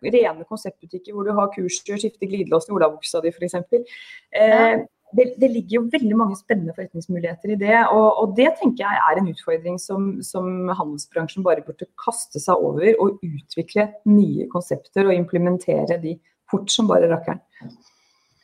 rene 0.02 0.48
konseptbutikker 0.48 1.14
hvor 1.14 1.28
du 1.28 1.36
har 1.36 1.52
kursdyr, 1.54 2.00
skifte 2.00 2.30
glidelåsen 2.32 2.72
i 2.72 2.78
olabuksa 2.80 3.22
di 3.22 3.30
f.eks. 3.36 3.60
Eh, 3.60 4.82
det, 5.18 5.26
det, 5.42 5.50
ligger 5.54 5.76
jo 5.78 5.82
veldig 5.94 6.18
mange 6.18 6.38
spennende 6.40 6.74
forretningsmuligheter 6.76 7.54
i 7.54 7.58
det. 7.62 7.78
Og, 7.94 8.08
og 8.22 8.36
det 8.38 8.50
tenker 8.60 8.86
jeg 8.86 9.02
er 9.06 9.20
en 9.20 9.30
utfordring 9.32 9.80
som, 9.82 10.08
som, 10.26 10.50
handelsbransjen 10.70 11.46
bare 11.46 11.66
burde 11.66 11.88
kaste 12.00 12.42
seg 12.44 12.60
over. 12.60 12.90
Og 13.04 13.24
utvikle 13.24 13.90
nye 14.10 14.48
konsepter 14.52 15.08
og 15.08 15.16
implementere 15.16 16.00
de 16.04 16.18
fort 16.50 16.72
som 16.74 16.90
bare 16.90 17.10
rakkeren. 17.12 17.42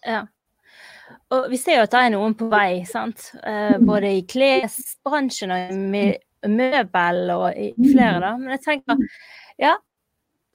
Ja. 0.06 0.24
Og 1.34 1.50
vi 1.52 1.58
ser 1.62 1.80
jo 1.80 1.86
at 1.86 1.94
det 1.94 2.06
er 2.06 2.14
noen 2.14 2.36
på 2.38 2.48
vei, 2.50 2.86
sant. 2.90 3.32
Eh, 3.44 3.76
både 3.82 4.14
i 4.18 4.24
klesbransjen 4.30 5.54
og 5.54 5.74
i 5.74 6.08
møbel 6.50 7.22
og 7.36 7.48
i 7.54 7.70
flere, 7.76 8.18
da. 8.24 8.34
Men 8.40 8.56
jeg 8.56 8.66
tenker, 8.66 9.06
ja, 9.62 9.76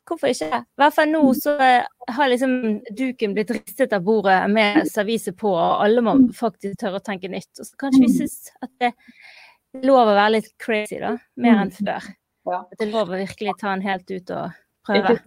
hvorfor 0.09 0.33
ikke? 0.33 0.61
I 0.63 0.81
hvert 0.83 0.97
fall 0.97 1.11
nå 1.13 1.23
så 1.39 1.55
har 1.59 2.31
liksom 2.31 2.57
duken 2.97 3.37
blitt 3.37 3.53
ristet 3.55 3.95
av 3.97 4.05
bordet 4.07 4.41
med 4.53 4.85
servise 4.91 5.35
på, 5.37 5.53
og 5.53 5.85
alle 5.85 6.05
må 6.05 6.17
faktisk 6.37 6.79
tørre 6.83 7.01
å 7.01 7.05
tenke 7.05 7.31
nytt. 7.33 7.53
Og 7.59 7.69
så 7.69 7.81
kanskje 7.81 8.05
vi 8.05 8.13
syns 8.19 8.53
at 8.65 8.71
det 8.83 8.93
er 8.93 9.89
lov 9.89 10.05
å 10.07 10.13
være 10.13 10.37
litt 10.37 10.53
crazy, 10.63 11.01
da. 11.03 11.17
Mer 11.41 11.65
enn 11.65 11.75
før. 11.75 12.13
At 12.53 12.77
det 12.79 12.89
er 12.89 12.93
lov 12.93 13.11
å 13.11 13.19
virkelig 13.19 13.57
ta 13.61 13.73
den 13.73 13.85
helt 13.87 14.11
ut 14.11 14.33
og 14.37 14.63
prøve. 14.87 15.19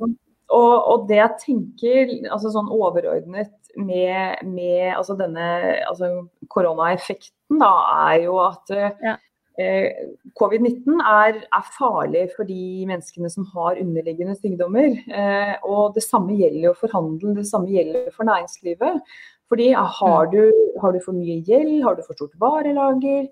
Og, 0.47 0.73
og, 0.79 1.07
det 1.09 1.17
jeg 1.17 1.39
tenker, 1.41 2.11
altså 2.31 2.53
sånn 2.53 2.69
overordnet 2.71 3.51
med, 3.75 4.45
med 4.47 4.93
altså 4.93 5.17
denne 5.19 5.47
altså 5.89 6.11
koronaeffekten, 6.53 7.59
da, 7.59 7.71
er 8.07 8.21
jo 8.23 8.37
at 8.45 8.71
ja. 9.03 9.17
Eh, 9.57 9.89
Covid-19 10.37 10.99
er, 11.01 11.39
er, 11.49 11.63
farlig 11.73 12.27
for 12.35 12.45
de 12.45 12.85
menneskene 12.85 13.29
som 13.33 13.47
har 13.55 13.79
underliggende 13.81 14.35
sykdommer. 14.37 14.93
Eh, 15.09 15.55
og 15.65 15.95
det 15.95 16.03
samme 16.05 16.37
gjelder 16.37 16.67
jo 16.67 16.75
for 16.77 16.93
handel, 16.93 17.33
det 17.39 17.47
samme 17.49 17.73
gjelder 17.73 18.11
for 18.13 18.29
næringslivet. 18.29 19.01
Fordi 19.49 19.71
har 19.73 20.29
du, 20.29 20.41
har 20.81 20.93
du 20.93 21.01
for 21.01 21.17
mye 21.17 21.39
gjeld, 21.47 21.81
har 21.87 21.97
du 21.97 22.05
for 22.05 22.19
stort 22.19 22.37
varelager, 22.37 23.25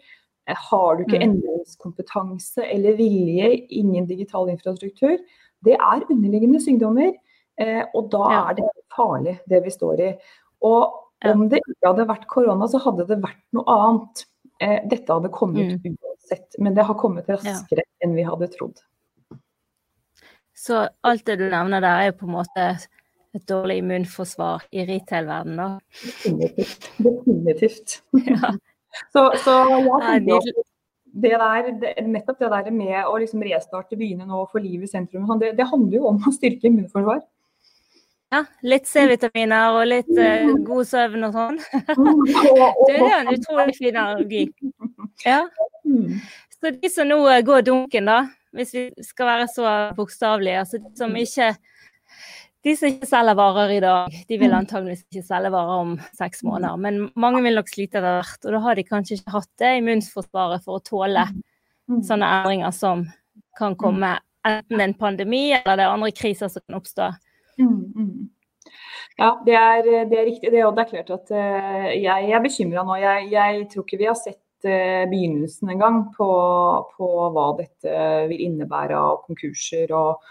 eh, 0.49 0.65
har 0.71 0.97
du 0.97 1.05
ikke 1.05 1.21
mm. 1.21 1.27
endringskompetanse 1.29 2.65
eller 2.73 2.97
vilje, 2.97 3.53
ingen 3.69 4.09
digital 4.09 4.49
infrastruktur, 4.49 5.19
det 5.65 5.77
er 5.77 6.09
underliggende 6.09 6.61
sykdommer. 6.61 7.13
Og 7.95 8.09
da 8.11 8.25
er 8.35 8.55
det 8.57 8.65
farlig, 8.91 9.37
det 9.47 9.61
vi 9.63 9.71
står 9.71 10.01
i. 10.03 10.07
Og 10.67 11.29
om 11.31 11.45
det 11.49 11.61
ikke 11.61 11.87
hadde 11.87 12.07
vært 12.09 12.25
korona, 12.27 12.67
så 12.67 12.81
hadde 12.83 13.05
det 13.07 13.21
vært 13.23 13.39
noe 13.55 13.63
annet. 13.71 14.25
Dette 14.61 15.11
hadde 15.11 15.31
kommet 15.35 15.73
mm. 15.75 15.95
ut 15.95 16.21
sett, 16.29 16.55
men 16.63 16.75
det 16.75 16.85
har 16.87 16.97
kommet 16.99 17.29
raskere 17.29 17.83
ja. 17.83 17.89
enn 18.05 18.15
vi 18.15 18.25
hadde 18.25 18.47
trodd. 18.53 18.79
Så 20.55 20.85
alt 21.05 21.25
det 21.27 21.35
du 21.41 21.49
nevner 21.51 21.83
der, 21.83 22.01
er 22.01 22.11
jo 22.11 22.19
på 22.21 22.29
en 22.29 22.35
måte 22.37 22.67
et 23.35 23.43
dårlig 23.49 23.81
immunforsvar 23.81 24.63
i 24.71 24.85
retail-verdenen, 24.87 25.59
da? 25.59 25.67
Definitivt. 26.05 26.87
Definitivt. 27.03 27.97
Ja. 28.23 28.53
så, 29.13 29.27
så 29.43 29.57
jeg 29.75 30.23
tenker 30.23 30.63
det 31.15 31.31
der, 31.31 31.67
det, 31.79 31.93
nettopp 32.11 32.39
det 32.39 32.51
der 32.51 32.71
med 32.75 32.97
å 33.07 33.15
liksom 33.19 33.43
restarte 33.45 33.95
byene 33.99 34.27
nå 34.27 34.41
og 34.41 34.51
få 34.51 34.59
liv 34.63 34.83
i 34.83 34.89
sentrum, 34.89 35.27
det, 35.39 35.53
det 35.59 35.67
handler 35.69 35.99
jo 35.99 36.09
om 36.11 36.19
å 36.19 36.33
styrke 36.35 36.67
immunforsvar. 36.67 37.21
Ja, 38.33 38.41
litt 38.65 38.87
C-vitaminer 38.89 39.75
og 39.77 39.85
litt 39.87 40.09
uh, 40.17 40.49
god 40.65 40.87
søvn 40.89 41.27
og 41.27 41.35
sånn. 41.35 41.59
det 42.87 42.95
er 42.97 43.19
en 43.19 43.31
utrolig 43.35 43.75
fin 43.77 43.93
analogi. 43.95 44.47
Ja. 45.23 45.43
Mm. 45.85 46.17
Så 46.57 46.73
de 46.73 46.89
som 46.91 47.07
nå 47.07 47.19
eh, 47.29 47.43
går 47.45 47.67
dunken, 47.67 48.09
da, 48.09 48.23
hvis 48.57 48.73
vi 48.75 48.83
skal 49.05 49.29
være 49.29 49.47
så 49.51 49.77
bokstavelige, 49.95 50.63
altså 50.63 50.81
de 50.81 50.91
som 50.97 51.15
ikke 51.19 51.53
de 52.65 52.73
som 52.73 52.89
ikke 52.89 53.05
selger 53.05 53.37
varer 53.37 53.75
i 53.75 53.81
dag, 53.83 54.13
de 54.25 54.37
vil 54.41 54.49
mm. 54.49 54.57
antageligvis 54.57 55.03
ikke 55.05 55.27
selge 55.27 55.51
varer 55.53 55.83
om 55.83 55.91
seks 56.17 56.41
måneder. 56.47 56.79
Men 56.81 57.03
mange 57.13 57.43
vil 57.45 57.59
nok 57.59 57.69
slite 57.69 57.99
etter 57.99 58.07
hvert, 58.17 58.39
og 58.41 58.55
da 58.55 58.61
har 58.63 58.79
de 58.79 58.87
kanskje 58.87 59.19
ikke 59.19 59.35
hatt 59.35 59.51
det 59.61 59.73
immunforsvaret 59.83 60.65
for 60.65 60.79
å 60.79 60.85
tåle 60.85 61.27
sånne 61.85 62.31
endringer 62.39 62.73
som 62.73 63.05
kan 63.59 63.77
komme 63.77 64.15
enten 64.45 64.81
en 64.81 64.93
pandemi 64.97 65.51
eller 65.53 65.77
det 65.77 65.85
er 65.85 65.93
andre 65.93 66.11
kriser 66.15 66.49
som 66.49 66.63
kan 66.65 66.79
oppstå. 66.79 67.11
Ja, 69.15 69.29
det 69.45 69.55
er, 69.55 69.85
det 70.09 70.17
er, 70.17 70.25
riktig. 70.27 70.51
Det, 70.51 70.63
og 70.67 70.75
det 70.75 70.85
er 70.85 70.89
klart 70.89 71.13
at 71.15 71.29
uh, 71.31 71.91
jeg, 71.95 72.31
er 72.31 72.41
bekymra 72.43 72.83
nå. 72.83 72.97
Jeg, 72.99 73.29
jeg, 73.31 73.67
tror 73.71 73.85
ikke 73.85 73.99
vi 74.01 74.09
har 74.09 74.17
sett 74.19 74.67
uh, 74.67 75.05
begynnelsen 75.11 75.71
engang 75.71 76.01
på, 76.17 76.27
på 76.97 77.11
hva 77.35 77.51
dette 77.61 78.01
vil 78.31 78.43
innebære 78.49 78.99
av 78.99 79.21
konkurser 79.29 79.93
og, 79.95 80.25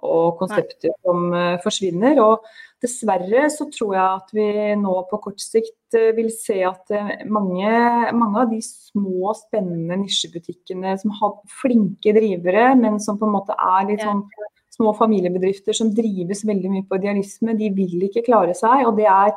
og 0.00 0.40
konsepter 0.40 0.94
som 1.04 1.28
uh, 1.36 1.58
forsvinner. 1.60 2.22
Og 2.24 2.48
dessverre 2.80 3.44
så 3.52 3.66
tror 3.74 3.92
jeg 3.98 4.06
at 4.22 4.32
vi 4.38 4.48
nå 4.80 4.94
på 5.10 5.20
kort 5.26 5.44
sikt 5.44 5.98
vil 6.16 6.30
se 6.32 6.62
at 6.64 6.94
mange, 7.28 7.68
mange, 8.16 8.40
av 8.40 8.54
de 8.54 8.62
små, 8.64 9.34
spennende 9.36 9.98
nisjebutikkene 10.00 10.94
som 11.02 11.12
har 11.18 11.36
flinke 11.60 12.14
drivere, 12.16 12.70
men 12.80 12.96
som 13.04 13.20
på 13.20 13.28
en 13.28 13.36
måte 13.36 13.58
er 13.58 13.90
litt 13.90 14.06
sånn 14.06 14.24
små 14.80 14.96
familiebedrifter 14.96 15.76
som 15.76 15.92
drives 15.94 16.42
veldig 16.48 16.72
mye 16.72 16.88
på 16.88 16.98
idealisme, 16.98 17.56
de 17.58 17.70
vil 17.76 18.08
ikke 18.08 18.24
klare 18.26 18.56
seg. 18.56 18.86
Og 18.88 18.96
det 18.98 19.08
er 19.12 19.34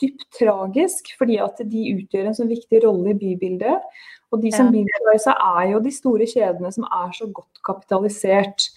dypt 0.00 0.26
tragisk, 0.36 1.12
fordi 1.18 1.40
at 1.42 1.60
de 1.66 1.90
utgjør 1.96 2.30
en 2.30 2.36
så 2.36 2.46
viktig 2.48 2.82
rolle 2.84 3.14
i 3.14 3.18
bybildet. 3.18 3.90
Og 4.30 4.42
de 4.44 4.52
som 4.54 4.68
ja. 4.68 4.76
vil 4.76 4.88
klare 4.98 5.20
seg, 5.22 5.44
er 5.58 5.72
jo 5.72 5.82
de 5.84 5.92
store 5.94 6.28
kjedene 6.30 6.72
som 6.74 6.86
er 6.86 7.14
så 7.16 7.28
godt 7.34 7.62
kapitalisert. 7.66 8.68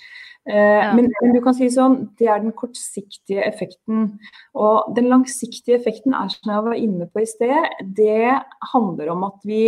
Eh, 0.49 0.55
ja. 0.55 0.89
men, 0.97 1.07
men, 1.21 1.35
du 1.35 1.39
kan 1.43 1.55
si 1.55 1.69
sånn, 1.71 1.99
det 2.19 2.27
er 2.27 2.41
den 2.43 2.55
kortsiktige 2.57 3.45
effekten. 3.45 4.09
Og 4.57 4.95
den 4.97 5.11
langsiktige 5.11 5.77
effekten 5.79 6.15
er 6.17 6.33
som 6.33 6.53
jeg 6.55 6.67
var 6.69 6.79
inne 6.79 7.07
på 7.11 7.23
i 7.23 7.29
sted, 7.29 7.69
det 7.99 8.33
handler 8.73 9.13
om 9.13 9.27
at 9.29 9.39
vi, 9.47 9.63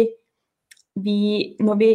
vi 1.06 1.20
når 1.64 1.82
vi 1.82 1.94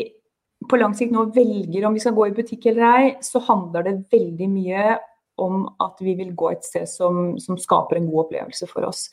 på 0.69 0.79
lang 0.81 0.95
sikt 0.97 1.15
nå 1.15 1.29
velger 1.35 1.87
om 1.87 1.95
vi 1.97 2.03
skal 2.03 2.17
gå 2.17 2.27
i 2.29 2.35
butikk 2.37 2.67
eller 2.71 2.87
ei, 2.91 3.13
så 3.25 3.41
handler 3.47 3.87
det 3.87 4.03
veldig 4.13 4.49
mye 4.53 4.99
om 5.41 5.63
at 5.81 6.03
vi 6.05 6.15
vil 6.19 6.35
gå 6.37 6.51
et 6.53 6.67
sted 6.67 6.89
som, 6.89 7.39
som 7.41 7.57
skaper 7.59 7.97
en 7.97 8.11
god 8.11 8.27
opplevelse 8.27 8.69
for 8.69 8.85
oss. 8.89 9.07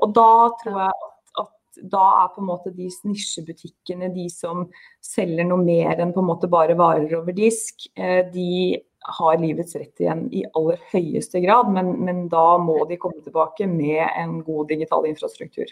Og 0.00 0.14
da 0.16 0.30
tror 0.62 0.78
jeg 0.80 0.94
at, 0.94 1.44
at 1.44 1.82
da 1.92 2.04
er 2.22 2.32
på 2.32 2.40
en 2.40 2.48
måte 2.48 2.72
de 2.72 2.88
nisjebutikkene, 3.04 4.08
de 4.14 4.30
som 4.32 4.64
selger 5.04 5.44
noe 5.48 5.60
mer 5.60 6.00
enn 6.00 6.14
på 6.14 6.24
en 6.24 6.30
måte 6.30 6.50
bare 6.50 6.78
varer 6.78 7.12
over 7.20 7.36
disk, 7.36 7.84
eh, 8.00 8.22
de 8.32 8.80
har 9.04 9.36
livets 9.36 9.76
rett 9.76 10.00
igjen 10.00 10.24
i 10.32 10.46
aller 10.56 10.80
høyeste 10.94 11.42
grad, 11.44 11.68
men, 11.72 11.92
men 12.06 12.24
da 12.32 12.54
må 12.56 12.78
de 12.88 12.96
komme 13.00 13.20
tilbake 13.20 13.68
med 13.68 14.06
en 14.08 14.38
god 14.46 14.72
digital 14.72 15.04
infrastruktur. 15.10 15.68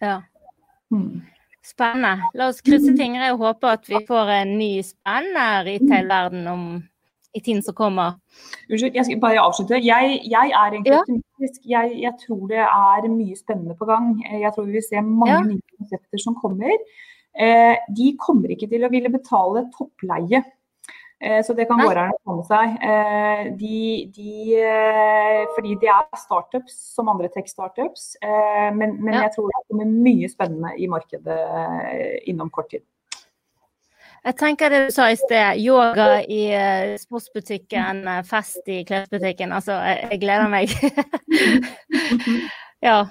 Ja. 0.00 0.22
Hmm. 0.88 1.26
Spennende. 1.66 2.30
La 2.38 2.50
oss 2.52 2.60
krysse 2.62 2.92
fingre 2.98 3.32
og 3.34 3.40
håpe 3.42 3.72
at 3.74 3.88
vi 3.90 3.98
får 4.06 4.30
en 4.36 4.52
ny 4.60 4.70
spennende 4.86 5.46
retail-verden 5.66 6.46
om 6.52 6.68
i 7.36 7.40
tiden 7.42 7.60
som 7.64 7.74
kommer. 7.76 8.14
Unnskyld, 8.70 8.94
jeg 8.96 9.04
skal 9.04 9.18
bare 9.20 9.42
avslutte. 9.42 9.80
Jeg, 9.84 10.20
jeg 10.24 10.52
er 10.54 10.70
egentlig 10.70 10.94
ja. 10.94 11.02
optimistisk. 11.02 11.66
Jeg, 11.68 11.98
jeg, 12.04 12.12
tror 12.22 12.46
det 12.52 12.62
er 12.62 13.10
mye 13.12 13.36
spennende 13.36 13.76
på 13.76 13.88
gang. 13.90 14.14
Jeg 14.24 14.54
tror 14.54 14.68
vi 14.68 14.78
vil 14.78 14.86
se 14.86 15.02
mange 15.02 15.34
ja. 15.34 15.42
nye 15.50 15.76
konsepter 15.76 16.22
som 16.22 16.38
kommer. 16.38 16.78
Eh, 17.36 17.74
de 17.98 18.12
kommer 18.22 18.54
ikke 18.54 18.70
til 18.70 18.86
å 18.86 18.92
ville 18.94 19.12
betale 19.12 19.66
toppleie 19.74 20.40
Eh, 20.40 20.55
så 21.44 21.54
det 21.56 21.64
kan 21.64 21.80
gårdeierne 21.80 22.18
få 22.24 22.34
med 22.36 22.48
seg. 22.48 22.74
Eh, 22.84 23.44
de, 23.56 23.78
de, 24.12 24.32
eh, 24.60 25.44
fordi 25.56 25.76
de 25.80 25.88
er 25.88 26.18
startups 26.20 26.74
som 26.92 27.08
andre 27.08 27.30
tech-startups. 27.32 28.10
Men, 28.76 28.98
men 29.00 29.14
ja. 29.14 29.22
jeg 29.24 29.36
tror 29.36 29.48
det 29.48 29.62
kommer 29.70 29.88
mye 29.88 30.28
spennende 30.28 30.74
i 30.76 30.90
markedet 30.92 31.38
innom 32.28 32.52
kort 32.52 32.68
tid. 32.74 32.84
Jeg 34.26 34.36
tenker 34.40 34.72
det 34.72 34.80
du 34.88 34.92
sa 34.92 35.06
i 35.12 35.16
sted, 35.16 35.60
yoga 35.62 36.18
i 36.20 36.42
sportsbutikken, 36.98 38.02
fest 38.26 38.66
i 38.68 38.80
klesbutikken. 38.84 39.54
Altså, 39.54 39.78
jeg 40.10 40.18
gleder 40.20 40.50
meg. 40.50 40.72
ja. 42.88 43.04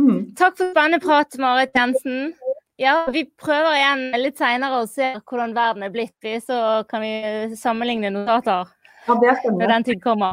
Mm. 0.00 0.34
Takk 0.38 0.58
for 0.58 0.70
spennende 0.70 1.00
prat, 1.02 1.38
Marit 1.40 1.74
Jensen. 1.76 2.34
Ja, 2.80 3.06
vi 3.12 3.26
prøver 3.36 3.74
igjen 3.76 4.06
litt 4.22 4.38
seinere 4.40 4.78
og 4.80 4.86
ser 4.88 5.18
hvordan 5.28 5.50
verden 5.52 5.82
er 5.84 5.90
blitt, 5.92 6.16
så 6.40 6.80
kan 6.88 7.02
vi 7.04 7.56
sammenligne 7.60 8.08
notater 8.14 8.70
ja, 9.04 9.16
det 9.20 9.34
når 9.52 9.72
den 9.74 9.84
tid 9.84 10.00
kommer. 10.00 10.32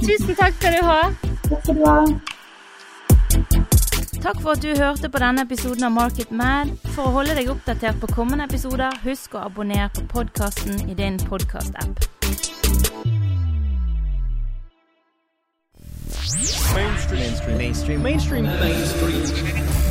Tusen 0.00 0.32
takk 0.38 0.56
skal 0.56 0.78
du 0.78 0.86
ha. 0.86 1.02
Takk 1.50 1.60
skal 1.66 1.76
du 1.76 1.84
ha. 1.84 1.98
Takk 4.22 4.40
for 4.40 4.54
at 4.54 4.64
du 4.64 4.72
hørte 4.72 5.10
på 5.12 5.20
denne 5.20 5.44
episoden 5.44 5.84
av 5.84 5.92
Market 5.92 6.32
Mad. 6.32 6.72
For 6.94 7.10
å 7.10 7.12
holde 7.18 7.36
deg 7.36 7.52
oppdatert 7.52 8.00
på 8.00 8.08
kommende 8.16 8.48
episoder, 8.48 8.96
husk 9.04 9.36
å 9.36 9.44
abonnere 9.50 9.90
på 9.98 10.06
podkasten 10.14 10.80
i 10.88 10.96
din 10.96 11.20
podkast-app. 11.28 12.08
Mainstream. 16.72 17.20
Mainstream. 17.20 17.58
Mainstream. 17.58 18.02
Mainstream. 18.02 18.44
Mainstream. 18.48 19.87